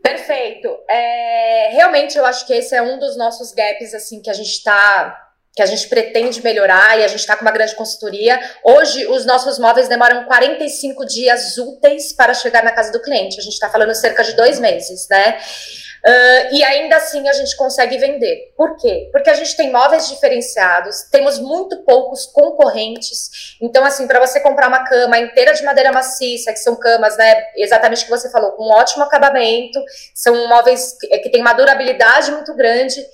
Perfeito. 0.02 0.68
É, 0.88 1.70
realmente 1.72 2.18
eu 2.18 2.26
acho 2.26 2.46
que 2.46 2.52
esse 2.52 2.74
é 2.74 2.82
um 2.82 2.98
dos 2.98 3.16
nossos 3.16 3.52
gaps 3.52 3.94
assim 3.94 4.20
que 4.20 4.28
a 4.28 4.34
gente 4.34 4.50
está 4.50 5.26
que 5.54 5.62
a 5.62 5.66
gente 5.66 5.88
pretende 5.88 6.42
melhorar 6.42 6.98
e 6.98 7.04
a 7.04 7.08
gente 7.08 7.20
está 7.20 7.36
com 7.36 7.42
uma 7.42 7.50
grande 7.50 7.74
consultoria. 7.74 8.40
Hoje, 8.64 9.04
os 9.08 9.26
nossos 9.26 9.58
móveis 9.58 9.88
demoram 9.88 10.24
45 10.24 11.04
dias 11.04 11.58
úteis 11.58 12.12
para 12.12 12.32
chegar 12.34 12.62
na 12.62 12.70
casa 12.70 12.92
do 12.92 13.02
cliente. 13.02 13.38
A 13.38 13.42
gente 13.42 13.54
está 13.54 13.68
falando 13.68 13.92
cerca 13.94 14.22
de 14.22 14.34
dois 14.34 14.60
meses, 14.60 15.08
né? 15.10 15.38
Uh, 16.06 16.54
e 16.54 16.64
ainda 16.64 16.96
assim 16.96 17.28
a 17.28 17.32
gente 17.32 17.54
consegue 17.56 17.98
vender. 17.98 18.52
Por 18.56 18.76
quê? 18.76 19.08
Porque 19.12 19.28
a 19.28 19.34
gente 19.34 19.54
tem 19.56 19.70
móveis 19.70 20.08
diferenciados, 20.08 21.02
temos 21.10 21.38
muito 21.38 21.84
poucos 21.84 22.26
concorrentes. 22.26 23.56
Então, 23.60 23.84
assim, 23.84 24.06
para 24.06 24.18
você 24.18 24.40
comprar 24.40 24.68
uma 24.68 24.84
cama 24.84 25.18
inteira 25.18 25.52
de 25.52 25.62
madeira 25.62 25.92
maciça, 25.92 26.52
que 26.52 26.58
são 26.58 26.74
camas, 26.74 27.16
né, 27.18 27.34
exatamente 27.56 28.02
o 28.02 28.04
que 28.04 28.10
você 28.10 28.30
falou, 28.30 28.52
com 28.52 28.64
um 28.64 28.72
ótimo 28.72 29.04
acabamento, 29.04 29.78
são 30.14 30.48
móveis 30.48 30.96
que, 30.98 31.06
que 31.18 31.30
têm 31.30 31.42
uma 31.42 31.52
durabilidade 31.52 32.30
muito 32.32 32.54
grande. 32.54 33.04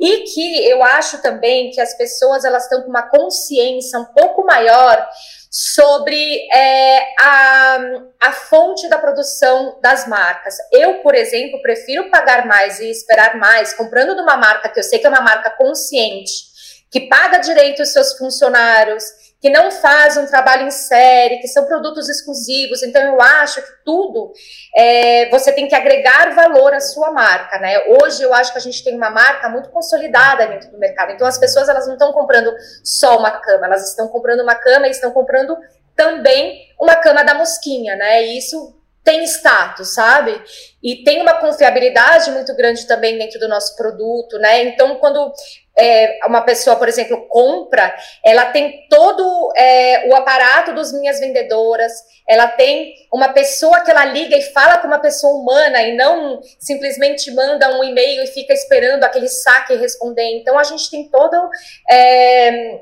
E 0.00 0.20
que 0.32 0.66
eu 0.66 0.82
acho 0.82 1.20
também 1.20 1.70
que 1.70 1.80
as 1.80 1.94
pessoas 1.94 2.44
elas 2.44 2.62
estão 2.64 2.82
com 2.82 2.88
uma 2.88 3.02
consciência 3.02 3.98
um 3.98 4.06
pouco 4.06 4.44
maior 4.44 5.06
sobre 5.50 6.48
é, 6.54 7.06
a, 7.20 7.78
a 8.22 8.32
fonte 8.32 8.88
da 8.88 8.98
produção 8.98 9.78
das 9.82 10.06
marcas. 10.06 10.54
Eu, 10.72 11.02
por 11.02 11.14
exemplo, 11.14 11.60
prefiro 11.60 12.08
pagar 12.08 12.46
mais 12.46 12.80
e 12.80 12.88
esperar 12.90 13.36
mais 13.36 13.74
comprando 13.74 14.14
de 14.14 14.22
uma 14.22 14.36
marca 14.36 14.68
que 14.68 14.78
eu 14.78 14.84
sei 14.84 15.00
que 15.00 15.06
é 15.06 15.10
uma 15.10 15.20
marca 15.20 15.50
consciente, 15.50 16.32
que 16.90 17.00
paga 17.08 17.38
direito 17.38 17.82
os 17.82 17.92
seus 17.92 18.16
funcionários, 18.16 19.04
que 19.40 19.48
não 19.48 19.70
faz 19.70 20.18
um 20.18 20.26
trabalho 20.26 20.66
em 20.66 20.70
série, 20.70 21.38
que 21.38 21.48
são 21.48 21.64
produtos 21.64 22.08
exclusivos. 22.08 22.82
Então, 22.82 23.02
eu 23.02 23.20
acho 23.20 23.62
que 23.62 23.84
tudo 23.84 24.32
é, 24.76 25.30
você 25.30 25.50
tem 25.50 25.66
que 25.66 25.74
agregar 25.74 26.34
valor 26.34 26.74
à 26.74 26.80
sua 26.80 27.10
marca, 27.10 27.58
né? 27.58 27.78
Hoje, 27.88 28.22
eu 28.22 28.34
acho 28.34 28.52
que 28.52 28.58
a 28.58 28.60
gente 28.60 28.84
tem 28.84 28.94
uma 28.94 29.08
marca 29.08 29.48
muito 29.48 29.70
consolidada 29.70 30.46
dentro 30.46 30.70
do 30.70 30.78
mercado. 30.78 31.12
Então, 31.12 31.26
as 31.26 31.38
pessoas 31.38 31.68
elas 31.70 31.86
não 31.86 31.94
estão 31.94 32.12
comprando 32.12 32.52
só 32.84 33.18
uma 33.18 33.30
cama, 33.30 33.66
elas 33.66 33.88
estão 33.88 34.08
comprando 34.08 34.40
uma 34.40 34.54
cama 34.54 34.86
e 34.86 34.90
estão 34.90 35.10
comprando 35.10 35.56
também 35.96 36.60
uma 36.78 36.96
cama 36.96 37.24
da 37.24 37.32
mosquinha, 37.32 37.96
né? 37.96 38.22
E 38.22 38.36
isso 38.36 38.78
tem 39.02 39.24
status, 39.24 39.94
sabe? 39.94 40.38
E 40.82 41.02
tem 41.02 41.22
uma 41.22 41.34
confiabilidade 41.34 42.30
muito 42.30 42.54
grande 42.54 42.86
também 42.86 43.18
dentro 43.18 43.40
do 43.40 43.48
nosso 43.48 43.74
produto, 43.74 44.38
né? 44.38 44.64
Então, 44.64 44.96
quando 44.96 45.32
é, 45.80 46.18
uma 46.26 46.42
pessoa, 46.42 46.76
por 46.76 46.88
exemplo, 46.88 47.26
compra, 47.28 47.94
ela 48.24 48.46
tem 48.46 48.86
todo 48.88 49.52
é, 49.56 50.08
o 50.08 50.14
aparato 50.14 50.74
dos 50.74 50.92
minhas 50.92 51.18
vendedoras, 51.18 51.92
ela 52.28 52.46
tem 52.46 52.94
uma 53.12 53.30
pessoa 53.30 53.80
que 53.80 53.90
ela 53.90 54.04
liga 54.04 54.36
e 54.36 54.42
fala 54.52 54.78
com 54.78 54.86
uma 54.86 55.00
pessoa 55.00 55.34
humana 55.34 55.82
e 55.82 55.96
não 55.96 56.40
simplesmente 56.58 57.30
manda 57.32 57.76
um 57.76 57.82
e-mail 57.82 58.22
e 58.22 58.26
fica 58.26 58.52
esperando 58.52 59.04
aquele 59.04 59.28
saque 59.28 59.74
responder. 59.74 60.38
Então, 60.38 60.58
a 60.58 60.64
gente 60.64 60.90
tem 60.90 61.08
todo. 61.08 61.36
É, 61.90 62.80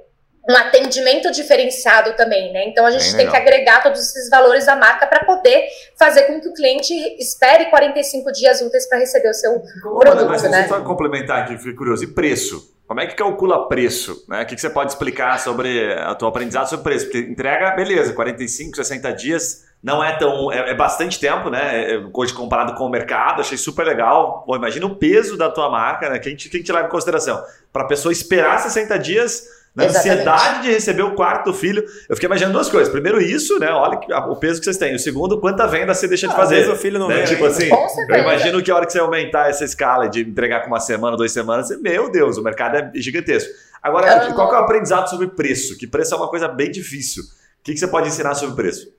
um 0.48 0.56
atendimento 0.56 1.30
diferenciado 1.30 2.14
também, 2.16 2.50
né? 2.50 2.64
Então 2.68 2.86
a 2.86 2.90
gente 2.90 3.14
tem 3.14 3.28
que 3.28 3.36
agregar 3.36 3.82
todos 3.82 4.00
esses 4.00 4.30
valores 4.30 4.64
da 4.64 4.74
marca 4.74 5.06
para 5.06 5.22
poder 5.26 5.68
fazer 5.98 6.22
com 6.22 6.40
que 6.40 6.48
o 6.48 6.54
cliente 6.54 6.94
espere 7.18 7.66
45 7.66 8.32
dias 8.32 8.62
úteis 8.62 8.88
para 8.88 8.98
receber 8.98 9.28
o 9.28 9.34
seu 9.34 9.60
produto, 9.82 10.24
mas 10.26 10.42
né? 10.44 10.66
Só 10.66 10.80
complementar 10.80 11.42
aqui, 11.42 11.58
fiquei 11.58 11.74
curioso. 11.74 12.02
E 12.04 12.06
preço? 12.06 12.77
Como 12.88 13.00
é 13.00 13.06
que 13.06 13.14
calcula 13.14 13.68
preço? 13.68 14.24
Né? 14.26 14.42
O 14.42 14.46
que, 14.46 14.58
você 14.58 14.70
pode 14.70 14.92
explicar 14.92 15.38
sobre 15.38 15.92
a 15.92 16.14
tua 16.14 16.30
aprendizado 16.30 16.70
sobre 16.70 16.84
preço? 16.84 17.04
Porque 17.04 17.18
entrega, 17.18 17.72
beleza, 17.72 18.14
45, 18.14 18.76
60 18.76 19.12
dias 19.12 19.68
não 19.82 20.02
é 20.02 20.16
tão. 20.16 20.50
É, 20.50 20.70
é 20.70 20.74
bastante 20.74 21.20
tempo, 21.20 21.50
né? 21.50 21.92
É, 21.92 22.02
hoje 22.14 22.32
comparado 22.32 22.72
com 22.72 22.86
o 22.86 22.90
mercado, 22.90 23.42
achei 23.42 23.58
super 23.58 23.86
legal. 23.86 24.42
Imagina 24.48 24.86
o 24.86 24.96
peso 24.96 25.36
da 25.36 25.50
tua 25.50 25.68
marca, 25.68 26.08
né? 26.08 26.18
Quem 26.18 26.34
te, 26.34 26.48
quem 26.48 26.62
te 26.62 26.72
leva 26.72 26.86
em 26.86 26.90
consideração? 26.90 27.44
Para 27.70 27.82
a 27.82 27.86
pessoa 27.86 28.10
esperar 28.10 28.58
60 28.58 28.98
dias 28.98 29.46
na 29.74 29.84
ansiedade 29.84 30.62
de 30.62 30.72
receber 30.72 31.02
o 31.02 31.14
quarto 31.14 31.52
filho. 31.52 31.84
Eu 32.08 32.16
fiquei 32.16 32.26
imaginando 32.26 32.54
duas 32.54 32.68
coisas. 32.68 32.88
Primeiro, 32.88 33.20
isso, 33.20 33.58
né? 33.58 33.70
Olha 33.70 33.98
o 34.28 34.36
peso 34.36 34.58
que 34.58 34.64
vocês 34.64 34.76
têm. 34.76 34.94
O 34.94 34.98
segundo, 34.98 35.40
quanta 35.40 35.66
venda 35.66 35.94
você 35.94 36.08
deixa 36.08 36.26
de 36.26 36.32
ah, 36.32 36.36
fazer. 36.36 36.68
o 36.68 36.76
filho 36.76 36.98
não 36.98 37.08
né? 37.08 37.22
Tipo 37.22 37.44
assim, 37.44 37.68
eu 38.08 38.16
imagino 38.16 38.62
que 38.62 38.70
a 38.70 38.76
hora 38.76 38.86
que 38.86 38.92
você 38.92 38.98
aumentar 38.98 39.48
essa 39.48 39.64
escala 39.64 40.08
de 40.08 40.22
entregar 40.22 40.62
com 40.62 40.68
uma 40.68 40.80
semana, 40.80 41.16
duas 41.16 41.32
semanas, 41.32 41.68
você, 41.68 41.76
meu 41.76 42.10
Deus, 42.10 42.36
o 42.36 42.42
mercado 42.42 42.76
é 42.76 42.90
gigantesco. 42.94 43.50
Agora, 43.82 44.26
uhum. 44.26 44.34
qual 44.34 44.52
é 44.52 44.56
o 44.56 44.64
aprendizado 44.64 45.08
sobre 45.08 45.28
preço? 45.28 45.76
Que 45.78 45.86
preço 45.86 46.14
é 46.14 46.16
uma 46.16 46.28
coisa 46.28 46.48
bem 46.48 46.70
difícil. 46.70 47.22
O 47.22 47.62
que, 47.62 47.72
que 47.72 47.78
você 47.78 47.86
pode 47.86 48.08
ensinar 48.08 48.34
sobre 48.34 48.56
preço? 48.56 48.92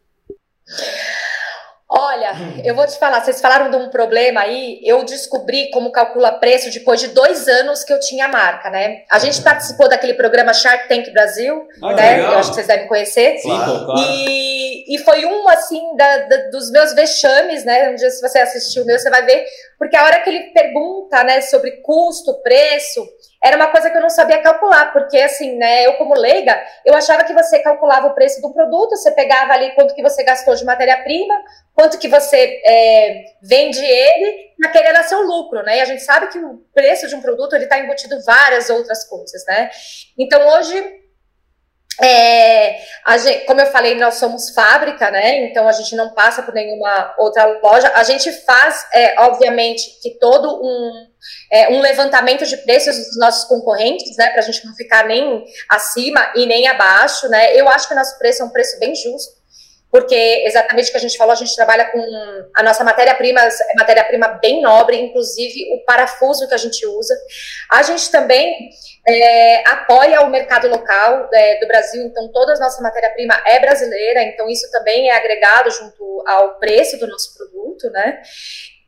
Olha, 1.99 2.31
eu 2.63 2.73
vou 2.73 2.88
te 2.88 2.97
falar, 2.97 3.21
vocês 3.21 3.41
falaram 3.41 3.69
de 3.69 3.75
um 3.75 3.89
problema 3.89 4.41
aí, 4.41 4.79
eu 4.83 5.03
descobri 5.03 5.69
como 5.71 5.91
calcula 5.91 6.31
preço 6.31 6.71
depois 6.71 7.01
de 7.01 7.09
dois 7.09 7.47
anos 7.47 7.83
que 7.83 7.91
eu 7.91 7.99
tinha 7.99 8.27
marca, 8.27 8.69
né? 8.69 9.03
A 9.12 9.19
gente 9.19 9.41
participou 9.41 9.89
daquele 9.89 10.13
programa 10.13 10.53
Shark 10.53 10.88
Tank 10.88 11.12
Brasil, 11.12 11.67
ah, 11.83 11.93
né? 11.93 12.15
Legal. 12.15 12.33
Eu 12.33 12.39
acho 12.39 12.49
que 12.49 12.55
vocês 12.55 12.67
devem 12.67 12.88
conhecer. 12.88 13.41
Claro, 13.41 13.85
claro. 13.85 14.01
E, 14.01 14.95
e 14.95 14.97
foi 14.99 15.25
um, 15.25 15.49
assim, 15.49 15.95
da, 15.97 16.17
da, 16.19 16.38
dos 16.49 16.71
meus 16.71 16.93
vexames, 16.93 17.65
né? 17.65 17.89
Um 17.89 17.95
dia, 17.95 18.09
se 18.09 18.21
você 18.21 18.39
assistiu 18.39 18.83
o 18.83 18.85
meu, 18.85 18.97
você 18.97 19.09
vai 19.09 19.25
ver, 19.25 19.45
porque 19.77 19.97
a 19.97 20.03
hora 20.05 20.21
que 20.21 20.29
ele 20.29 20.51
pergunta, 20.53 21.21
né, 21.23 21.41
sobre 21.41 21.81
custo, 21.81 22.41
preço, 22.41 23.05
era 23.41 23.56
uma 23.56 23.67
coisa 23.67 23.89
que 23.89 23.97
eu 23.97 24.02
não 24.02 24.10
sabia 24.10 24.41
calcular, 24.41 24.91
porque 24.91 25.17
assim, 25.17 25.56
né, 25.58 25.86
eu 25.86 25.93
como 25.93 26.13
leiga, 26.13 26.62
eu 26.86 26.93
achava 26.93 27.23
que 27.23 27.34
você 27.34 27.60
calculava 27.60 28.08
o 28.08 28.13
preço 28.13 28.41
do 28.41 28.54
produto, 28.54 28.97
você 28.97 29.12
pegava 29.12 29.54
ali 29.54 29.71
quanto 29.75 29.95
que 29.95 30.02
você 30.02 30.23
gastou 30.23 30.56
de 30.56 30.65
matéria-prima, 30.65 31.36
quanto 31.73 31.97
que 31.97 32.08
você 32.08 32.62
é, 32.65 33.23
vende 33.41 33.84
ele, 33.84 34.54
naquele 34.60 34.88
era 34.88 35.04
seu 35.04 35.21
lucro, 35.21 35.63
né, 35.63 35.78
e 35.78 35.82
a 35.82 35.86
gente 35.86 36.04
sabe 36.04 36.28
que 36.28 36.38
o 36.38 36.63
preço 36.73 37.08
de 37.08 37.15
um 37.15 37.21
produto, 37.21 37.56
ele 37.56 37.63
está 37.63 37.80
embutido 37.80 38.21
várias 38.25 38.69
outras 38.69 39.08
coisas, 39.08 39.43
né, 39.47 39.69
então 40.17 40.45
hoje 40.47 40.99
É, 42.02 42.80
gente, 43.17 43.45
como 43.45 43.60
eu 43.60 43.65
falei, 43.65 43.93
nós 43.95 44.15
somos 44.15 44.52
fábrica, 44.52 45.12
né? 45.12 45.43
Então 45.43 45.67
a 45.67 45.73
gente 45.73 45.97
não 45.97 46.13
passa 46.13 46.41
por 46.41 46.54
nenhuma 46.54 47.13
outra 47.17 47.43
loja. 47.62 47.91
A 47.93 48.04
gente 48.04 48.32
faz, 48.32 48.88
é, 48.93 49.19
obviamente, 49.19 49.99
que 50.02 50.17
todo 50.17 50.47
um, 50.63 51.08
é, 51.51 51.69
um 51.69 51.82
levantamento 51.82 52.45
de 52.45 52.58
preços 52.58 52.95
dos 52.97 53.17
nossos 53.17 53.47
concorrentes, 53.47 54.15
né? 54.17 54.29
Para 54.29 54.39
a 54.39 54.45
gente 54.45 54.65
não 54.65 54.73
ficar 54.75 55.05
nem 55.05 55.43
acima 55.69 56.33
e 56.35 56.46
nem 56.46 56.67
abaixo, 56.67 57.27
né? 57.29 57.56
Eu 57.56 57.67
acho 57.69 57.87
que 57.87 57.93
o 57.93 57.98
nosso 57.98 58.17
preço 58.17 58.41
é 58.41 58.46
um 58.46 58.50
preço 58.50 58.79
bem 58.79 58.96
justo 58.96 59.39
porque 59.91 60.43
exatamente 60.46 60.89
o 60.89 60.91
que 60.91 60.98
a 60.98 61.02
gente 61.02 61.17
falou, 61.17 61.33
a 61.33 61.35
gente 61.35 61.56
trabalha 61.56 61.85
com 61.85 62.00
a 62.56 62.62
nossa 62.62 62.83
matéria-prima, 62.83 63.41
é 63.41 63.73
matéria-prima 63.75 64.27
bem 64.41 64.62
nobre, 64.62 64.98
inclusive 64.98 65.73
o 65.73 65.83
parafuso 65.83 66.48
que 66.48 66.54
a 66.54 66.58
gente 66.58 66.85
usa. 66.85 67.15
A 67.71 67.81
gente 67.81 68.12
também 68.12 68.69
é, 69.08 69.67
apoia 69.67 70.21
o 70.21 70.29
mercado 70.29 70.67
local 70.67 71.27
é, 71.33 71.60
do 71.60 71.67
Brasil, 71.67 72.04
então 72.04 72.31
toda 72.31 72.54
a 72.54 72.60
nossa 72.60 72.81
matéria-prima 72.83 73.41
é 73.46 73.60
brasileira, 73.60 74.21
então 74.23 74.48
isso 74.48 74.69
também 74.71 75.10
é 75.10 75.15
agregado 75.15 75.71
junto 75.71 76.23
ao 76.27 76.60
preço 76.60 77.00
do 77.00 77.08
nosso 77.08 77.35
produto, 77.35 77.89
né? 77.89 78.21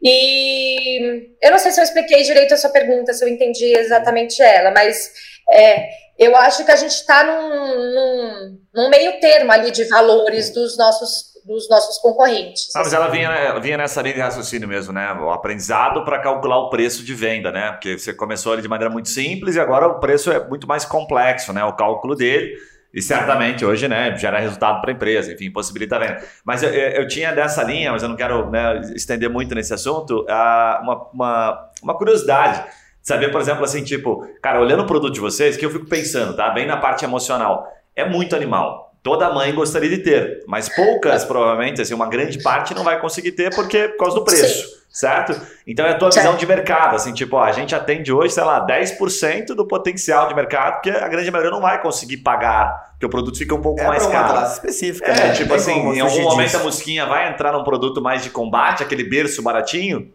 E 0.04 1.30
eu 1.42 1.52
não 1.52 1.60
sei 1.60 1.72
se 1.72 1.80
eu 1.80 1.84
expliquei 1.84 2.24
direito 2.24 2.54
a 2.54 2.58
sua 2.58 2.72
pergunta, 2.72 3.14
se 3.14 3.24
eu 3.24 3.30
entendi 3.30 3.76
exatamente 3.78 4.42
ela, 4.42 4.72
mas 4.72 5.12
é, 5.54 5.90
eu 6.18 6.36
acho 6.36 6.66
que 6.66 6.72
a 6.72 6.76
gente 6.76 6.92
está 6.92 7.24
num, 7.24 7.50
num, 7.94 8.58
num, 8.74 8.90
meio 8.90 9.20
termo 9.20 9.52
ali 9.52 9.72
de 9.72 9.84
valores 9.86 10.52
dos 10.52 10.78
nossos, 10.78 11.34
dos 11.46 11.70
nossos 11.70 11.98
concorrentes. 12.00 12.76
Ah, 12.76 12.80
mas 12.80 12.94
ela 12.94 13.08
vinha, 13.08 13.60
vinha 13.60 13.78
nessa 13.78 14.02
linha 14.02 14.16
de 14.16 14.22
raciocínio 14.22 14.68
mesmo, 14.68 14.94
né? 14.94 15.14
O 15.14 15.30
aprendizado 15.30 16.04
para 16.04 16.20
calcular 16.20 16.58
o 16.60 16.70
preço 16.70 17.04
de 17.04 17.14
venda, 17.14 17.52
né? 17.52 17.72
Porque 17.72 17.98
você 17.98 18.14
começou 18.14 18.54
ali 18.54 18.62
de 18.62 18.68
maneira 18.68 18.92
muito 18.92 19.10
simples 19.10 19.56
e 19.56 19.60
agora 19.60 19.88
o 19.88 20.00
preço 20.00 20.32
é 20.32 20.48
muito 20.48 20.68
mais 20.68 20.86
complexo, 20.86 21.54
né? 21.54 21.64
O 21.64 21.74
cálculo 21.74 22.16
dele. 22.16 22.56
E 22.94 23.02
certamente 23.02 23.64
hoje, 23.64 23.88
né, 23.88 24.16
gera 24.18 24.40
resultado 24.40 24.82
para 24.82 24.92
a 24.92 24.94
empresa, 24.94 25.32
enfim, 25.32 25.50
possibilita 25.50 25.96
a 25.96 26.00
venda. 26.00 26.22
Mas 26.44 26.62
eu, 26.62 26.70
eu, 26.70 27.08
tinha 27.08 27.32
dessa 27.32 27.64
linha, 27.64 27.92
mas 27.92 28.04
eu 28.04 28.10
não 28.10 28.18
quero 28.18 28.50
né, 28.50 28.82
estender 28.94 29.30
muito 29.30 29.56
nesse 29.56 29.74
assunto, 29.74 30.26
uma, 30.28 31.10
uma, 31.14 31.70
uma 31.82 31.94
curiosidade. 31.98 32.64
Saber, 33.02 33.32
por 33.32 33.40
exemplo, 33.42 33.64
assim, 33.64 33.84
tipo, 33.84 34.28
cara, 34.42 34.60
olhando 34.60 34.84
o 34.84 34.86
produto 34.86 35.14
de 35.14 35.20
vocês, 35.20 35.56
que 35.56 35.66
eu 35.66 35.72
fico 35.72 35.86
pensando, 35.86 36.36
tá? 36.36 36.50
Bem 36.50 36.68
na 36.68 36.78
parte 36.78 37.06
emocional. 37.06 37.66
É 37.96 38.08
muito 38.08 38.36
animal. 38.36 38.94
Toda 39.02 39.34
mãe 39.34 39.54
gostaria 39.54 39.90
de 39.90 39.98
ter, 39.98 40.44
mas 40.46 40.70
poucas, 40.70 41.26
provavelmente, 41.26 41.82
assim, 41.82 41.94
uma 41.94 42.08
grande 42.08 42.42
parte 42.44 42.76
não 42.76 42.84
vai 42.84 43.00
conseguir 43.00 43.32
ter 43.32 43.54
porque 43.56 43.88
por 43.88 43.98
causa 43.98 44.16
do 44.16 44.24
preço, 44.24 44.68
Sim. 44.68 44.81
Certo? 44.92 45.40
Então 45.66 45.86
é 45.86 45.92
a 45.92 45.98
tua 45.98 46.12
certo. 46.12 46.26
visão 46.26 46.38
de 46.38 46.46
mercado, 46.46 46.96
assim, 46.96 47.14
tipo, 47.14 47.38
ó, 47.38 47.44
a 47.44 47.52
gente 47.52 47.74
atende 47.74 48.12
hoje, 48.12 48.34
sei 48.34 48.44
lá, 48.44 48.66
10% 48.66 49.56
do 49.56 49.66
potencial 49.66 50.28
de 50.28 50.36
mercado, 50.36 50.74
porque 50.74 50.90
a 50.90 51.08
grande 51.08 51.32
maioria 51.32 51.52
não 51.52 51.62
vai 51.62 51.82
conseguir 51.82 52.18
pagar, 52.18 52.92
porque 52.92 53.06
o 53.06 53.10
produto 53.10 53.38
fica 53.38 53.56
um 53.56 53.62
pouco 53.62 53.80
é 53.80 53.88
mais 53.88 54.06
caro. 54.06 54.34
classe 54.34 54.54
específica, 54.56 55.12
é, 55.12 55.28
né? 55.28 55.34
tipo 55.34 55.54
assim, 55.54 55.72
em 55.72 56.00
algum 56.02 56.22
momento 56.24 56.48
disso. 56.48 56.58
a 56.58 56.64
mosquinha 56.64 57.06
vai 57.06 57.30
entrar 57.30 57.54
num 57.54 57.64
produto 57.64 58.02
mais 58.02 58.22
de 58.22 58.30
combate, 58.30 58.84
aquele 58.84 59.06
berço 59.06 59.42
baratinho, 59.42 60.12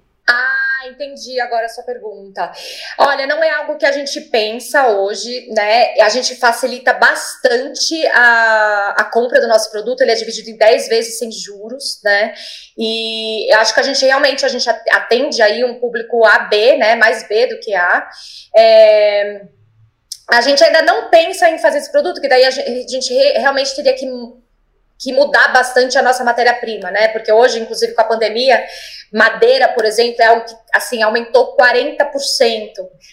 entendi 0.89 1.41
agora 1.41 1.67
a 1.67 1.69
sua 1.69 1.85
pergunta. 1.85 2.51
Olha, 2.99 3.27
não 3.27 3.43
é 3.43 3.51
algo 3.51 3.77
que 3.77 3.87
a 3.87 3.93
gente 3.93 4.21
pensa 4.23 4.89
hoje, 4.89 5.49
né? 5.55 5.95
A 6.01 6.09
gente 6.09 6.35
facilita 6.37 6.93
bastante 6.93 8.07
a, 8.09 8.95
a 8.99 9.05
compra 9.05 9.41
do 9.41 9.49
nosso 9.49 9.71
produto, 9.71 10.01
ele 10.01 10.13
é 10.13 10.15
dividido 10.15 10.51
em 10.51 10.57
10 10.57 10.89
vezes 10.89 11.19
sem 11.19 11.31
juros, 11.31 12.01
né? 12.05 12.35
E 12.77 13.53
acho 13.55 13.73
que 13.73 13.81
a 13.81 13.85
gente 13.85 14.05
realmente 14.05 14.45
a 14.45 14.49
gente 14.49 14.69
atende 14.69 15.41
aí 15.41 15.65
um 15.65 15.81
público 15.81 16.25
AB, 16.25 16.77
né? 16.77 16.95
Mais 16.97 17.27
B 17.29 17.47
do 17.47 17.61
que 17.61 17.75
A. 17.75 18.09
É, 18.55 19.43
a 20.29 20.41
gente 20.41 20.63
ainda 20.63 20.83
não 20.83 21.09
pensa 21.09 21.49
em 21.49 21.59
fazer 21.59 21.79
esse 21.79 21.93
produto, 21.93 22.21
que 22.21 22.29
daí 22.29 22.45
a 22.45 22.51
gente, 22.51 22.69
a 22.69 22.89
gente 22.89 23.15
realmente 23.39 23.75
teria 23.75 23.95
que 23.95 24.07
que 24.99 25.13
mudar 25.13 25.49
bastante 25.49 25.99
a 25.99 26.03
nossa 26.03 26.25
matéria-prima, 26.25 26.91
né? 26.91 27.09
Porque 27.09 27.31
hoje, 27.31 27.61
inclusive 27.61 27.93
com 27.93 28.01
a 28.01 28.05
pandemia, 28.05 28.65
madeira, 29.13 29.69
por 29.69 29.85
exemplo, 29.85 30.17
é 30.21 30.27
algo 30.27 30.45
que 30.45 30.55
assim 30.73 31.03
aumentou 31.03 31.57
40%. 31.57 32.07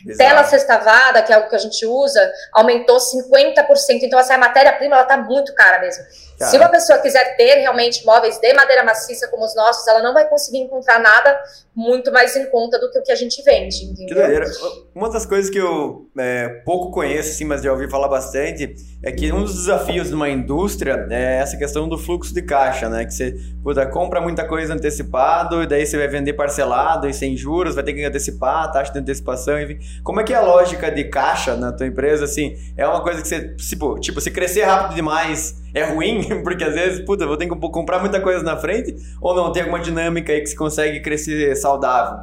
Exato. 0.05 0.17
Tela 0.17 0.43
sextavada, 0.43 1.21
que 1.21 1.31
é 1.31 1.35
algo 1.35 1.49
que 1.49 1.55
a 1.55 1.59
gente 1.59 1.85
usa, 1.85 2.31
aumentou 2.51 2.97
50%. 2.97 3.65
Então, 4.01 4.19
essa 4.19 4.33
assim, 4.33 4.39
matéria-prima 4.39 4.95
ela 4.95 5.05
tá 5.05 5.17
muito 5.17 5.53
cara 5.53 5.79
mesmo. 5.79 6.03
Cara. 6.37 6.51
Se 6.51 6.57
uma 6.57 6.69
pessoa 6.69 6.99
quiser 6.99 7.37
ter 7.37 7.55
realmente 7.55 8.05
móveis 8.05 8.39
de 8.39 8.53
madeira 8.53 8.83
maciça 8.83 9.27
como 9.27 9.45
os 9.45 9.55
nossos, 9.55 9.87
ela 9.87 10.01
não 10.01 10.13
vai 10.13 10.27
conseguir 10.27 10.59
encontrar 10.59 10.99
nada 10.99 11.39
muito 11.75 12.11
mais 12.11 12.35
em 12.35 12.45
conta 12.47 12.79
do 12.79 12.91
que 12.91 12.99
o 12.99 13.03
que 13.03 13.11
a 13.11 13.15
gente 13.15 13.41
vende, 13.43 13.85
entendeu? 13.85 14.07
Que 14.07 14.13
doideira. 14.13 14.45
Uma 14.93 15.09
das 15.09 15.25
coisas 15.25 15.49
que 15.49 15.57
eu 15.57 16.07
é, 16.17 16.49
pouco 16.65 16.91
conheço, 16.91 17.31
assim, 17.31 17.45
mas 17.45 17.61
já 17.61 17.71
ouvi 17.71 17.89
falar 17.89 18.07
bastante, 18.07 18.75
é 19.03 19.11
que 19.11 19.31
um 19.31 19.43
dos 19.43 19.55
desafios 19.55 20.09
de 20.09 20.13
uma 20.13 20.29
indústria 20.29 21.07
é 21.09 21.37
essa 21.37 21.57
questão 21.57 21.87
do 21.87 21.97
fluxo 21.97 22.33
de 22.33 22.41
caixa, 22.41 22.89
né? 22.89 23.05
Que 23.05 23.13
você 23.13 23.35
puta, 23.63 23.85
compra 23.85 24.21
muita 24.21 24.47
coisa 24.47 24.73
antecipado, 24.73 25.63
e 25.63 25.67
daí 25.67 25.82
você 25.85 25.97
vai 25.97 26.07
vender 26.07 26.33
parcelado 26.33 27.07
e 27.07 27.13
sem 27.13 27.35
juros, 27.35 27.75
vai 27.75 27.83
ter 27.83 27.93
que 27.93 28.03
antecipar, 28.03 28.71
taxa 28.71 28.93
de 28.93 28.99
antecipação, 28.99 29.59
enfim. 29.61 29.79
Como 30.03 30.19
é 30.19 30.23
que 30.23 30.33
é 30.33 30.37
a 30.37 30.41
lógica 30.41 30.91
de 30.91 31.03
caixa 31.05 31.55
na 31.55 31.71
tua 31.71 31.87
empresa, 31.87 32.25
assim? 32.25 32.55
É 32.77 32.87
uma 32.87 33.01
coisa 33.01 33.21
que 33.21 33.27
você, 33.27 33.55
tipo, 33.55 33.99
tipo 33.99 34.21
se 34.21 34.31
crescer 34.31 34.63
rápido 34.63 34.95
demais 34.95 35.61
é 35.73 35.83
ruim, 35.83 36.23
porque 36.43 36.63
às 36.63 36.73
vezes, 36.73 37.05
puta, 37.05 37.25
vou 37.25 37.37
ter 37.37 37.47
que 37.47 37.55
comprar 37.55 37.99
muita 37.99 38.21
coisa 38.21 38.43
na 38.43 38.57
frente, 38.57 38.95
ou 39.21 39.35
não, 39.35 39.51
tem 39.51 39.63
alguma 39.63 39.79
dinâmica 39.79 40.31
aí 40.31 40.41
que 40.41 40.47
se 40.47 40.55
consegue 40.55 40.99
crescer 40.99 41.55
saudável? 41.55 42.19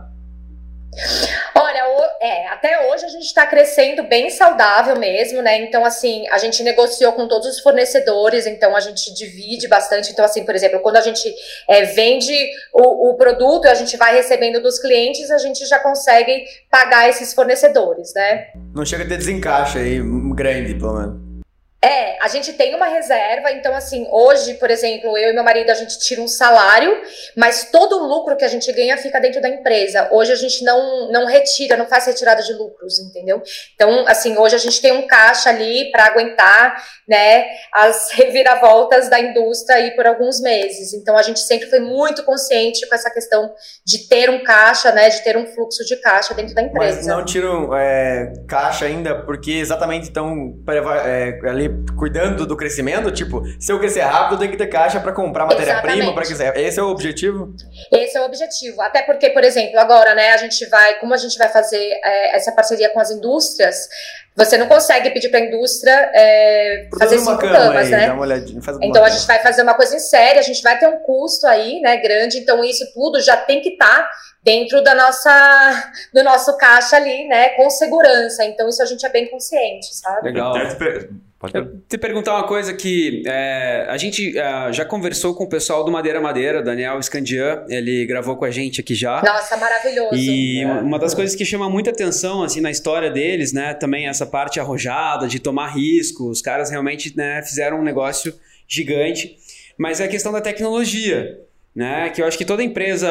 Olha, 1.55 1.80
é, 2.21 2.49
até 2.49 2.91
hoje 2.91 3.07
a 3.07 3.09
gente 3.09 3.25
está 3.25 3.47
crescendo 3.47 4.03
bem 4.03 4.29
saudável 4.29 4.95
mesmo, 4.99 5.41
né? 5.41 5.57
Então, 5.65 5.85
assim, 5.87 6.29
a 6.29 6.37
gente 6.37 6.63
negociou 6.63 7.13
com 7.13 7.27
todos 7.27 7.49
os 7.49 7.61
fornecedores, 7.61 8.47
então 8.47 8.77
a 8.77 8.81
gente 8.81 9.15
divide 9.15 9.67
bastante. 9.67 10.13
Então, 10.13 10.23
assim, 10.23 10.45
por 10.45 10.55
exemplo, 10.55 10.81
quando 10.81 10.97
a 10.97 11.01
gente 11.01 11.35
é, 11.67 11.85
vende 11.87 12.35
o, 12.75 13.11
o 13.11 13.15
produto 13.15 13.65
e 13.65 13.69
a 13.69 13.75
gente 13.75 13.97
vai 13.97 14.15
recebendo 14.15 14.61
dos 14.61 14.79
clientes, 14.79 15.31
a 15.31 15.39
gente 15.39 15.65
já 15.65 15.79
consegue 15.79 16.45
pagar 16.71 17.09
esses 17.09 17.33
fornecedores, 17.33 18.13
né? 18.15 18.49
Não 18.75 18.85
chega 18.85 19.05
a 19.05 19.09
ter 19.09 19.17
desencaixe 19.17 19.79
aí 19.79 19.99
grande, 20.35 20.75
pelo 20.75 20.93
menos. 20.93 21.30
É, 21.83 22.23
a 22.23 22.29
gente 22.29 22.53
tem 22.53 22.75
uma 22.75 22.89
reserva, 22.89 23.51
então 23.53 23.75
assim, 23.75 24.07
hoje, 24.11 24.55
por 24.55 24.71
exemplo, 24.71 25.17
eu 25.17 25.31
e 25.31 25.33
meu 25.33 25.43
marido 25.43 25.71
a 25.71 25.75
gente 25.75 25.99
tira 25.99 26.21
um 26.21 26.29
salário, 26.29 26.95
mas 27.35 27.71
todo 27.73 27.97
o 27.97 28.07
lucro 28.07 28.37
que 28.37 28.45
a 28.45 28.49
gente 28.49 28.71
ganha 28.71 28.99
fica 28.99 29.19
dentro 29.19 29.41
da 29.41 29.49
empresa. 29.49 30.07
Hoje 30.13 30.31
a 30.31 30.37
gente 30.37 30.63
não 30.63 31.11
não 31.11 31.25
retira, 31.25 31.79
não 31.79 31.87
faz 31.87 32.05
retirada 32.05 32.43
de 32.43 32.53
lucros, 32.53 32.99
entendeu? 32.99 33.43
Então, 33.75 34.05
assim, 34.07 34.37
hoje 34.37 34.57
a 34.57 34.59
gente 34.59 34.79
tem 34.83 34.93
um 34.93 35.07
caixa 35.07 35.49
ali 35.49 35.91
para 35.91 36.05
aguentar, 36.05 36.85
né, 37.09 37.47
as 37.73 38.11
reviravoltas 38.13 39.09
da 39.09 39.19
indústria 39.19 39.77
aí 39.77 39.93
por 39.93 40.07
alguns 40.07 40.39
meses. 40.39 40.93
Então, 40.93 41.17
a 41.17 41.23
gente 41.23 41.41
sempre 41.41 41.71
foi 41.71 41.81
muito 41.81 42.23
consciente 42.25 42.87
com 42.87 42.95
essa 42.95 43.11
questão 43.11 43.55
de 43.87 44.07
ter 44.07 44.29
um 44.29 44.45
caixa, 44.45 44.93
né, 44.93 45.09
de 45.09 45.25
ter 45.25 45.35
um 45.35 45.47
fluxo 45.47 45.83
de 45.87 45.97
caixa 45.97 46.35
dentro 46.35 46.55
da 46.55 46.61
empresa. 46.61 46.97
Mas 46.97 47.07
não 47.07 47.25
tiram 47.25 47.75
é, 47.75 48.35
caixa 48.47 48.85
ainda 48.85 49.15
porque 49.23 49.53
exatamente 49.53 50.05
estão 50.05 50.55
é, 51.07 51.39
ali 51.49 51.70
cuidando 51.97 52.47
do 52.47 52.57
crescimento? 52.57 53.11
Tipo, 53.11 53.43
se 53.59 53.73
eu 53.73 53.79
crescer 53.79 54.01
rápido, 54.01 54.35
eu 54.35 54.39
tenho 54.39 54.51
que 54.53 54.59
ter 54.59 54.67
caixa 54.67 55.01
para 55.01 55.13
comprar 55.13 55.47
matéria-prima, 55.47 56.15
para 56.15 56.25
quiser. 56.25 56.57
Esse 56.59 56.79
é 56.79 56.83
o 56.83 56.89
objetivo? 56.89 57.55
Esse 57.93 58.17
é 58.17 58.21
o 58.21 58.25
objetivo. 58.25 58.81
Até 58.83 59.03
porque, 59.03 59.31
por 59.31 59.45
exemplo, 59.45 59.79
agora, 59.79 60.15
né, 60.15 60.31
a 60.31 60.37
gente 60.37 60.67
vai, 60.67 60.99
como 60.99 61.15
a 61.15 61.17
gente 61.17 61.37
vai 61.39 61.49
fazer 61.49 62.01
é, 62.05 62.37
essa 62.37 62.53
parceria 62.53 62.91
com 62.91 63.01
as 63.01 63.11
indústrias, 63.11 63.89
você 64.37 64.57
não 64.57 64.67
consegue 64.67 65.11
pedir 65.11 65.29
para 65.29 65.41
a 65.41 65.43
indústria 65.43 66.11
é, 66.15 66.89
fazer 66.99 67.19
cinco 67.19 67.39
camas, 67.39 67.77
aí, 67.77 67.91
né? 67.91 68.17
então 68.83 69.05
a 69.05 69.11
gente 69.11 69.27
vai 69.27 69.39
fazer 69.41 69.63
uma 69.63 69.75
coisa 69.75 69.97
em 69.97 69.99
série, 69.99 70.39
a 70.39 70.43
gente 70.43 70.63
vai 70.63 70.79
ter 70.79 70.87
um 70.87 70.99
custo 71.01 71.47
aí, 71.47 71.81
né, 71.81 71.97
grande. 71.97 72.39
Então 72.39 72.65
isso 72.65 72.85
tudo 72.95 73.21
já 73.21 73.37
tem 73.37 73.61
que 73.61 73.71
estar 73.71 74.03
tá 74.03 74.11
dentro 74.43 74.83
da 74.83 74.95
nossa, 74.95 75.93
do 76.15 76.23
nosso 76.23 76.57
caixa 76.57 76.97
ali, 76.97 77.27
né, 77.27 77.51
com 77.51 77.69
segurança. 77.69 78.45
Então 78.45 78.69
isso 78.69 78.83
a 78.83 78.87
gente 78.87 79.05
é 79.05 79.09
bem 79.09 79.29
consciente, 79.29 79.95
sabe? 79.95 80.29
Legal. 80.29 80.55
Pode 81.41 81.57
eu 81.57 81.81
te 81.89 81.97
perguntar 81.97 82.35
uma 82.35 82.47
coisa 82.47 82.75
que 82.75 83.23
é, 83.27 83.87
a 83.89 83.97
gente 83.97 84.39
é, 84.39 84.71
já 84.75 84.85
conversou 84.85 85.35
com 85.35 85.45
o 85.45 85.49
pessoal 85.49 85.83
do 85.83 85.91
Madeira 85.91 86.21
Madeira, 86.21 86.63
Daniel 86.63 87.03
Scandian, 87.03 87.65
ele 87.67 88.05
gravou 88.05 88.37
com 88.37 88.45
a 88.45 88.51
gente 88.51 88.83
aqui 88.83 88.95
já. 88.95 89.23
Nossa, 89.23 89.57
maravilhoso. 89.57 90.17
E 90.17 90.61
é. 90.61 90.67
uma 90.67 90.99
das 90.99 91.15
coisas 91.15 91.35
que 91.35 91.43
chama 91.47 91.71
muita 91.71 91.89
atenção 91.89 92.43
assim 92.43 92.61
na 92.61 92.71
história 92.71 93.11
deles, 93.11 93.55
né, 93.55 93.73
também 93.73 94.07
essa 94.07 94.27
parte 94.27 94.61
arrojada 94.61 95.27
de 95.27 95.39
tomar 95.39 95.69
risco. 95.69 96.29
Os 96.29 96.43
caras 96.43 96.69
realmente 96.69 97.17
né, 97.17 97.41
fizeram 97.43 97.81
um 97.81 97.83
negócio 97.83 98.35
gigante, 98.69 99.39
mas 99.79 99.99
é 99.99 100.05
a 100.05 100.09
questão 100.09 100.31
da 100.31 100.43
tecnologia 100.43 101.41
né? 101.75 102.11
Que 102.11 102.21
eu 102.21 102.27
acho 102.27 102.37
que 102.37 102.45
toda 102.45 102.63
empresa, 102.63 103.11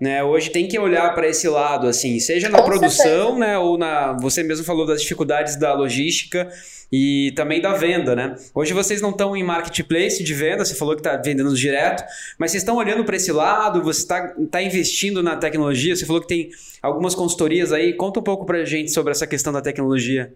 né, 0.00 0.24
hoje 0.24 0.50
tem 0.50 0.66
que 0.66 0.78
olhar 0.78 1.14
para 1.14 1.28
esse 1.28 1.48
lado, 1.48 1.86
assim, 1.86 2.18
seja 2.18 2.48
na 2.48 2.58
Com 2.58 2.64
produção, 2.64 3.04
certeza. 3.04 3.38
né, 3.38 3.58
ou 3.58 3.76
na, 3.76 4.12
você 4.14 4.42
mesmo 4.42 4.64
falou 4.64 4.86
das 4.86 5.02
dificuldades 5.02 5.56
da 5.56 5.74
logística 5.74 6.48
e 6.90 7.32
também 7.36 7.60
da 7.60 7.74
venda, 7.74 8.16
né? 8.16 8.34
Hoje 8.54 8.72
vocês 8.72 9.02
não 9.02 9.10
estão 9.10 9.36
em 9.36 9.44
marketplace 9.44 10.24
de 10.24 10.32
venda, 10.32 10.64
você 10.64 10.74
falou 10.74 10.94
que 10.94 11.00
está 11.00 11.16
vendendo 11.18 11.54
direto, 11.54 12.02
mas 12.38 12.50
vocês 12.50 12.62
estão 12.62 12.76
olhando 12.76 13.04
para 13.04 13.16
esse 13.16 13.30
lado, 13.30 13.82
você 13.82 14.00
está 14.00 14.34
tá 14.50 14.62
investindo 14.62 15.22
na 15.22 15.36
tecnologia, 15.36 15.94
você 15.94 16.06
falou 16.06 16.22
que 16.22 16.28
tem 16.28 16.48
algumas 16.80 17.14
consultorias 17.14 17.72
aí, 17.72 17.92
conta 17.92 18.20
um 18.20 18.22
pouco 18.22 18.46
para 18.46 18.58
a 18.58 18.64
gente 18.64 18.90
sobre 18.90 19.10
essa 19.10 19.26
questão 19.26 19.52
da 19.52 19.60
tecnologia. 19.60 20.32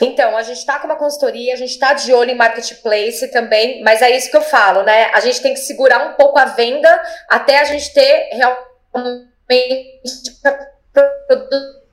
Então, 0.00 0.36
a 0.36 0.42
gente 0.42 0.58
está 0.58 0.78
com 0.78 0.86
uma 0.86 0.96
consultoria, 0.96 1.54
a 1.54 1.56
gente 1.56 1.70
está 1.70 1.94
de 1.94 2.12
olho 2.12 2.30
em 2.30 2.36
marketplace 2.36 3.28
também, 3.28 3.82
mas 3.82 4.02
é 4.02 4.10
isso 4.10 4.30
que 4.30 4.36
eu 4.36 4.42
falo, 4.42 4.82
né? 4.82 5.10
A 5.14 5.20
gente 5.20 5.40
tem 5.40 5.54
que 5.54 5.60
segurar 5.60 6.10
um 6.10 6.14
pouco 6.14 6.38
a 6.38 6.44
venda 6.44 7.02
até 7.28 7.60
a 7.60 7.64
gente 7.64 7.92
ter 7.94 8.28
realmente 8.32 9.30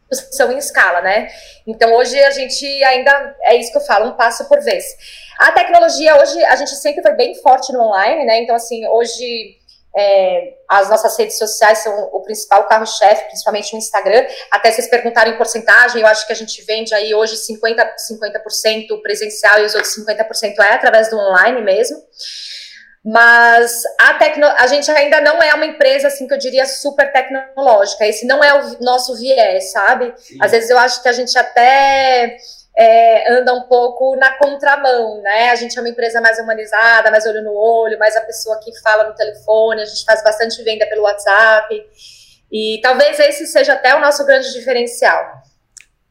produção 0.09 0.51
em 0.51 0.57
escala, 0.57 1.01
né? 1.01 1.29
Então, 1.65 1.93
hoje 1.93 2.21
a 2.21 2.31
gente 2.31 2.65
ainda, 2.83 3.35
é 3.43 3.55
isso 3.55 3.71
que 3.71 3.77
eu 3.77 3.81
falo, 3.81 4.09
um 4.09 4.13
passo 4.13 4.47
por 4.47 4.61
vez. 4.61 4.85
A 5.39 5.51
tecnologia, 5.51 6.15
hoje, 6.17 6.43
a 6.45 6.55
gente 6.55 6.75
sempre 6.75 7.01
foi 7.01 7.13
bem 7.13 7.35
forte 7.35 7.71
no 7.71 7.81
online, 7.81 8.25
né? 8.25 8.41
Então, 8.41 8.55
assim, 8.55 8.85
hoje 8.87 9.57
é, 9.95 10.53
as 10.67 10.89
nossas 10.89 11.17
redes 11.17 11.37
sociais 11.37 11.79
são 11.79 12.09
o 12.11 12.21
principal 12.21 12.67
carro-chefe, 12.67 13.25
principalmente 13.25 13.75
o 13.75 13.77
Instagram. 13.77 14.25
Até 14.51 14.71
vocês 14.71 14.87
perguntaram 14.87 15.31
em 15.31 15.37
porcentagem, 15.37 16.01
eu 16.01 16.07
acho 16.07 16.25
que 16.25 16.33
a 16.33 16.35
gente 16.35 16.63
vende 16.63 16.93
aí 16.95 17.13
hoje 17.13 17.35
50%, 17.35 17.77
50% 18.11 19.01
presencial 19.01 19.59
e 19.59 19.65
os 19.65 19.75
outros 19.75 19.95
50% 19.95 20.59
é 20.59 20.73
através 20.73 21.09
do 21.09 21.17
online 21.17 21.61
mesmo. 21.61 21.97
Mas 23.05 23.83
a, 23.99 24.13
tecno, 24.13 24.47
a 24.47 24.65
gente 24.65 24.89
ainda 24.89 25.19
não 25.19 25.43
é 25.43 25.53
uma 25.53 25.65
empresa, 25.65 26.07
assim, 26.07 26.25
que 26.25 26.33
eu 26.33 26.37
diria 26.37 26.65
super 26.65 27.11
tecnológica. 27.11 28.07
Esse 28.07 28.25
não 28.25 28.41
é 28.41 28.53
o 28.53 28.81
nosso 28.81 29.17
viés, 29.17 29.71
sabe? 29.71 30.13
Sim. 30.17 30.37
Às 30.41 30.51
vezes 30.51 30.69
eu 30.69 30.77
acho 30.77 31.03
que 31.03 31.09
a 31.09 31.13
gente 31.13 31.37
até 31.37 32.37
é, 32.77 33.31
anda 33.31 33.53
um 33.53 33.63
pouco 33.63 34.15
na 34.15 34.37
contramão, 34.37 35.21
né? 35.21 35.49
A 35.51 35.55
gente 35.55 35.77
é 35.77 35.81
uma 35.81 35.89
empresa 35.89 36.19
mais 36.19 36.39
humanizada, 36.39 37.11
mais 37.11 37.25
olho 37.25 37.43
no 37.43 37.53
olho, 37.53 37.99
mais 37.99 38.15
a 38.15 38.21
pessoa 38.21 38.59
que 38.59 38.71
fala 38.81 39.03
no 39.03 39.15
telefone, 39.15 39.81
a 39.81 39.85
gente 39.85 40.03
faz 40.05 40.23
bastante 40.23 40.61
venda 40.63 40.85
pelo 40.87 41.03
WhatsApp. 41.03 41.85
E 42.51 42.79
talvez 42.81 43.19
esse 43.19 43.47
seja 43.47 43.73
até 43.73 43.95
o 43.95 43.99
nosso 43.99 44.25
grande 44.25 44.51
diferencial. 44.53 45.23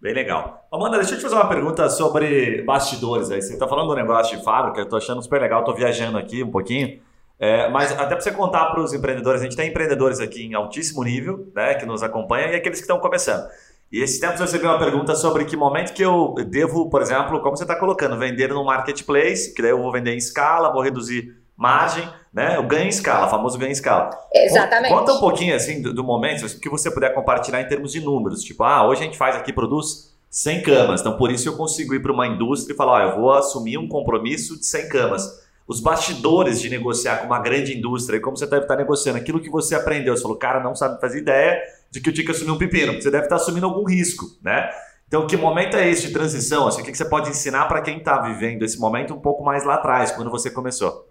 Bem 0.01 0.15
legal. 0.15 0.67
Amanda, 0.73 0.99
deixa 0.99 1.15
eu 1.15 1.19
te 1.19 1.23
fazer 1.23 1.35
uma 1.35 1.49
pergunta 1.49 1.89
sobre 1.89 2.63
bastidores 2.63 3.31
aí. 3.31 3.41
Você 3.41 3.53
está 3.53 3.69
falando 3.69 3.89
do 3.89 3.95
negócio 3.95 4.37
de 4.37 4.43
fábrica, 4.43 4.81
eu 4.81 4.85
estou 4.85 4.99
achando 4.99 5.23
super 5.23 5.41
legal, 5.41 5.61
estou 5.61 5.75
viajando 5.75 6.19
aqui 6.19 6.43
um 6.43 6.51
pouquinho. 6.51 7.01
É, 7.39 7.69
mas 7.71 7.93
até 7.93 8.15
para 8.15 8.21
você 8.21 8.31
contar 8.31 8.67
para 8.67 8.81
os 8.81 8.93
empreendedores, 8.93 9.41
a 9.41 9.45
gente 9.45 9.57
tem 9.57 9.69
empreendedores 9.69 10.21
aqui 10.21 10.47
em 10.47 10.55
altíssimo 10.55 11.03
nível, 11.03 11.51
né, 11.55 11.75
que 11.75 11.85
nos 11.85 12.03
acompanham 12.03 12.51
e 12.51 12.57
aqueles 12.57 12.79
que 12.79 12.85
estão 12.85 13.01
começando. 13.01 13.49
E 13.93 14.03
esse 14.03 14.19
tempo 14.19 14.33
eu 14.33 14.41
recebi 14.41 14.65
uma 14.65 14.79
pergunta 14.79 15.15
sobre 15.15 15.45
que 15.45 15.55
momento 15.55 15.93
que 15.93 16.03
eu 16.03 16.35
devo, 16.49 16.89
por 16.89 17.03
exemplo, 17.03 17.43
como 17.43 17.55
você 17.55 17.65
está 17.65 17.77
colocando, 17.77 18.19
vender 18.19 18.49
no 18.49 18.65
marketplace, 18.65 19.53
que 19.53 19.61
daí 19.61 19.71
eu 19.71 19.83
vou 19.83 19.93
vender 19.93 20.15
em 20.15 20.17
escala, 20.17 20.73
vou 20.73 20.81
reduzir 20.81 21.37
margem, 21.55 22.09
né? 22.33 22.59
O 22.59 22.67
ganho 22.67 22.87
em 22.87 22.89
escala, 22.89 23.29
famoso 23.29 23.59
ganho 23.59 23.69
em 23.69 23.73
escala. 23.73 24.09
Exatamente. 24.35 24.95
Conta 24.95 25.13
um 25.13 25.21
pouquinho 25.21 25.55
assim 25.55 25.83
do, 25.83 25.93
do 25.93 26.03
momento, 26.03 26.59
que 26.59 26.71
você 26.71 26.91
puder 26.91 27.13
compartilhar 27.13 27.61
em 27.61 27.69
termos 27.69 27.93
de 27.93 28.01
números. 28.01 28.43
Tipo, 28.43 28.65
ah, 28.65 28.89
hoje 28.89 29.03
a 29.03 29.05
gente 29.05 29.19
faz 29.19 29.37
aqui, 29.37 29.53
produz 29.53 30.11
100 30.31 30.63
camas, 30.63 31.01
então 31.03 31.19
por 31.19 31.31
isso 31.31 31.47
eu 31.47 31.55
consigo 31.55 31.95
ir 31.95 32.01
para 32.01 32.13
uma 32.13 32.27
indústria 32.27 32.73
e 32.73 32.77
falar, 32.77 32.93
ó, 32.93 33.11
eu 33.11 33.21
vou 33.21 33.31
assumir 33.31 33.77
um 33.77 33.87
compromisso 33.87 34.59
de 34.59 34.65
100 34.65 34.89
camas. 34.89 35.43
Os 35.73 35.81
bastidores 35.81 36.61
de 36.61 36.69
negociar 36.69 37.17
com 37.17 37.27
uma 37.27 37.39
grande 37.39 37.75
indústria, 37.75 38.21
como 38.21 38.37
você 38.37 38.47
deve 38.47 38.65
estar 38.65 38.77
negociando, 38.77 39.17
aquilo 39.17 39.41
que 39.41 39.49
você 39.49 39.75
aprendeu, 39.75 40.15
você 40.15 40.21
falou, 40.21 40.37
cara, 40.37 40.63
não 40.63 40.75
sabe 40.75 41.01
fazer 41.01 41.21
ideia, 41.21 41.59
de 41.91 41.99
que 41.99 42.11
eu 42.11 42.13
tinha 42.13 42.27
que 42.27 42.31
assumir 42.31 42.51
um 42.51 42.59
pepino, 42.59 42.93
você 42.93 43.11
deve 43.11 43.25
estar 43.25 43.37
assumindo 43.37 43.65
algum 43.65 43.85
risco, 43.85 44.27
né? 44.43 44.69
Então, 45.09 45.27
que 45.27 45.35
momento 45.35 45.75
é 45.79 45.89
esse 45.89 46.09
de 46.09 46.13
transição? 46.13 46.69
Assim, 46.69 46.83
o 46.83 46.85
que 46.85 46.95
você 46.95 47.07
pode 47.07 47.31
ensinar 47.31 47.65
para 47.69 47.81
quem 47.81 47.97
está 47.97 48.21
vivendo 48.21 48.63
esse 48.65 48.79
momento 48.79 49.15
um 49.15 49.21
pouco 49.21 49.43
mais 49.43 49.65
lá 49.65 49.77
atrás, 49.77 50.13
quando 50.13 50.31
você 50.31 50.51
começou? 50.51 51.09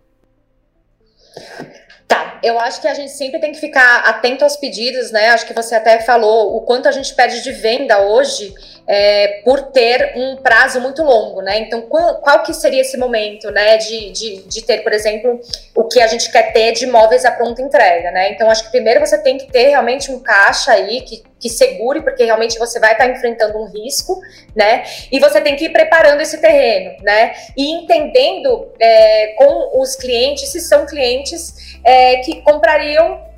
Tá, 2.08 2.40
eu 2.44 2.60
acho 2.60 2.80
que 2.82 2.88
a 2.88 2.94
gente 2.94 3.14
sempre 3.14 3.40
tem 3.40 3.52
que 3.52 3.60
ficar 3.60 4.02
atento 4.02 4.44
aos 4.44 4.58
pedidos, 4.58 5.12
né? 5.12 5.30
Acho 5.30 5.48
que 5.48 5.56
você 5.56 5.74
até 5.74 6.02
falou 6.02 6.56
o 6.56 6.62
quanto 6.62 6.88
a 6.88 6.92
gente 6.92 7.16
pede 7.16 7.42
de 7.42 7.52
venda 7.52 8.00
hoje 8.02 8.54
é, 8.88 9.42
por 9.44 9.72
ter 9.72 10.14
um 10.16 10.38
prazo 10.38 10.80
muito 10.80 11.04
longo, 11.04 11.42
né? 11.42 11.60
Então, 11.60 11.82
qual, 11.84 12.16
qual, 12.16 12.44
que 12.44 12.54
seria 12.54 12.82
esse 12.82 12.98
momento, 12.98 13.50
né, 13.52 13.78
de, 13.78 14.12
de, 14.12 14.44
de, 14.44 14.62
ter, 14.64 14.80
por 14.80 14.92
exemplo, 14.94 15.40
o 15.76 15.86
que 15.86 16.00
a 16.02 16.08
gente 16.08 16.32
quer 16.32 16.52
ter 16.52 16.74
de 16.74 16.86
imóveis 16.86 17.26
à 17.26 17.32
pronta 17.32 17.62
entrega, 17.62 18.12
né? 18.12 18.32
Então, 18.32 18.50
acho 18.50 18.66
que 18.66 18.72
primeiro 18.72 19.00
você 19.00 19.18
tem 19.18 19.38
que 19.38 19.52
ter 19.52 19.70
realmente 19.70 20.12
um 20.12 20.20
caixa 20.20 20.74
aí 20.74 21.02
que, 21.02 21.24
que 21.40 21.50
segure, 21.50 22.02
porque 22.02 22.24
realmente 22.24 22.58
você 22.58 22.80
vai 22.80 22.94
estar 22.94 23.08
enfrentando 23.08 23.58
um 23.58 23.66
risco, 23.66 24.20
né? 24.56 24.84
E 25.12 25.20
você 25.20 25.40
tem 25.42 25.56
que 25.56 25.66
ir 25.66 25.70
preparando 25.70 26.22
esse 26.22 26.40
terreno, 26.40 26.96
né? 27.02 27.34
E 27.58 27.72
entendendo 27.72 28.72
é, 28.80 29.34
com 29.38 29.82
os 29.82 29.96
clientes, 29.96 30.50
se 30.50 30.60
são 30.60 30.86
clientes 30.86 31.80
é, 31.84 32.18
que 32.18 32.42
comprariam 32.42 33.31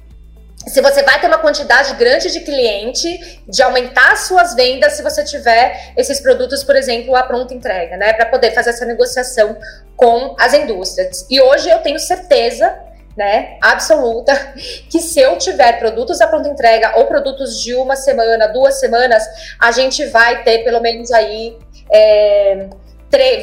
se 0.67 0.81
você 0.81 1.03
vai 1.03 1.19
ter 1.19 1.27
uma 1.27 1.37
quantidade 1.37 1.93
grande 1.95 2.31
de 2.31 2.39
cliente, 2.41 3.41
de 3.47 3.61
aumentar 3.61 4.15
suas 4.15 4.55
vendas 4.55 4.93
se 4.93 5.03
você 5.03 5.23
tiver 5.23 5.93
esses 5.97 6.19
produtos, 6.21 6.63
por 6.63 6.75
exemplo, 6.75 7.15
à 7.15 7.23
pronta 7.23 7.53
entrega, 7.53 7.97
né? 7.97 8.13
Para 8.13 8.27
poder 8.27 8.51
fazer 8.51 8.69
essa 8.69 8.85
negociação 8.85 9.57
com 9.95 10.35
as 10.39 10.53
indústrias. 10.53 11.25
E 11.29 11.41
hoje 11.41 11.69
eu 11.69 11.79
tenho 11.79 11.99
certeza, 11.99 12.77
né, 13.15 13.57
absoluta, 13.61 14.33
que 14.89 14.99
se 14.99 15.19
eu 15.19 15.37
tiver 15.37 15.79
produtos 15.79 16.19
à 16.21 16.27
pronta 16.27 16.49
entrega 16.49 16.97
ou 16.97 17.05
produtos 17.05 17.61
de 17.61 17.75
uma 17.75 17.95
semana, 17.95 18.47
duas 18.47 18.79
semanas, 18.79 19.23
a 19.59 19.71
gente 19.71 20.05
vai 20.05 20.43
ter 20.43 20.63
pelo 20.63 20.79
menos 20.79 21.11
aí. 21.11 21.57
É, 21.91 22.67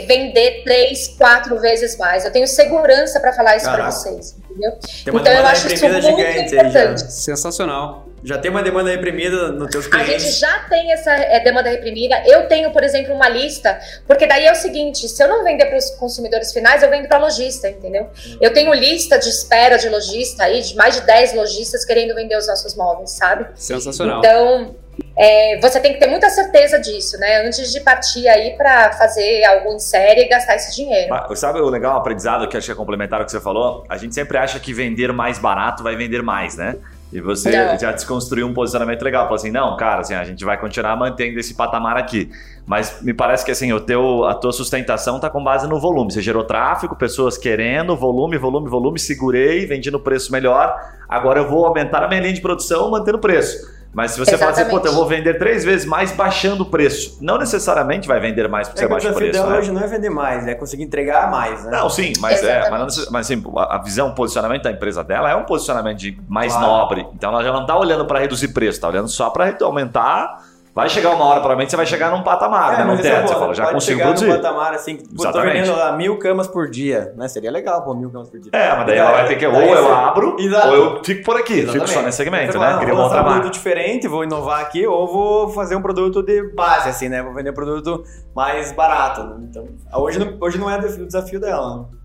vender 0.06 0.62
três, 0.64 1.08
quatro 1.08 1.58
vezes 1.60 1.96
mais. 1.96 2.24
Eu 2.24 2.32
tenho 2.32 2.46
segurança 2.46 3.20
para 3.20 3.32
falar 3.32 3.56
isso 3.56 3.70
para 3.70 3.90
vocês 3.90 4.40
entendeu? 4.60 4.78
Então 5.06 5.32
eu 5.32 5.46
acho 5.46 5.72
isso 5.72 5.88
muito 5.88 6.54
importante. 6.54 7.12
Sensacional. 7.12 8.06
Já 8.22 8.36
tem 8.36 8.50
uma 8.50 8.62
demanda 8.62 8.90
reprimida 8.90 9.50
nos 9.50 9.70
teus 9.70 9.86
clientes? 9.86 10.14
A 10.14 10.18
gente 10.18 10.32
já 10.32 10.58
tem 10.68 10.92
essa 10.92 11.10
é, 11.10 11.40
demanda 11.40 11.70
reprimida. 11.70 12.22
Eu 12.26 12.46
tenho, 12.48 12.70
por 12.70 12.84
exemplo, 12.84 13.14
uma 13.14 13.30
lista, 13.30 13.80
porque 14.06 14.26
daí 14.26 14.44
é 14.44 14.52
o 14.52 14.54
seguinte: 14.54 15.08
se 15.08 15.22
eu 15.22 15.28
não 15.28 15.42
vender 15.42 15.64
para 15.64 15.78
os 15.78 15.90
consumidores 15.92 16.52
finais, 16.52 16.82
eu 16.82 16.90
vendo 16.90 17.08
para 17.08 17.16
lojista, 17.16 17.70
entendeu? 17.70 18.02
Hum. 18.04 18.38
Eu 18.38 18.52
tenho 18.52 18.74
lista 18.74 19.18
de 19.18 19.30
espera 19.30 19.78
de 19.78 19.88
lojista 19.88 20.44
aí, 20.44 20.60
de 20.60 20.76
mais 20.76 20.96
de 20.96 21.00
10 21.02 21.34
lojistas 21.34 21.84
querendo 21.86 22.14
vender 22.14 22.36
os 22.36 22.46
nossos 22.46 22.74
móveis, 22.74 23.12
sabe? 23.12 23.46
Sensacional. 23.54 24.18
Então, 24.18 24.76
é, 25.16 25.60
você 25.60 25.78
tem 25.80 25.92
que 25.92 25.98
ter 25.98 26.06
muita 26.06 26.30
certeza 26.30 26.78
disso, 26.78 27.18
né? 27.18 27.46
Antes 27.46 27.70
de 27.70 27.80
partir 27.80 28.26
aí 28.26 28.56
para 28.56 28.92
fazer 28.92 29.44
algo 29.44 29.74
em 29.74 29.78
série 29.78 30.22
e 30.22 30.28
gastar 30.28 30.56
esse 30.56 30.74
dinheiro. 30.74 31.10
Mas, 31.10 31.38
sabe 31.38 31.60
o 31.60 31.68
legal, 31.68 31.98
aprendizado 31.98 32.48
que 32.48 32.56
acho 32.56 32.66
que 32.66 32.72
é 32.72 32.74
complementar 32.74 33.20
o 33.20 33.24
que 33.26 33.30
você 33.30 33.40
falou? 33.40 33.84
A 33.88 33.98
gente 33.98 34.14
sempre 34.14 34.38
acha 34.38 34.58
que 34.58 34.72
vender 34.72 35.12
mais 35.12 35.38
barato 35.38 35.82
vai 35.82 35.94
vender 35.94 36.22
mais, 36.22 36.56
né? 36.56 36.76
E 37.12 37.20
você 37.20 37.50
não. 37.50 37.78
já 37.78 37.92
desconstruiu 37.92 38.46
um 38.46 38.54
posicionamento 38.54 39.02
legal. 39.02 39.24
Falou 39.24 39.34
assim, 39.34 39.50
não, 39.50 39.76
cara, 39.76 40.00
assim, 40.00 40.14
a 40.14 40.24
gente 40.24 40.44
vai 40.44 40.56
continuar 40.56 40.96
mantendo 40.96 41.38
esse 41.40 41.54
patamar 41.54 41.96
aqui. 41.96 42.30
Mas 42.64 43.02
me 43.02 43.12
parece 43.12 43.44
que 43.44 43.50
assim, 43.50 43.72
o 43.72 43.80
teu, 43.80 44.24
a 44.24 44.34
tua 44.34 44.52
sustentação 44.52 45.16
está 45.16 45.28
com 45.28 45.42
base 45.42 45.68
no 45.68 45.80
volume. 45.80 46.12
Você 46.12 46.22
gerou 46.22 46.44
tráfego, 46.44 46.94
pessoas 46.94 47.36
querendo, 47.36 47.96
volume, 47.96 48.38
volume, 48.38 48.70
volume, 48.70 48.98
segurei, 48.98 49.66
vendi 49.66 49.90
no 49.90 49.98
preço 49.98 50.30
melhor. 50.30 50.74
Agora 51.08 51.40
eu 51.40 51.48
vou 51.48 51.66
aumentar 51.66 52.04
a 52.04 52.08
minha 52.08 52.20
linha 52.20 52.32
de 52.32 52.40
produção 52.40 52.90
mantendo 52.90 53.18
o 53.18 53.20
preço. 53.20 53.79
Mas 53.92 54.12
se 54.12 54.18
você 54.18 54.38
falar 54.38 54.52
assim, 54.52 54.64
pô, 54.66 54.78
eu 54.78 54.92
vou 54.92 55.06
vender 55.06 55.38
três 55.38 55.64
vezes 55.64 55.84
mais 55.84 56.12
baixando 56.12 56.62
o 56.62 56.66
preço, 56.66 57.18
não 57.20 57.38
necessariamente 57.38 58.06
vai 58.06 58.20
vender 58.20 58.48
mais 58.48 58.68
porque 58.68 58.84
é 58.84 58.86
você 58.86 58.92
baixa 58.92 59.10
o 59.10 59.14
preço. 59.14 59.30
O 59.30 59.32
desafio 59.32 59.52
né? 59.52 59.58
hoje 59.58 59.72
não 59.72 59.82
é 59.82 59.86
vender 59.86 60.10
mais, 60.10 60.46
é 60.46 60.54
conseguir 60.54 60.84
entregar 60.84 61.30
mais, 61.30 61.64
né? 61.64 61.72
Não, 61.72 61.90
sim, 61.90 62.12
mas 62.20 62.42
é, 62.42 62.70
mas, 62.70 63.10
mas 63.10 63.26
assim, 63.26 63.42
a 63.56 63.78
visão, 63.78 64.08
o 64.08 64.14
posicionamento 64.14 64.62
da 64.62 64.70
empresa 64.70 65.02
dela 65.02 65.30
é 65.30 65.34
um 65.34 65.44
posicionamento 65.44 65.98
de 65.98 66.16
mais 66.28 66.52
claro. 66.52 66.68
nobre. 66.68 67.06
Então 67.14 67.30
ela 67.30 67.42
já 67.42 67.52
não 67.52 67.62
está 67.62 67.76
olhando 67.76 68.04
para 68.04 68.20
reduzir 68.20 68.48
preço, 68.48 68.78
está 68.78 68.88
olhando 68.88 69.08
só 69.08 69.28
para 69.30 69.56
aumentar 69.62 70.49
Vai 70.74 70.88
chegar 70.88 71.10
uma 71.10 71.24
hora, 71.24 71.40
provavelmente 71.40 71.70
você 71.70 71.76
vai 71.76 71.86
chegar 71.86 72.10
num 72.10 72.22
patamar, 72.22 72.74
é, 72.74 72.78
né? 72.78 72.84
Num 72.84 72.94
é 72.94 72.96
teto. 72.98 73.28
Você 73.28 73.34
fala, 73.34 73.54
já 73.54 73.72
consigo 73.72 73.98
chegar 73.98 74.04
produzir. 74.04 74.28
num 74.28 74.36
patamar 74.36 74.72
assim, 74.72 74.96
pô, 74.96 75.30
tô 75.30 75.40
vendendo 75.40 75.72
lá 75.72 75.92
mil 75.92 76.16
camas 76.18 76.46
por 76.46 76.70
dia, 76.70 77.12
né? 77.16 77.26
Seria 77.26 77.50
legal, 77.50 77.82
pô, 77.82 77.92
mil 77.94 78.10
camas 78.10 78.30
por 78.30 78.38
dia. 78.38 78.50
É, 78.54 78.76
mas 78.76 78.86
daí 78.86 78.98
ela 78.98 79.10
vai 79.10 79.26
ter 79.26 79.36
que, 79.36 79.46
ou 79.46 79.60
eu 79.60 79.92
abro, 79.92 80.36
Exato. 80.38 80.68
ou 80.68 80.74
eu 80.74 81.04
fico 81.04 81.24
por 81.24 81.36
aqui, 81.36 81.60
Exatamente. 81.60 81.88
fico 81.88 81.88
só 81.88 82.02
nesse 82.02 82.16
segmento, 82.18 82.58
né? 82.58 82.78
Cria 82.78 82.94
uma 82.94 83.04
outra 83.04 83.22
um 83.22 83.24
produto 83.24 83.52
diferente, 83.52 84.06
vou 84.06 84.22
inovar 84.22 84.60
aqui, 84.60 84.86
ou 84.86 85.06
vou 85.06 85.48
fazer 85.50 85.74
um 85.74 85.82
produto 85.82 86.22
de 86.22 86.42
base, 86.54 86.88
assim, 86.88 87.08
né? 87.08 87.22
Vou 87.22 87.34
vender 87.34 87.50
um 87.50 87.54
produto 87.54 88.04
mais 88.34 88.72
barato. 88.72 89.40
Então, 89.42 89.66
hoje 89.94 90.18
não, 90.18 90.36
hoje 90.40 90.56
não 90.58 90.70
é 90.70 90.78
o 90.78 91.06
desafio 91.06 91.40
dela, 91.40 91.78
né? 91.78 91.99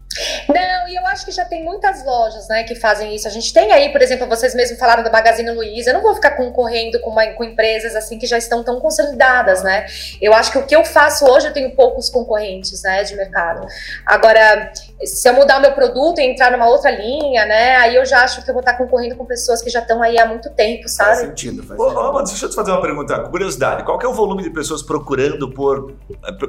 Não, 0.48 0.88
e 0.88 0.96
eu 0.96 1.06
acho 1.08 1.26
que 1.26 1.32
já 1.32 1.46
tem 1.46 1.64
muitas 1.64 2.04
lojas, 2.04 2.48
né, 2.48 2.64
que 2.64 2.76
fazem 2.76 3.16
isso. 3.16 3.28
A 3.28 3.32
gente 3.32 3.54
tem 3.54 3.72
aí, 3.72 3.92
por 3.92 4.02
exemplo, 4.02 4.28
vocês 4.28 4.54
mesmos 4.56 4.80
falaram 4.80 5.04
da 5.04 5.12
Magazine 5.12 5.50
Luiza. 5.52 5.90
Eu 5.90 5.96
não 5.96 6.02
vou 6.02 6.16
ficar 6.16 6.32
concorrendo 6.32 7.00
com, 7.00 7.10
uma, 7.10 7.26
com 7.28 7.44
empresas 7.44 7.96
assim 7.96 8.18
que 8.18 8.26
já 8.26 8.38
estão 8.38 8.64
tão 8.64 8.80
consolidadas, 8.80 9.64
né? 9.64 9.86
Eu 10.22 10.34
acho 10.34 10.52
que 10.52 10.58
o 10.58 10.66
que 10.66 10.76
eu 10.76 10.84
faço 10.84 11.26
hoje 11.26 11.48
eu 11.48 11.54
tenho 11.54 11.76
poucos 11.76 12.10
concorrentes, 12.10 12.82
né, 12.84 13.04
de 13.04 13.16
mercado. 13.16 13.68
Agora, 14.06 14.72
se 15.04 15.28
eu 15.28 15.34
mudar 15.34 15.58
o 15.58 15.62
meu 15.62 15.74
produto 15.74 16.20
e 16.20 16.24
entrar 16.24 16.52
numa 16.52 16.68
outra 16.68 16.92
linha, 16.92 17.46
né, 17.46 17.76
aí 17.78 17.96
eu 17.96 18.06
já 18.06 18.24
acho 18.24 18.44
que 18.44 18.50
eu 18.50 18.54
vou 18.54 18.62
estar 18.62 18.74
concorrendo 18.74 19.16
com 19.16 19.26
pessoas 19.26 19.62
que 19.62 19.70
já 19.70 19.80
estão 19.80 20.02
aí 20.02 20.18
há 20.18 20.26
muito 20.26 20.50
tempo, 20.52 20.88
sabe? 20.88 21.10
Faz 21.10 21.20
sentido, 21.20 21.64
faz 21.64 21.80
sentido. 21.80 22.00
Ô, 22.00 22.16
ô, 22.16 22.22
deixa 22.22 22.46
eu 22.46 22.50
te 22.50 22.56
fazer 22.56 22.72
uma 22.72 22.82
pergunta, 22.82 23.20
curiosidade. 23.30 23.84
Qual 23.84 24.00
é 24.02 24.08
o 24.08 24.14
volume 24.14 24.44
de 24.44 24.50
pessoas 24.50 24.82
procurando 24.82 25.50
por, 25.52 25.94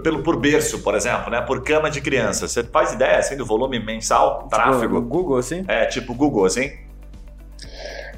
pelo, 0.03 0.23
por 0.23 0.37
berço, 0.37 0.81
por 0.81 0.95
exemplo, 0.95 1.31
né, 1.31 1.41
por 1.43 1.63
cama 1.63 1.91
de 1.91 2.01
criança? 2.01 2.47
Você 2.49 2.63
faz 2.65 2.93
ideia, 2.93 3.19
assim, 3.19 3.37
do 3.37 3.45
volume? 3.45 3.76
Volume 3.79 3.85
mensal, 3.85 4.39
tipo, 4.39 4.49
tráfego. 4.51 5.01
Google, 5.01 5.37
assim? 5.39 5.65
É, 5.69 5.87
tipo 5.87 6.15
Google, 6.15 6.45
assim. 6.45 6.73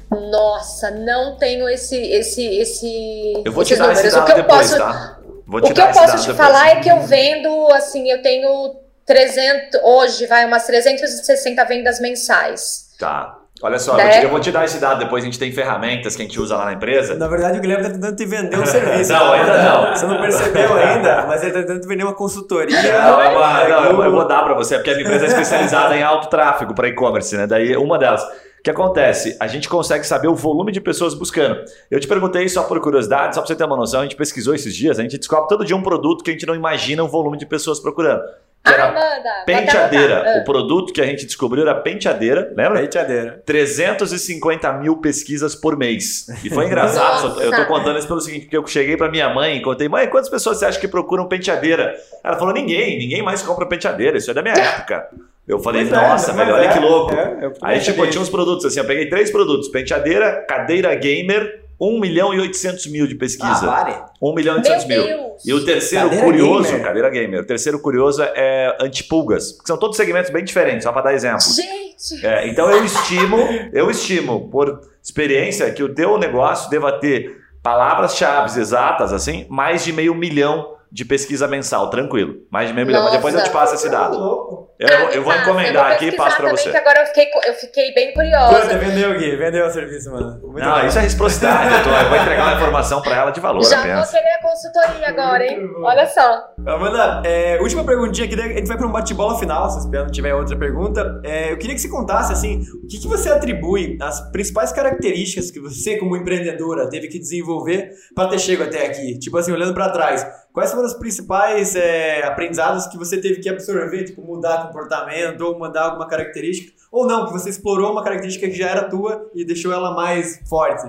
Nossa, 0.09 0.89
não 0.89 1.37
tenho 1.37 1.69
esse 1.69 1.95
esse 1.95 2.43
esse 2.43 3.43
Eu 3.45 3.51
vou 3.51 3.63
te 3.63 3.75
dar 3.75 3.91
esse 3.91 4.09
dado 4.09 4.33
depois, 4.33 4.71
posso... 4.71 4.77
tá? 4.77 5.19
Vou 5.45 5.59
O 5.59 5.73
que 5.73 5.81
eu 5.81 5.87
posso 5.91 6.17
te 6.17 6.27
depois. 6.27 6.37
falar 6.37 6.69
é 6.69 6.75
que 6.77 6.89
eu 6.89 7.01
vendo, 7.01 7.67
assim, 7.73 8.09
eu 8.09 8.21
tenho 8.21 8.75
300, 9.05 9.81
hoje 9.83 10.27
vai 10.27 10.45
umas 10.45 10.65
360 10.65 11.63
vendas 11.65 11.99
mensais. 11.99 12.89
Tá. 12.97 13.38
Olha 13.61 13.77
só, 13.77 13.91
eu 13.91 13.97
vou, 13.97 14.05
Né? 14.05 14.19
te, 14.19 14.23
eu 14.23 14.29
vou 14.29 14.39
te 14.39 14.51
dar 14.51 14.63
esse 14.65 14.79
dado 14.79 14.99
depois. 14.99 15.23
A 15.23 15.25
gente 15.25 15.37
tem 15.37 15.51
ferramentas 15.51 16.15
que 16.15 16.21
a 16.21 16.25
gente 16.25 16.39
usa 16.39 16.55
lá 16.55 16.65
na 16.65 16.73
empresa. 16.73 17.15
Na 17.15 17.27
verdade, 17.27 17.57
o 17.57 17.61
Guilherme 17.61 17.83
tá 17.83 17.89
tentando 17.91 18.15
te 18.15 18.25
vender 18.25 18.57
um 18.57 18.65
serviço. 18.67 19.11
Não, 19.11 19.33
ainda 19.33 19.63
não. 19.63 19.95
Você 19.95 20.05
não 20.05 20.21
percebeu 20.21 20.73
ainda, 20.73 21.25
mas 21.27 21.43
ele 21.43 21.51
tá 21.51 21.59
tentando 21.59 21.81
te 21.81 21.87
vender 21.87 22.03
uma 22.03 22.15
consultoria. 22.15 22.81
Não, 22.81 23.21
é 23.21 23.29
uma- 23.29 23.63
não, 23.67 23.85
eu, 23.85 24.03
eu 24.03 24.11
vou 24.11 24.25
dar 24.27 24.43
pra 24.43 24.53
você, 24.53 24.75
porque 24.75 24.91
a 24.91 24.93
minha 24.95 25.05
empresa 25.05 25.25
é 25.25 25.27
especializada 25.39 25.95
em 25.97 26.01
alto 26.03 26.29
tráfego 26.29 26.73
para 26.73 26.87
e-commerce, 26.87 27.35
né? 27.35 27.45
Daí 27.47 27.75
uma 27.75 27.97
delas. 27.97 28.23
O 28.23 28.61
que 28.61 28.69
acontece? 28.69 29.37
A 29.39 29.47
gente 29.47 29.69
consegue 29.69 30.05
saber 30.05 30.27
o 30.27 30.35
volume 30.35 30.71
de 30.73 30.81
pessoas 30.81 31.13
buscando. 31.13 31.61
Eu 31.89 31.97
te 31.97 32.07
perguntei 32.07 32.47
só 32.49 32.63
por 32.63 32.77
curiosidade, 32.81 33.33
só 33.33 33.39
pra 33.41 33.47
você 33.47 33.55
ter 33.55 33.63
uma 33.63 33.77
noção, 33.77 34.01
a 34.01 34.03
gente 34.03 34.17
pesquisou 34.17 34.53
esses 34.53 34.75
dias, 34.75 34.99
a 34.99 35.01
gente 35.01 35.17
descobre 35.17 35.47
todo 35.47 35.63
dia 35.63 35.77
um 35.77 35.81
produto 35.81 36.23
que 36.25 36.29
a 36.29 36.33
gente 36.33 36.45
não 36.45 36.53
imagina 36.53 37.01
o 37.01 37.07
volume 37.07 37.37
de 37.37 37.45
pessoas 37.45 37.79
procurando. 37.79 38.21
Que 38.63 38.71
Ah, 38.71 38.73
era 38.73 38.91
vou 38.91 39.01
até 39.01 39.43
penteadeira. 39.45 40.39
O 40.41 40.43
produto 40.43 40.91
que 40.91 40.99
a 41.01 41.05
gente 41.05 41.25
descobriu 41.25 41.63
era 41.63 41.73
penteadeira, 41.75 42.51
lembra? 42.55 42.79
Peiteadeira. 42.79 43.41
350 43.45 44.73
mil 44.73 44.97
pesquisas 44.97 45.55
por 45.55 45.77
mês. 45.77 46.27
E 46.43 46.49
foi 46.49 46.65
engraçado. 46.65 47.29
Nossa. 47.29 47.41
Eu 47.43 47.51
tô 47.55 47.65
contando 47.65 47.97
isso 47.97 48.07
pelo 48.07 48.19
seguinte, 48.19 48.43
porque 48.45 48.57
eu 48.57 48.67
cheguei 48.67 48.97
pra 48.97 49.09
minha 49.09 49.29
mãe 49.33 49.57
e 49.57 49.61
contei, 49.61 49.87
mãe, 49.87 50.07
quantas 50.07 50.29
pessoas 50.29 50.57
você 50.57 50.65
acha 50.65 50.79
que 50.79 50.87
procuram 50.87 51.27
penteadeira? 51.27 51.95
Ela 52.23 52.37
falou, 52.37 52.53
ninguém, 52.53 52.97
ninguém 52.99 53.21
mais 53.23 53.41
compra 53.41 53.65
penteadeira, 53.65 54.17
isso 54.17 54.29
é 54.29 54.33
da 54.33 54.41
minha 54.41 54.53
época. 54.59 55.07
Eu 55.47 55.57
falei, 55.59 55.81
Pois 55.87 55.93
é, 55.93 56.07
nossa, 56.07 56.33
mas 56.33 56.45
velho, 56.45 56.57
olha 56.57 56.65
é, 56.65 56.73
que 56.73 56.79
louco. 56.79 57.15
é, 57.15 57.37
eu 57.41 57.53
Aí, 57.63 57.79
tipo, 57.79 58.05
tinha 58.07 58.21
uns 58.21 58.29
produtos 58.29 58.65
assim, 58.65 58.79
eu 58.81 58.85
peguei 58.85 59.09
três 59.09 59.31
produtos, 59.31 59.67
penteadeira, 59.69 60.45
cadeira 60.47 60.93
gamer, 60.93 61.61
1 61.79 61.99
milhão 61.99 62.33
e 62.33 62.39
800 62.39 62.87
mil 62.87 63.07
de 63.07 63.15
Ah, 63.15 63.19
pesquisa. 63.19 63.65
pare. 63.67 63.95
1 64.21 64.33
milhão 64.35 64.57
e 64.57 64.61
Meu 64.61 64.71
800 64.71 64.85
mil. 64.85 65.03
Deus. 65.03 65.45
E 65.45 65.53
o 65.53 65.63
terceiro 65.65 66.05
Cadeira 66.09 66.25
curioso, 66.25 66.63
gamer. 66.69 66.83
cadeira 66.83 67.09
gamer, 67.09 67.39
o 67.41 67.45
terceiro 67.45 67.79
curioso 67.79 68.21
é 68.21 68.75
antipulgas, 68.81 69.53
que 69.53 69.65
são 69.67 69.77
todos 69.77 69.95
segmentos 69.95 70.29
bem 70.29 70.43
diferentes, 70.43 70.83
só 70.83 70.91
pra 70.91 71.01
dar 71.01 71.13
exemplos. 71.13 71.55
Gente, 71.55 72.25
É, 72.25 72.47
então 72.47 72.69
eu 72.69 72.83
estimo, 72.83 73.37
eu 73.73 73.89
estimo 73.89 74.49
por 74.49 74.81
experiência 75.01 75.71
que 75.71 75.81
o 75.81 75.93
teu 75.93 76.17
negócio 76.17 76.69
deva 76.69 76.91
ter 76.99 77.37
palavras-chave 77.63 78.59
exatas, 78.59 79.13
assim, 79.13 79.45
mais 79.49 79.83
de 79.83 79.93
meio 79.93 80.13
milhão 80.15 80.75
de 80.91 81.05
pesquisa 81.05 81.47
mensal, 81.47 81.89
tranquilo. 81.89 82.35
Mais 82.51 82.67
de 82.69 82.73
meio 82.73 82.87
milhão. 82.87 83.03
Mas 83.03 83.13
depois 83.13 83.33
eu 83.35 83.43
te 83.43 83.49
passo 83.49 83.75
esse 83.75 83.89
dado. 83.89 84.17
Louco. 84.17 84.69
Eu, 84.79 84.87
Ah, 84.87 85.11
eu 85.11 85.23
vou 85.23 85.33
tá, 85.33 85.41
encomendar 85.41 85.73
eu 85.75 85.83
vou 85.87 85.93
aqui 85.95 86.05
e 86.05 86.11
passo 86.15 86.37
pra 86.37 86.51
você. 86.51 86.71
Que 86.71 86.77
agora 86.77 87.01
eu 87.01 87.07
fiquei, 87.07 87.29
eu 87.47 87.53
fiquei 87.53 87.93
bem 87.93 88.13
curiosa. 88.13 88.77
vendeu, 88.77 89.13
Gui. 89.19 89.35
Vendeu 89.35 89.67
o 89.67 89.69
serviço, 89.69 90.09
mano. 90.09 90.39
Muito 90.41 90.59
Não, 90.65 90.79
bom. 90.79 90.87
isso 90.87 90.97
é 90.97 91.01
reciprocidade. 91.01 91.73
Eu, 91.75 91.83
tô- 91.83 91.89
eu 91.89 92.07
vou 92.09 92.17
entregar 92.17 92.43
uma 92.47 92.53
informação 92.55 93.01
pra 93.01 93.15
ela 93.17 93.31
de 93.31 93.41
valor 93.41 93.61
Já 93.65 93.79
apenas. 93.79 94.09
vou 94.09 94.19
querer 94.19 94.33
a 94.35 94.41
consultoria 94.41 95.09
agora, 95.09 95.45
hein? 95.45 95.69
Olha 95.83 96.07
só. 96.07 96.43
Amanda, 96.65 97.21
é, 97.25 97.59
última 97.61 97.83
perguntinha 97.83 98.25
aqui, 98.25 98.39
a 98.39 98.47
gente 98.57 98.67
vai 98.67 98.77
para 98.77 98.87
um 98.87 98.91
bate-bola 98.91 99.37
final, 99.37 99.69
se 99.69 99.85
não 99.89 100.07
tiver 100.07 100.33
outra 100.33 100.57
pergunta. 100.57 101.19
É, 101.25 101.51
eu 101.51 101.57
queria 101.57 101.75
que 101.75 101.81
você 101.81 101.89
contasse, 101.89 102.31
assim, 102.31 102.61
o 102.81 102.87
que, 102.87 102.99
que 102.99 103.07
você 103.07 103.29
atribui 103.29 103.97
as 104.01 104.31
principais 104.31 104.71
características 104.71 105.51
que 105.51 105.59
você, 105.59 105.97
como 105.97 106.15
empreendedora, 106.15 106.89
teve 106.89 107.09
que 107.09 107.19
desenvolver 107.19 107.89
para 108.15 108.29
ter 108.29 108.39
chego 108.39 108.63
até 108.63 108.85
aqui? 108.87 109.19
Tipo 109.19 109.37
assim, 109.37 109.51
olhando 109.51 109.73
para 109.73 109.89
trás, 109.89 110.25
quais 110.59 110.71
foram 110.71 110.85
os 110.85 110.93
principais 110.93 111.73
é, 111.73 112.21
aprendizados 112.23 112.85
que 112.87 112.97
você 112.97 113.19
teve 113.21 113.39
que 113.39 113.47
absorver, 113.47 114.03
tipo, 114.03 114.21
mudar 114.21 114.67
comportamento 114.67 115.39
ou 115.39 115.57
mudar 115.57 115.83
alguma 115.83 116.05
característica? 116.05 116.73
Ou 116.91 117.07
não, 117.07 117.25
que 117.25 117.31
você 117.31 117.49
explorou 117.49 117.93
uma 117.93 118.03
característica 118.03 118.45
que 118.45 118.57
já 118.57 118.69
era 118.69 118.89
tua 118.89 119.31
e 119.33 119.45
deixou 119.45 119.71
ela 119.71 119.91
mais 119.91 120.41
forte? 120.49 120.85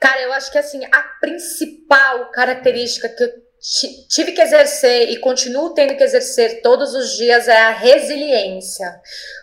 Cara, 0.00 0.22
eu 0.22 0.32
acho 0.32 0.52
que 0.52 0.58
assim, 0.58 0.84
a 0.84 1.02
principal 1.20 2.30
característica 2.30 3.08
que 3.08 3.24
eu 3.24 3.28
ti- 3.60 4.06
tive 4.08 4.30
que 4.30 4.40
exercer 4.40 5.10
e 5.10 5.18
continuo 5.18 5.74
tendo 5.74 5.96
que 5.96 6.04
exercer 6.04 6.62
todos 6.62 6.94
os 6.94 7.16
dias 7.16 7.48
é 7.48 7.56
a 7.56 7.72
resiliência. 7.72 8.94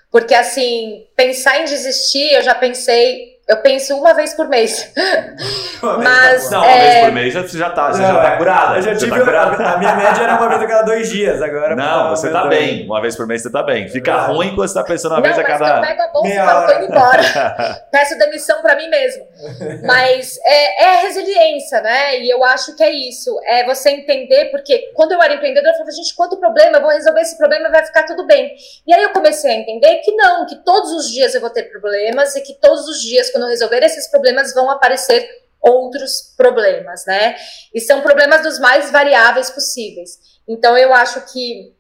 Porque 0.09 0.33
assim, 0.33 1.07
pensar 1.13 1.59
em 1.59 1.65
desistir, 1.65 2.31
eu 2.33 2.41
já 2.41 2.55
pensei, 2.55 3.36
eu 3.47 3.57
penso 3.57 3.95
uma 3.97 4.13
vez 4.13 4.33
por 4.33 4.47
mês. 4.49 4.91
Mas- 5.81 6.49
Não, 6.51 6.59
uma 6.59 6.71
É. 6.71 6.79
vez 6.91 7.05
por 7.05 7.11
mês 7.13 7.33
já- 7.33 7.41
você 7.43 7.57
já 7.57 7.69
tá, 7.69 7.91
você 7.91 8.01
já 8.01 8.11
Não, 8.13 8.21
tá 8.21 8.33
é. 8.33 8.37
curada. 8.37 8.75
Eu 8.77 8.81
já 8.81 8.93
Você 8.93 9.05
tive, 9.05 9.11
tá 9.17 9.23
curada. 9.25 9.63
a, 9.63 9.77
minha 9.77 9.95
média 9.95 10.23
era 10.23 10.35
uma 10.35 10.49
vez 10.49 10.61
a 10.61 10.67
cada 10.67 10.81
dois 10.83 11.09
dias, 11.09 11.41
agora... 11.41 11.75
Não, 11.75 12.09
você 12.09 12.29
tá 12.31 12.45
bem. 12.47 12.85
Uma 12.85 13.01
vez 13.01 13.15
por 13.15 13.27
mês 13.27 13.41
você 13.43 13.51
tá 13.51 13.63
bem. 13.63 13.87
Fica 13.89 14.11
É. 14.11 14.25
ruim 14.27 14.55
quando 14.55 14.67
você 14.67 14.73
tá 14.73 14.83
pensando 14.83 15.11
uma 15.11 15.17
Não, 15.17 15.23
vez 15.23 15.37
a 15.37 15.41
mas 15.43 15.51
eu 15.51 15.57
cada. 15.59 15.81
pego 15.87 16.01
a 16.01 16.07
bolsa 16.07 16.29
e 16.33 16.35
falo, 16.35 16.67
tô 16.67 16.73
indo 16.73 16.85
embora. 16.85 17.21
Peço 17.91 18.17
demissão 18.17 18.61
pra 18.61 18.75
mim 18.75 18.89
mesmo. 18.89 19.25
Mas 19.85 20.37
é, 20.43 20.83
é 20.83 20.97
a 20.97 21.01
resiliência, 21.01 21.79
né? 21.81 22.19
E 22.19 22.29
eu 22.29 22.43
acho 22.43 22.75
que 22.75 22.83
é 22.83 22.89
isso. 22.91 23.29
É 23.45 23.63
você 23.65 23.89
entender, 23.91 24.45
porque 24.51 24.91
quando 24.95 25.11
eu 25.13 25.21
era 25.21 25.35
empreendedora, 25.35 25.69
eu 25.73 25.77
falava, 25.77 25.91
gente, 25.91 26.15
quanto 26.15 26.37
problema, 26.37 26.77
eu 26.77 26.81
vou 26.81 26.89
resolver 26.91 27.21
esse 27.21 27.37
problema 27.37 27.67
e 27.67 27.71
vai 27.71 27.85
ficar 27.85 28.03
tudo 28.03 28.25
bem. 28.25 28.53
E 28.85 28.93
aí 28.93 29.03
eu 29.03 29.11
comecei 29.11 29.49
a 29.51 29.53
entender 29.53 29.97
que 29.97 30.11
não, 30.15 30.45
que 30.45 30.55
todos 30.63 30.91
os 30.91 31.09
dias 31.11 31.33
eu 31.35 31.41
vou 31.41 31.49
ter 31.49 31.63
problemas 31.63 32.35
e 32.35 32.41
que 32.41 32.53
todos 32.59 32.87
os 32.87 32.99
dias, 33.01 33.29
eu 33.43 33.49
resolver 33.49 33.83
esses 33.83 34.07
problemas, 34.09 34.53
vão 34.53 34.69
aparecer 34.69 35.27
outros 35.61 36.33
problemas, 36.37 37.05
né? 37.05 37.35
E 37.73 37.81
são 37.81 38.01
problemas 38.01 38.41
dos 38.41 38.59
mais 38.59 38.91
variáveis 38.91 39.49
possíveis. 39.49 40.19
Então 40.47 40.77
eu 40.77 40.93
acho 40.93 41.21
que 41.31 41.75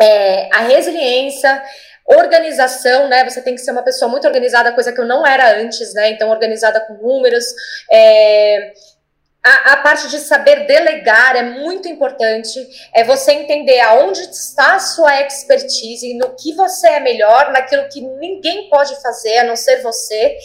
é, 0.00 0.48
a 0.54 0.60
resiliência, 0.60 1.62
organização, 2.06 3.08
né? 3.08 3.28
Você 3.28 3.40
tem 3.42 3.54
que 3.54 3.60
ser 3.60 3.72
uma 3.72 3.82
pessoa 3.82 4.10
muito 4.10 4.26
organizada, 4.26 4.72
coisa 4.72 4.92
que 4.92 5.00
eu 5.00 5.06
não 5.06 5.26
era 5.26 5.58
antes, 5.60 5.94
né? 5.94 6.10
Então, 6.10 6.30
organizada 6.30 6.80
com 6.80 6.94
números. 6.94 7.44
é, 7.90 8.72
a, 9.44 9.72
a 9.72 9.76
parte 9.78 10.08
de 10.08 10.20
saber 10.20 10.66
delegar 10.66 11.34
é 11.34 11.42
muito 11.42 11.88
importante. 11.88 12.64
É 12.94 13.02
você 13.02 13.32
entender 13.32 13.80
aonde 13.80 14.20
está 14.20 14.76
a 14.76 14.80
sua 14.80 15.20
expertise, 15.22 16.14
no 16.14 16.36
que 16.36 16.54
você 16.54 16.86
é 16.88 17.00
melhor, 17.00 17.50
naquilo 17.50 17.88
que 17.88 18.00
ninguém 18.00 18.68
pode 18.68 19.00
fazer 19.02 19.38
a 19.38 19.44
não 19.44 19.56
ser 19.56 19.82
você. 19.82 20.36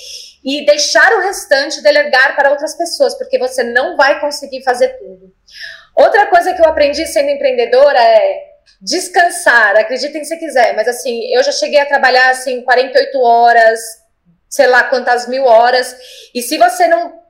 E 0.43 0.65
deixar 0.65 1.11
o 1.13 1.21
restante 1.21 1.81
delegar 1.81 2.35
para 2.35 2.49
outras 2.49 2.75
pessoas, 2.75 3.15
porque 3.15 3.37
você 3.37 3.63
não 3.63 3.95
vai 3.95 4.19
conseguir 4.19 4.63
fazer 4.63 4.89
tudo. 4.97 5.31
Outra 5.95 6.27
coisa 6.27 6.53
que 6.53 6.61
eu 6.61 6.65
aprendi 6.69 7.05
sendo 7.05 7.29
empreendedora 7.29 7.99
é 7.99 8.47
descansar, 8.81 9.75
acreditem 9.75 10.23
se 10.23 10.37
quiser, 10.37 10.75
mas 10.75 10.87
assim, 10.87 11.33
eu 11.33 11.43
já 11.43 11.51
cheguei 11.51 11.79
a 11.79 11.85
trabalhar 11.85 12.29
assim 12.29 12.61
48 12.61 13.19
horas, 13.19 13.79
sei 14.47 14.67
lá 14.67 14.83
quantas 14.83 15.27
mil 15.27 15.45
horas, 15.45 15.95
e 16.33 16.41
se 16.41 16.57
você 16.57 16.87
não 16.87 17.26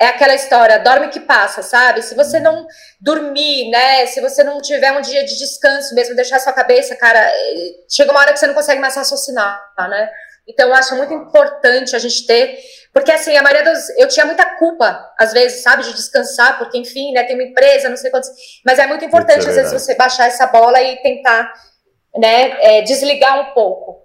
é 0.00 0.06
aquela 0.06 0.34
história, 0.34 0.78
dorme 0.80 1.08
que 1.08 1.20
passa, 1.20 1.62
sabe? 1.62 2.02
Se 2.02 2.14
você 2.14 2.40
não 2.40 2.66
dormir, 3.00 3.70
né? 3.70 4.06
Se 4.06 4.20
você 4.20 4.42
não 4.42 4.60
tiver 4.60 4.92
um 4.92 5.00
dia 5.00 5.24
de 5.24 5.38
descanso 5.38 5.94
mesmo, 5.94 6.16
deixar 6.16 6.40
sua 6.40 6.52
cabeça, 6.52 6.96
cara, 6.96 7.20
eh, 7.20 7.72
chega 7.88 8.10
uma 8.10 8.20
hora 8.20 8.32
que 8.32 8.38
você 8.38 8.46
não 8.46 8.54
consegue 8.54 8.80
mais 8.80 8.94
raciocinar, 8.96 9.60
né? 9.78 10.10
Então 10.46 10.68
eu 10.68 10.74
acho 10.74 10.94
muito 10.96 11.14
importante 11.14 11.96
a 11.96 11.98
gente 11.98 12.26
ter, 12.26 12.58
porque 12.92 13.10
assim, 13.10 13.34
a 13.36 13.42
maioria 13.42 13.72
dos. 13.72 13.88
Eu 13.98 14.06
tinha 14.08 14.26
muita 14.26 14.44
culpa, 14.56 15.02
às 15.18 15.32
vezes, 15.32 15.62
sabe, 15.62 15.84
de 15.84 15.94
descansar, 15.94 16.58
porque, 16.58 16.76
enfim, 16.76 17.12
né, 17.12 17.22
tem 17.24 17.34
uma 17.34 17.44
empresa, 17.44 17.88
não 17.88 17.96
sei 17.96 18.10
quantos. 18.10 18.28
Mas 18.66 18.78
é 18.78 18.86
muito 18.86 19.04
importante, 19.04 19.46
é 19.46 19.48
às 19.48 19.54
vezes, 19.56 19.72
você 19.72 19.94
baixar 19.94 20.26
essa 20.26 20.46
bola 20.46 20.82
e 20.82 20.96
tentar, 21.02 21.50
né, 22.16 22.56
é, 22.60 22.82
desligar 22.82 23.40
um 23.40 23.54
pouco. 23.54 24.02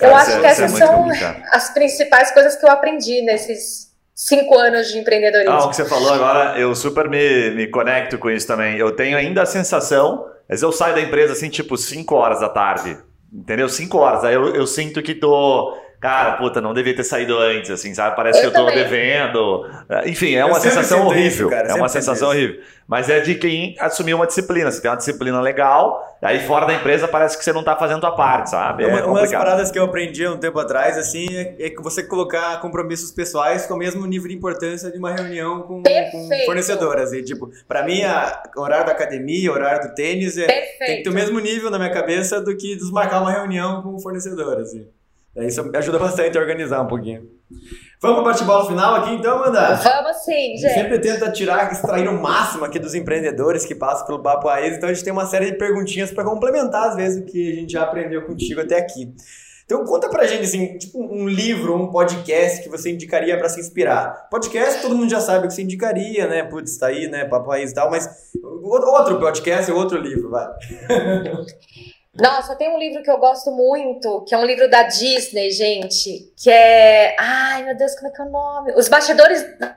eu 0.00 0.10
Cara, 0.10 0.16
acho 0.22 0.30
isso 0.30 0.38
é- 0.38 0.40
que 0.40 0.46
é 0.46 0.50
essas 0.50 0.70
muito 0.70 0.86
são 0.86 0.96
complicado. 1.02 1.42
as 1.50 1.70
principais 1.70 2.30
coisas 2.30 2.56
que 2.56 2.64
eu 2.64 2.70
aprendi 2.70 3.20
nesses 3.22 3.89
cinco 4.20 4.58
anos 4.58 4.88
de 4.88 4.98
empreendedorismo. 4.98 5.52
Ah, 5.52 5.64
o 5.64 5.70
que 5.70 5.76
você 5.76 5.84
falou 5.86 6.12
agora, 6.12 6.58
eu 6.58 6.74
super 6.74 7.08
me, 7.08 7.50
me 7.52 7.66
conecto 7.68 8.18
com 8.18 8.30
isso 8.30 8.46
também. 8.46 8.76
Eu 8.76 8.92
tenho 8.92 9.16
ainda 9.16 9.42
a 9.42 9.46
sensação, 9.46 10.26
mas 10.48 10.60
eu 10.62 10.70
saio 10.70 10.94
da 10.94 11.00
empresa 11.00 11.32
assim, 11.32 11.48
tipo, 11.48 11.76
5 11.76 12.14
horas 12.14 12.40
da 12.40 12.48
tarde. 12.48 12.98
Entendeu? 13.32 13.68
5 13.68 13.96
horas. 13.96 14.24
Aí 14.24 14.34
eu, 14.34 14.54
eu 14.54 14.66
sinto 14.66 15.02
que 15.02 15.14
tô. 15.14 15.74
Cara, 16.00 16.32
puta, 16.32 16.62
não 16.62 16.72
devia 16.72 16.96
ter 16.96 17.04
saído 17.04 17.36
antes, 17.36 17.70
assim, 17.70 17.92
sabe? 17.92 18.16
Parece 18.16 18.38
Eu 18.38 18.50
que 18.50 18.56
eu 18.56 18.60
tô 18.60 18.66
também. 18.68 18.82
devendo. 18.82 19.68
Enfim, 20.06 20.34
é 20.34 20.44
uma 20.44 20.58
sensação 20.58 21.00
sinto 21.00 21.18
isso, 21.18 21.44
horrível. 21.44 21.50
cara, 21.50 21.68
é 21.68 21.74
uma 21.74 21.88
sensação 21.90 22.32
isso. 22.32 22.38
horrível. 22.38 22.62
Mas 22.88 23.10
é 23.10 23.20
de 23.20 23.34
quem 23.34 23.76
assumiu 23.78 24.16
uma 24.16 24.26
disciplina. 24.26 24.70
Você 24.70 24.80
tem 24.80 24.90
uma 24.90 24.96
disciplina 24.96 25.40
legal, 25.42 26.16
aí 26.22 26.40
fora 26.46 26.64
da 26.66 26.72
empresa 26.72 27.06
parece 27.06 27.36
que 27.36 27.44
você 27.44 27.52
não 27.52 27.62
tá 27.62 27.76
fazendo 27.76 28.04
a 28.06 28.12
parte, 28.12 28.48
sabe? 28.50 28.84
É 28.84 28.86
uma, 28.86 29.04
uma 29.04 29.20
das 29.20 29.30
paradas 29.30 29.70
que 29.70 29.78
eu 29.78 29.84
aprendi 29.84 30.24
há 30.24 30.32
um 30.32 30.38
tempo 30.38 30.58
atrás, 30.58 30.96
assim, 30.96 31.26
é, 31.36 31.66
é 31.66 31.70
que 31.70 31.82
você 31.82 32.02
colocar 32.02 32.58
compromissos 32.62 33.10
pessoais 33.12 33.66
com 33.66 33.74
o 33.74 33.76
mesmo 33.78 34.04
nível 34.06 34.28
de 34.28 34.34
importância 34.34 34.90
de 34.90 34.98
uma 34.98 35.12
reunião 35.12 35.60
com, 35.62 35.82
com 35.82 36.28
fornecedoras. 36.46 37.12
E, 37.12 37.22
tipo, 37.22 37.50
pra 37.68 37.84
mim, 37.84 38.02
a, 38.04 38.42
o 38.56 38.60
horário 38.62 38.86
da 38.86 38.92
academia, 38.92 39.50
o 39.50 39.54
horário 39.54 39.86
do 39.88 39.94
tênis, 39.94 40.38
é, 40.38 40.46
tem 40.78 40.96
que 40.96 41.02
ter 41.02 41.10
o 41.10 41.12
mesmo 41.12 41.38
nível 41.38 41.70
na 41.70 41.78
minha 41.78 41.92
cabeça 41.92 42.40
do 42.40 42.56
que 42.56 42.74
desmarcar 42.74 43.20
uma 43.20 43.30
reunião 43.30 43.82
com 43.82 43.98
fornecedoras. 44.00 44.68
Assim. 44.68 44.88
Daí 45.40 45.48
Isso 45.48 45.64
me 45.64 45.76
ajuda 45.76 45.98
bastante 45.98 46.36
a 46.36 46.40
organizar 46.40 46.82
um 46.82 46.86
pouquinho. 46.86 47.22
Vamos 48.00 48.16
pro 48.18 48.24
bate-bola 48.26 48.66
final 48.66 48.94
aqui, 48.96 49.14
então, 49.14 49.38
Amanda? 49.38 49.74
Vamos 49.74 50.16
sim, 50.18 50.56
gente 50.56 50.74
sempre 50.74 50.98
tenta 50.98 51.30
tirar, 51.32 51.72
extrair 51.72 52.08
o 52.08 52.20
máximo 52.20 52.64
aqui 52.64 52.78
dos 52.78 52.94
empreendedores 52.94 53.64
que 53.64 53.74
passam 53.74 54.06
pelo 54.06 54.22
Papo 54.22 54.48
Raiz, 54.48 54.76
então 54.76 54.88
a 54.88 54.92
gente 54.92 55.02
tem 55.04 55.12
uma 55.12 55.26
série 55.26 55.50
de 55.50 55.58
perguntinhas 55.58 56.10
para 56.10 56.24
complementar, 56.24 56.90
às 56.90 56.96
vezes, 56.96 57.22
o 57.22 57.24
que 57.26 57.52
a 57.52 57.54
gente 57.54 57.72
já 57.72 57.82
aprendeu 57.82 58.26
contigo 58.26 58.60
até 58.60 58.78
aqui. 58.78 59.12
Então 59.64 59.84
conta 59.84 60.08
pra 60.08 60.26
gente, 60.26 60.44
assim, 60.44 60.76
tipo 60.78 60.98
um 60.98 61.26
livro, 61.28 61.74
um 61.74 61.90
podcast 61.90 62.62
que 62.62 62.68
você 62.68 62.90
indicaria 62.90 63.38
pra 63.38 63.48
se 63.48 63.60
inspirar. 63.60 64.28
Podcast 64.30 64.82
todo 64.82 64.96
mundo 64.96 65.10
já 65.10 65.20
sabe 65.20 65.44
o 65.44 65.48
que 65.48 65.54
você 65.54 65.62
indicaria, 65.62 66.26
né? 66.26 66.42
Putz, 66.42 66.76
tá 66.76 66.88
aí, 66.88 67.06
né? 67.06 67.24
Papo 67.24 67.50
Raiz 67.50 67.70
e 67.70 67.74
tal, 67.74 67.90
mas 67.90 68.08
outro 68.42 69.18
podcast, 69.18 69.70
outro 69.72 69.98
livro, 69.98 70.28
vai. 70.28 70.48
Nossa, 72.14 72.56
tem 72.56 72.68
um 72.68 72.78
livro 72.78 73.02
que 73.02 73.10
eu 73.10 73.18
gosto 73.18 73.50
muito, 73.52 74.24
que 74.24 74.34
é 74.34 74.38
um 74.38 74.44
livro 74.44 74.68
da 74.68 74.82
Disney, 74.82 75.50
gente, 75.50 76.32
que 76.36 76.50
é. 76.50 77.14
Ai, 77.18 77.64
meu 77.64 77.76
Deus, 77.76 77.94
como 77.94 78.08
é 78.08 78.10
que 78.10 78.20
é 78.20 78.24
o 78.24 78.30
nome? 78.30 78.72
Os 78.74 78.88
Bastidores 78.88 79.42
da 79.58 79.76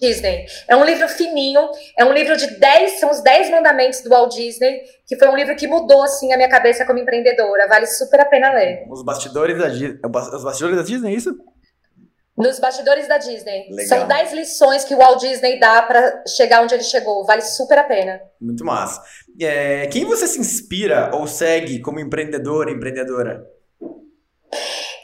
Disney. 0.00 0.46
É 0.68 0.76
um 0.76 0.84
livro 0.84 1.08
fininho, 1.08 1.68
é 1.98 2.04
um 2.04 2.12
livro 2.12 2.36
de 2.36 2.46
10, 2.58 3.00
são 3.00 3.10
os 3.10 3.20
10 3.20 3.50
mandamentos 3.50 4.00
do 4.02 4.10
Walt 4.10 4.32
Disney, 4.32 4.80
que 5.06 5.16
foi 5.16 5.28
um 5.28 5.36
livro 5.36 5.56
que 5.56 5.66
mudou, 5.66 6.02
assim, 6.04 6.32
a 6.32 6.36
minha 6.36 6.48
cabeça 6.48 6.86
como 6.86 7.00
empreendedora. 7.00 7.66
Vale 7.66 7.86
super 7.86 8.20
a 8.20 8.24
pena 8.24 8.52
ler. 8.52 8.86
Os 8.88 9.02
Bastidores 9.02 9.58
da 9.58 9.68
Disney. 9.68 9.98
Os 10.04 10.44
Bastidores 10.44 10.76
da 10.76 10.82
Disney, 10.82 11.12
é 11.12 11.16
isso? 11.16 11.36
Nos 12.38 12.60
bastidores 12.60 13.08
da 13.08 13.18
Disney. 13.18 13.68
Legal. 13.70 13.86
São 13.86 14.06
10 14.06 14.32
lições 14.32 14.84
que 14.84 14.94
o 14.94 14.98
Walt 14.98 15.20
Disney 15.20 15.58
dá 15.58 15.82
para 15.82 16.22
chegar 16.26 16.62
onde 16.62 16.72
ele 16.72 16.84
chegou. 16.84 17.24
Vale 17.24 17.42
super 17.42 17.78
a 17.78 17.84
pena. 17.84 18.20
Muito 18.40 18.64
massa. 18.64 19.02
É, 19.40 19.86
quem 19.88 20.04
você 20.04 20.26
se 20.26 20.38
inspira 20.38 21.10
ou 21.14 21.26
segue 21.26 21.80
como 21.80 21.98
empreendedor, 21.98 22.70
empreendedora? 22.70 23.44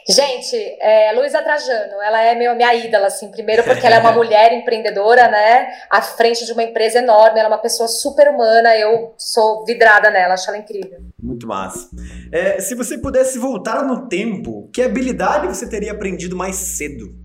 Gente, 0.07 0.55
é, 0.79 1.11
Luísa 1.13 1.41
Trajano, 1.41 1.99
ela 1.99 2.21
é 2.21 2.35
meu, 2.35 2.55
minha 2.55 2.75
ídola, 2.75 3.07
assim, 3.07 3.31
primeiro 3.31 3.63
porque 3.63 3.87
ela 3.87 3.95
é 3.95 3.99
uma 3.99 4.11
mulher 4.13 4.53
empreendedora, 4.53 5.27
né, 5.29 5.67
à 5.89 5.99
frente 5.99 6.45
de 6.45 6.53
uma 6.53 6.61
empresa 6.61 6.99
enorme, 6.99 7.39
ela 7.39 7.49
é 7.49 7.51
uma 7.51 7.57
pessoa 7.57 7.87
super 7.87 8.27
humana, 8.29 8.77
eu 8.77 9.15
sou 9.17 9.65
vidrada 9.65 10.11
nela, 10.11 10.35
acho 10.35 10.47
ela 10.47 10.59
incrível. 10.59 10.99
Muito 11.19 11.47
massa. 11.47 11.89
É, 12.31 12.59
se 12.59 12.75
você 12.75 12.99
pudesse 12.99 13.39
voltar 13.39 13.83
no 13.83 14.07
tempo, 14.07 14.69
que 14.71 14.83
habilidade 14.83 15.47
você 15.47 15.67
teria 15.67 15.91
aprendido 15.91 16.35
mais 16.35 16.55
cedo? 16.55 17.24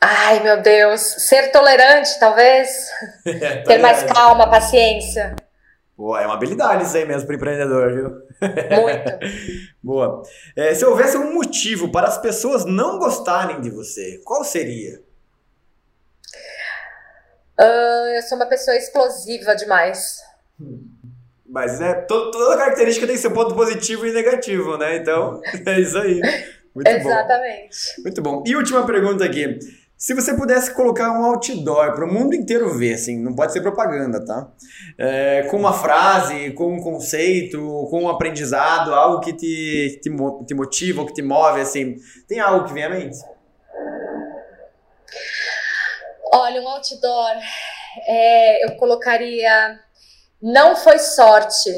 Ai, 0.00 0.42
meu 0.42 0.62
Deus. 0.62 1.00
Ser 1.00 1.50
tolerante, 1.50 2.18
talvez. 2.18 2.68
Ter 3.66 3.78
mais 3.78 4.02
calma, 4.04 4.50
paciência. 4.50 5.34
Pô, 5.96 6.16
é 6.16 6.26
uma 6.26 6.34
habilidade 6.34 6.84
isso 6.84 6.96
aí 6.96 7.06
mesmo 7.06 7.26
para 7.26 7.36
empreendedor, 7.36 7.92
viu? 7.92 8.10
Muito. 8.82 9.72
Boa. 9.82 10.22
É, 10.54 10.74
se 10.74 10.84
houvesse 10.84 11.16
um 11.16 11.32
motivo 11.32 11.90
para 11.90 12.06
as 12.06 12.18
pessoas 12.18 12.66
não 12.66 12.98
gostarem 12.98 13.62
de 13.62 13.70
você, 13.70 14.20
qual 14.24 14.44
seria? 14.44 15.00
Uh, 17.58 18.08
eu 18.14 18.22
sou 18.22 18.36
uma 18.36 18.46
pessoa 18.46 18.76
explosiva 18.76 19.56
demais. 19.56 20.20
Mas 21.48 21.80
né, 21.80 21.94
to 21.94 22.30
toda 22.30 22.58
característica 22.58 23.06
tem 23.06 23.16
seu 23.16 23.32
ponto 23.32 23.54
positivo 23.54 24.06
e 24.06 24.12
negativo, 24.12 24.76
né? 24.76 24.96
Então, 24.96 25.40
é 25.64 25.80
isso 25.80 25.96
aí. 25.96 26.20
Muito 26.74 26.88
Exatamente. 26.88 27.78
Bom. 27.96 28.02
Muito 28.02 28.22
bom. 28.22 28.44
E 28.46 28.54
última 28.54 28.84
pergunta 28.84 29.24
aqui. 29.24 29.58
Se 29.98 30.12
você 30.12 30.34
pudesse 30.34 30.74
colocar 30.74 31.10
um 31.10 31.24
outdoor 31.24 31.94
para 31.94 32.04
o 32.04 32.12
mundo 32.12 32.34
inteiro 32.34 32.68
ver, 32.76 32.94
assim, 32.94 33.18
não 33.18 33.34
pode 33.34 33.52
ser 33.52 33.62
propaganda, 33.62 34.22
tá? 34.22 34.52
É, 34.98 35.44
com 35.44 35.56
uma 35.56 35.72
frase, 35.72 36.52
com 36.52 36.74
um 36.74 36.82
conceito, 36.82 37.58
com 37.90 38.02
um 38.02 38.08
aprendizado, 38.08 38.92
algo 38.92 39.20
que 39.20 39.32
te, 39.32 39.98
te, 40.02 40.10
te 40.46 40.54
motiva, 40.54 41.06
que 41.06 41.14
te 41.14 41.22
move, 41.22 41.62
assim, 41.62 41.96
tem 42.28 42.38
algo 42.38 42.66
que 42.66 42.74
vem 42.74 42.84
à 42.84 42.90
mente? 42.90 43.16
Olha, 46.30 46.60
um 46.60 46.68
outdoor, 46.68 47.32
é, 48.06 48.66
eu 48.66 48.76
colocaria, 48.76 49.80
não 50.42 50.76
foi 50.76 50.98
sorte, 50.98 51.70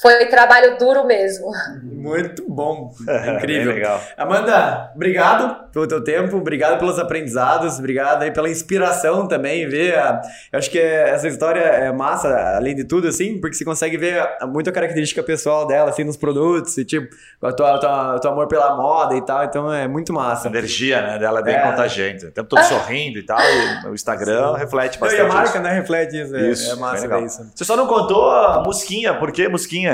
foi 0.00 0.26
trabalho 0.26 0.76
duro 0.78 1.06
mesmo. 1.06 1.50
Muito 1.82 2.44
bom. 2.48 2.92
Incrível. 3.36 3.72
legal. 3.72 4.00
Amanda, 4.16 4.92
obrigado 4.94 5.70
pelo 5.72 5.86
teu 5.86 6.04
tempo, 6.04 6.36
obrigado 6.36 6.78
pelos 6.78 6.98
aprendizados, 6.98 7.78
obrigado 7.78 8.22
aí 8.22 8.30
pela 8.30 8.48
inspiração 8.50 9.26
também, 9.26 9.66
ver. 9.68 9.98
A, 9.98 10.20
eu 10.52 10.58
acho 10.58 10.70
que 10.70 10.78
essa 10.78 11.26
história 11.26 11.60
é 11.60 11.92
massa, 11.92 12.28
além 12.56 12.74
de 12.74 12.84
tudo, 12.84 13.08
assim, 13.08 13.40
porque 13.40 13.56
você 13.56 13.64
consegue 13.64 13.96
ver 13.96 14.22
muita 14.42 14.70
característica 14.70 15.22
pessoal 15.22 15.66
dela, 15.66 15.90
assim, 15.90 16.04
nos 16.04 16.16
produtos, 16.16 16.76
e 16.76 16.84
tipo, 16.84 17.14
o 17.40 17.52
teu, 17.52 18.30
amor 18.30 18.48
pela 18.48 18.76
moda 18.76 19.14
e 19.16 19.24
tal, 19.24 19.44
então 19.44 19.72
é 19.72 19.88
muito 19.88 20.12
massa. 20.12 20.48
A 20.48 20.50
energia, 20.50 21.00
né, 21.00 21.18
dela 21.18 21.40
é 21.40 21.42
bem 21.42 21.54
é. 21.54 21.70
contagiante. 21.70 22.26
O 22.26 22.30
tempo 22.30 22.48
todo 22.48 22.62
sorrindo 22.64 23.18
e 23.18 23.22
tal, 23.22 23.40
e 23.40 23.88
o 23.88 23.94
Instagram 23.94 24.52
Sim. 24.54 24.58
reflete 24.58 24.98
bastante. 24.98 25.22
E 25.22 25.24
a 25.24 25.28
marca, 25.28 25.48
isso. 25.50 25.60
né, 25.60 25.72
reflete 25.72 26.20
isso. 26.20 26.36
É, 26.36 26.50
isso 26.50 26.72
é 26.72 26.76
massa 26.76 27.18
isso. 27.20 27.50
Você 27.54 27.64
só 27.64 27.76
não 27.76 27.86
contou 27.86 28.30
a 28.30 28.62
Musquinha, 28.62 29.14
por 29.14 29.32
que 29.32 29.48
Musquinha? 29.48 29.85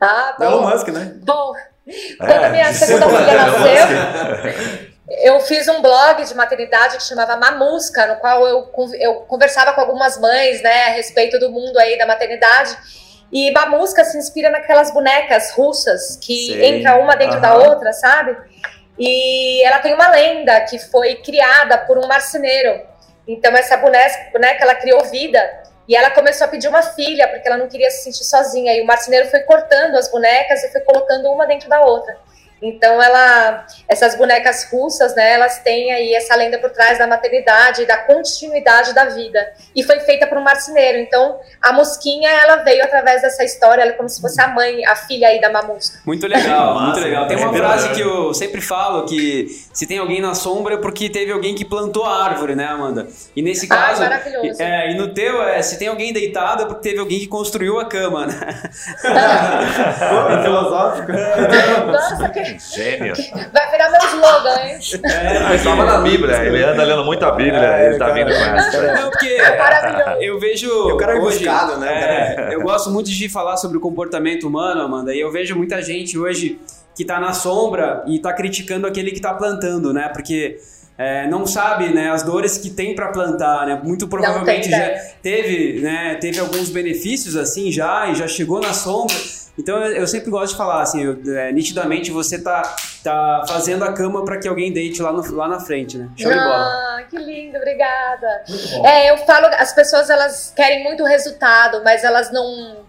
Ah, 0.00 0.34
bom. 0.38 0.44
Elon 0.44 0.70
Musk, 0.70 0.88
né? 0.88 1.12
Bom, 1.22 1.54
quando 2.18 2.44
a 2.44 2.48
minha 2.50 2.72
segunda 2.72 3.08
filha 3.08 3.34
nasceu, 3.46 4.94
eu 5.22 5.40
fiz 5.40 5.68
um 5.68 5.82
blog 5.82 6.24
de 6.24 6.34
maternidade 6.34 6.96
que 6.96 7.02
chamava 7.02 7.36
Mamusca, 7.36 8.06
no 8.06 8.16
qual 8.16 8.46
eu, 8.46 8.70
eu 8.98 9.14
conversava 9.22 9.72
com 9.72 9.80
algumas 9.80 10.18
mães, 10.18 10.62
né, 10.62 10.84
a 10.86 10.90
respeito 10.90 11.38
do 11.38 11.50
mundo 11.50 11.78
aí 11.78 11.98
da 11.98 12.06
maternidade. 12.06 12.76
E 13.32 13.50
Mamusca 13.52 14.04
se 14.04 14.16
inspira 14.16 14.50
naquelas 14.50 14.92
bonecas 14.92 15.52
russas 15.52 16.16
que 16.16 16.52
Sim. 16.52 16.62
entra 16.62 16.96
uma 16.96 17.16
dentro 17.16 17.36
uhum. 17.36 17.42
da 17.42 17.54
outra, 17.54 17.92
sabe? 17.92 18.36
E 18.98 19.62
ela 19.64 19.80
tem 19.80 19.92
uma 19.92 20.08
lenda 20.08 20.60
que 20.62 20.78
foi 20.78 21.16
criada 21.16 21.78
por 21.78 21.98
um 21.98 22.06
marceneiro. 22.06 22.80
Então 23.26 23.52
essa 23.56 23.76
boneca, 23.76 24.30
boneca 24.32 24.62
ela 24.62 24.74
criou 24.74 25.04
vida 25.06 25.63
e 25.86 25.94
ela 25.94 26.10
começou 26.10 26.46
a 26.46 26.48
pedir 26.48 26.68
uma 26.68 26.82
filha, 26.82 27.28
porque 27.28 27.46
ela 27.46 27.58
não 27.58 27.68
queria 27.68 27.90
se 27.90 28.04
sentir 28.04 28.24
sozinha. 28.24 28.74
E 28.74 28.82
o 28.82 28.86
marceneiro 28.86 29.28
foi 29.28 29.40
cortando 29.40 29.94
as 29.96 30.10
bonecas 30.10 30.64
e 30.64 30.72
foi 30.72 30.80
colocando 30.80 31.28
uma 31.30 31.46
dentro 31.46 31.68
da 31.68 31.84
outra. 31.84 32.16
Então, 32.62 33.02
ela, 33.02 33.66
essas 33.88 34.16
bonecas 34.16 34.68
russas, 34.70 35.14
né, 35.14 35.32
elas 35.32 35.58
têm 35.58 35.92
aí 35.92 36.14
essa 36.14 36.34
lenda 36.34 36.58
por 36.58 36.70
trás 36.70 36.98
da 36.98 37.06
maternidade, 37.06 37.84
da 37.84 37.98
continuidade 37.98 38.94
da 38.94 39.06
vida. 39.06 39.46
E 39.74 39.82
foi 39.82 40.00
feita 40.00 40.26
por 40.26 40.38
um 40.38 40.42
marceneiro. 40.42 40.98
Então, 40.98 41.38
a 41.60 41.72
mosquinha, 41.72 42.30
ela 42.30 42.56
veio 42.56 42.82
através 42.82 43.22
dessa 43.22 43.44
história, 43.44 43.82
ela 43.82 43.90
é 43.90 43.94
como 43.94 44.08
se 44.08 44.20
fosse 44.20 44.40
a 44.40 44.48
mãe, 44.48 44.84
a 44.86 44.96
filha 44.96 45.28
aí 45.28 45.40
da 45.40 45.50
mamusca. 45.50 45.98
Muito 46.06 46.26
legal, 46.26 46.80
muito 46.80 47.00
legal. 47.00 47.26
Tem 47.26 47.36
uma 47.36 47.52
frase 47.52 47.90
que 47.90 48.00
eu 48.00 48.32
sempre 48.32 48.60
falo, 48.60 49.04
que 49.04 49.46
se 49.72 49.86
tem 49.86 49.98
alguém 49.98 50.20
na 50.20 50.34
sombra 50.34 50.74
é 50.74 50.78
porque 50.78 51.10
teve 51.10 51.32
alguém 51.32 51.54
que 51.54 51.64
plantou 51.64 52.04
a 52.04 52.24
árvore, 52.24 52.54
né, 52.54 52.66
Amanda? 52.66 53.06
E 53.36 53.42
nesse 53.42 53.68
caso... 53.68 54.02
Ah, 54.02 54.08
maravilhoso. 54.08 54.62
É, 54.62 54.90
e 54.90 54.94
no 54.94 55.12
teu, 55.12 55.42
é, 55.42 55.60
se 55.60 55.78
tem 55.78 55.88
alguém 55.88 56.12
deitado 56.12 56.62
é 56.62 56.66
porque 56.66 56.88
teve 56.88 57.00
alguém 57.00 57.18
que 57.18 57.26
construiu 57.26 57.78
a 57.78 57.84
cama, 57.84 58.26
né? 58.26 58.34
Pô, 60.08 60.42
filosófico. 60.42 61.12
Nossa, 61.92 62.28
que... 62.30 62.43
Gênio. 62.44 63.14
Vai 63.52 63.70
virar 63.70 63.90
meu 63.90 64.00
slogan, 64.08 64.60
hein? 64.62 64.78
É, 65.04 65.54
estava 65.54 65.84
na 65.84 65.98
Bíblia, 65.98 66.44
ele 66.44 66.62
anda 66.62 66.84
lendo 66.84 67.04
muito 67.04 67.24
a 67.24 67.32
Bíblia, 67.32 67.76
é, 67.76 67.86
ele 67.88 67.98
tá 67.98 68.10
vindo 68.10 68.26
com 68.26 68.56
essa. 68.56 68.94
Não, 68.94 69.10
porque 69.10 69.26
é 69.26 70.18
eu 70.20 70.38
vejo. 70.38 70.70
O 70.70 70.96
cara 70.96 71.16
é 71.16 71.20
hoje, 71.20 71.38
buscado, 71.38 71.78
né? 71.78 72.34
É, 72.50 72.54
eu 72.54 72.62
gosto 72.62 72.90
muito 72.90 73.10
de 73.10 73.28
falar 73.28 73.56
sobre 73.56 73.76
o 73.76 73.80
comportamento 73.80 74.46
humano, 74.46 74.80
Amanda, 74.82 75.14
e 75.14 75.20
eu 75.20 75.30
vejo 75.30 75.56
muita 75.56 75.82
gente 75.82 76.18
hoje 76.18 76.58
que 76.94 77.04
tá 77.04 77.18
na 77.18 77.32
sombra 77.32 78.04
e 78.06 78.18
tá 78.18 78.32
criticando 78.32 78.86
aquele 78.86 79.10
que 79.10 79.20
tá 79.20 79.34
plantando, 79.34 79.92
né? 79.92 80.10
Porque. 80.12 80.58
É, 80.96 81.26
não 81.26 81.44
sabe 81.44 81.92
né, 81.92 82.12
as 82.12 82.22
dores 82.22 82.56
que 82.56 82.70
tem 82.70 82.94
para 82.94 83.08
plantar, 83.08 83.66
né? 83.66 83.80
Muito 83.82 84.06
provavelmente 84.06 84.70
já 84.70 84.90
teve, 85.20 85.80
né, 85.80 86.14
teve 86.20 86.38
alguns 86.38 86.70
benefícios 86.70 87.34
assim 87.34 87.72
já 87.72 88.06
e 88.12 88.14
já 88.14 88.28
chegou 88.28 88.60
na 88.60 88.72
sombra 88.72 89.16
então 89.58 89.78
eu 89.84 90.06
sempre 90.06 90.30
gosto 90.30 90.52
de 90.52 90.58
falar 90.58 90.82
assim, 90.82 91.02
eu, 91.02 91.36
é, 91.36 91.52
nitidamente 91.52 92.10
você 92.10 92.42
tá, 92.42 92.62
tá 93.02 93.44
fazendo 93.48 93.84
a 93.84 93.92
cama 93.92 94.24
para 94.24 94.38
que 94.38 94.48
alguém 94.48 94.72
deite 94.72 95.00
lá, 95.00 95.12
no, 95.12 95.34
lá 95.34 95.46
na 95.46 95.60
frente, 95.60 95.96
né? 95.96 96.08
Show 96.16 96.30
ah, 96.30 96.34
de 96.34 96.40
bola. 96.40 96.56
Ah, 96.56 97.02
que 97.08 97.16
lindo, 97.16 97.56
obrigada. 97.56 98.44
É, 98.84 99.10
eu 99.10 99.18
falo, 99.18 99.46
as 99.46 99.72
pessoas 99.72 100.10
elas 100.10 100.52
querem 100.54 100.82
muito 100.82 101.04
resultado, 101.04 101.82
mas 101.84 102.02
elas 102.02 102.32
não 102.32 102.84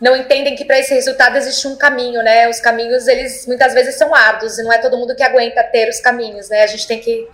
não 0.00 0.14
entendem 0.16 0.54
que 0.54 0.64
para 0.64 0.78
esse 0.78 0.92
resultado 0.92 1.36
existe 1.36 1.66
um 1.66 1.76
caminho, 1.76 2.22
né? 2.22 2.48
Os 2.48 2.60
caminhos 2.60 3.06
eles 3.08 3.46
muitas 3.46 3.72
vezes 3.72 3.94
são 3.96 4.14
árduos 4.14 4.58
e 4.58 4.62
não 4.62 4.72
é 4.72 4.78
todo 4.78 4.98
mundo 4.98 5.14
que 5.14 5.22
aguenta 5.22 5.62
ter 5.64 5.88
os 5.88 6.00
caminhos, 6.00 6.48
né? 6.48 6.62
A 6.62 6.66
gente 6.66 6.86
tem 6.86 7.00
que 7.00 7.26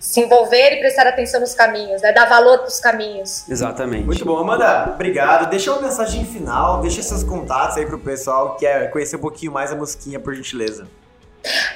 se 0.00 0.18
envolver 0.18 0.72
e 0.72 0.80
prestar 0.80 1.06
atenção 1.06 1.40
nos 1.40 1.54
caminhos, 1.54 2.00
né? 2.00 2.10
Dar 2.10 2.24
valor 2.24 2.60
para 2.60 2.68
os 2.68 2.80
caminhos. 2.80 3.46
Exatamente. 3.48 4.04
Muito 4.04 4.24
bom, 4.24 4.38
Amanda. 4.38 4.92
Obrigado. 4.94 5.50
Deixa 5.50 5.70
uma 5.70 5.82
mensagem 5.82 6.24
final, 6.24 6.80
deixa 6.80 7.02
seus 7.02 7.22
contatos 7.22 7.76
aí 7.76 7.84
pro 7.84 7.98
pessoal 7.98 8.54
que 8.54 8.60
quer 8.60 8.90
conhecer 8.90 9.16
um 9.16 9.20
pouquinho 9.20 9.52
mais 9.52 9.70
a 9.70 9.76
Mosquinha, 9.76 10.18
por 10.18 10.34
gentileza. 10.34 10.88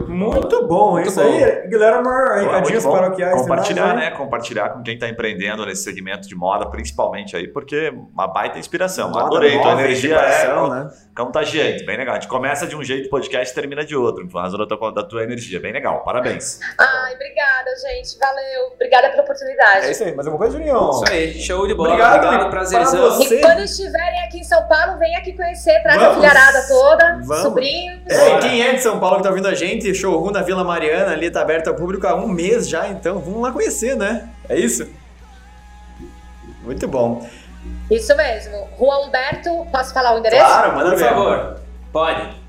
Muito 0.09 0.67
bom, 0.67 0.93
Muito 0.93 1.09
isso 1.09 1.21
bom. 1.23 1.29
aí. 1.29 1.69
Guilherme, 1.69 2.09
recadinhos 2.41 2.85
paroquiais. 2.85 3.41
Compartilhar, 3.41 3.95
né? 3.95 4.11
Compartilhar 4.11 4.69
com 4.71 4.83
quem 4.83 4.99
tá 4.99 5.09
empreendendo 5.09 5.65
nesse 5.67 5.83
segmento 5.83 6.29
de 6.29 6.35
moda, 6.35 6.67
principalmente 6.67 7.37
aí, 7.37 7.47
porque 7.49 7.93
uma 8.13 8.27
baita 8.27 8.59
inspiração. 8.59 9.11
Moda, 9.11 9.27
Adorei, 9.27 9.53
tua 9.53 9.71
móveis, 9.71 9.87
energia 9.87 10.15
decoração, 10.17 10.67
é 10.67 10.85
né? 10.85 10.91
contagiante, 11.17 11.85
bem 11.85 11.97
legal. 11.97 12.17
A 12.17 12.21
gente 12.21 12.29
começa 12.29 12.67
de 12.67 12.75
um 12.77 12.83
jeito 12.83 13.09
podcast 13.09 13.53
e 13.53 13.55
termina 13.55 13.85
de 13.85 13.95
outro, 13.97 14.27
por 14.29 14.41
razão 14.41 14.59
da 14.59 14.67
tua, 14.67 14.93
da 14.93 15.03
tua 15.03 15.23
energia. 15.23 15.61
Bem 15.61 15.73
legal, 15.73 16.03
parabéns. 16.05 16.59
Ai, 16.79 17.15
obrigada, 17.15 17.71
gente. 17.83 18.19
Valeu. 18.19 18.73
Obrigada 18.75 19.11
pela 19.11 19.23
oportunidade. 19.23 19.87
É 19.87 19.91
isso 19.91 20.05
aí. 20.05 20.15
Mais 20.15 20.27
alguma 20.27 20.45
coisa, 20.45 20.57
Juninho? 20.57 20.91
Isso 20.91 21.05
aí, 21.11 21.35
show 21.41 21.67
de 21.67 21.75
bola. 21.75 21.91
Obrigado, 21.91 22.25
Obrigado, 22.25 22.47
e 22.47 22.51
prazerzão. 22.51 23.23
E 23.23 23.41
quando 23.41 23.61
estiverem 23.61 24.23
aqui 24.25 24.39
em 24.39 24.45
São 24.45 24.67
Paulo, 24.67 24.99
venha 24.99 25.19
aqui 25.19 25.33
conhecer, 25.33 25.83
traz 25.83 25.99
Vamos. 25.99 26.17
a 26.17 26.21
filharada 26.21 26.69
toda, 26.69 27.21
Vamos. 27.25 27.43
sobrinhos. 27.43 28.01
É, 28.09 28.39
quem 28.39 28.63
é 28.63 28.75
de 28.75 28.83
São 28.83 28.99
Paulo 28.99 29.17
que 29.17 29.23
tá 29.23 29.29
ouvindo 29.31 29.49
a 29.49 29.55
gente, 29.55 29.82
showroom 29.95 30.33
da 30.33 30.43
Vila 30.43 30.63
Mariana 30.65 31.13
ali 31.13 31.31
tá 31.31 31.41
aberto 31.43 31.69
ao 31.69 31.75
público 31.75 32.07
há 32.07 32.15
um 32.15 32.29
mês 32.29 32.69
já, 32.69 32.89
então 32.89 33.19
vamos 33.19 33.43
lá 33.43 33.51
conhecer, 33.53 33.97
né? 33.97 34.29
É 34.49 34.59
isso? 34.59 34.87
Muito 36.63 36.87
bom. 36.87 37.27
Isso 37.91 38.17
mesmo. 38.17 38.69
Rua 38.77 39.07
Humberto, 39.07 39.67
posso 39.71 39.93
falar 39.93 40.15
o 40.15 40.19
endereço? 40.19 40.45
Claro, 40.45 40.77
manda 40.77 40.91
Por 40.91 40.99
ver. 40.99 41.09
favor, 41.09 41.61
pode. 41.93 42.42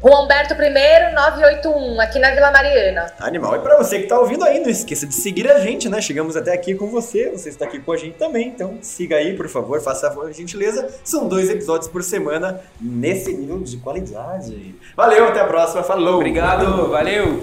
Rua 0.00 0.22
Humberto 0.22 0.54
I, 0.54 1.12
981, 1.12 2.00
aqui 2.00 2.18
na 2.20 2.30
Vila 2.30 2.52
Mariana. 2.52 3.06
Animal. 3.18 3.56
E 3.56 3.58
pra 3.58 3.76
você 3.76 3.98
que 3.98 4.06
tá 4.06 4.18
ouvindo 4.18 4.44
aí, 4.44 4.60
não 4.60 4.70
esqueça 4.70 5.06
de 5.06 5.14
seguir 5.14 5.50
a 5.50 5.58
gente, 5.58 5.88
né? 5.88 6.00
Chegamos 6.00 6.36
até 6.36 6.52
aqui 6.52 6.76
com 6.76 6.86
você, 6.86 7.30
você 7.30 7.48
está 7.48 7.64
aqui 7.64 7.80
com 7.80 7.90
a 7.90 7.96
gente 7.96 8.16
também, 8.16 8.46
então 8.46 8.78
siga 8.80 9.16
aí, 9.16 9.36
por 9.36 9.48
favor, 9.48 9.80
faça 9.80 10.08
a 10.08 10.32
gentileza. 10.32 10.88
São 11.02 11.26
dois 11.26 11.50
episódios 11.50 11.88
por 11.88 12.04
semana 12.04 12.60
nesse 12.80 13.32
nível 13.32 13.58
de 13.58 13.76
qualidade. 13.78 14.76
Valeu, 14.96 15.26
até 15.26 15.40
a 15.40 15.46
próxima, 15.46 15.82
falou! 15.82 16.16
Obrigado, 16.16 16.88
valeu. 16.88 17.40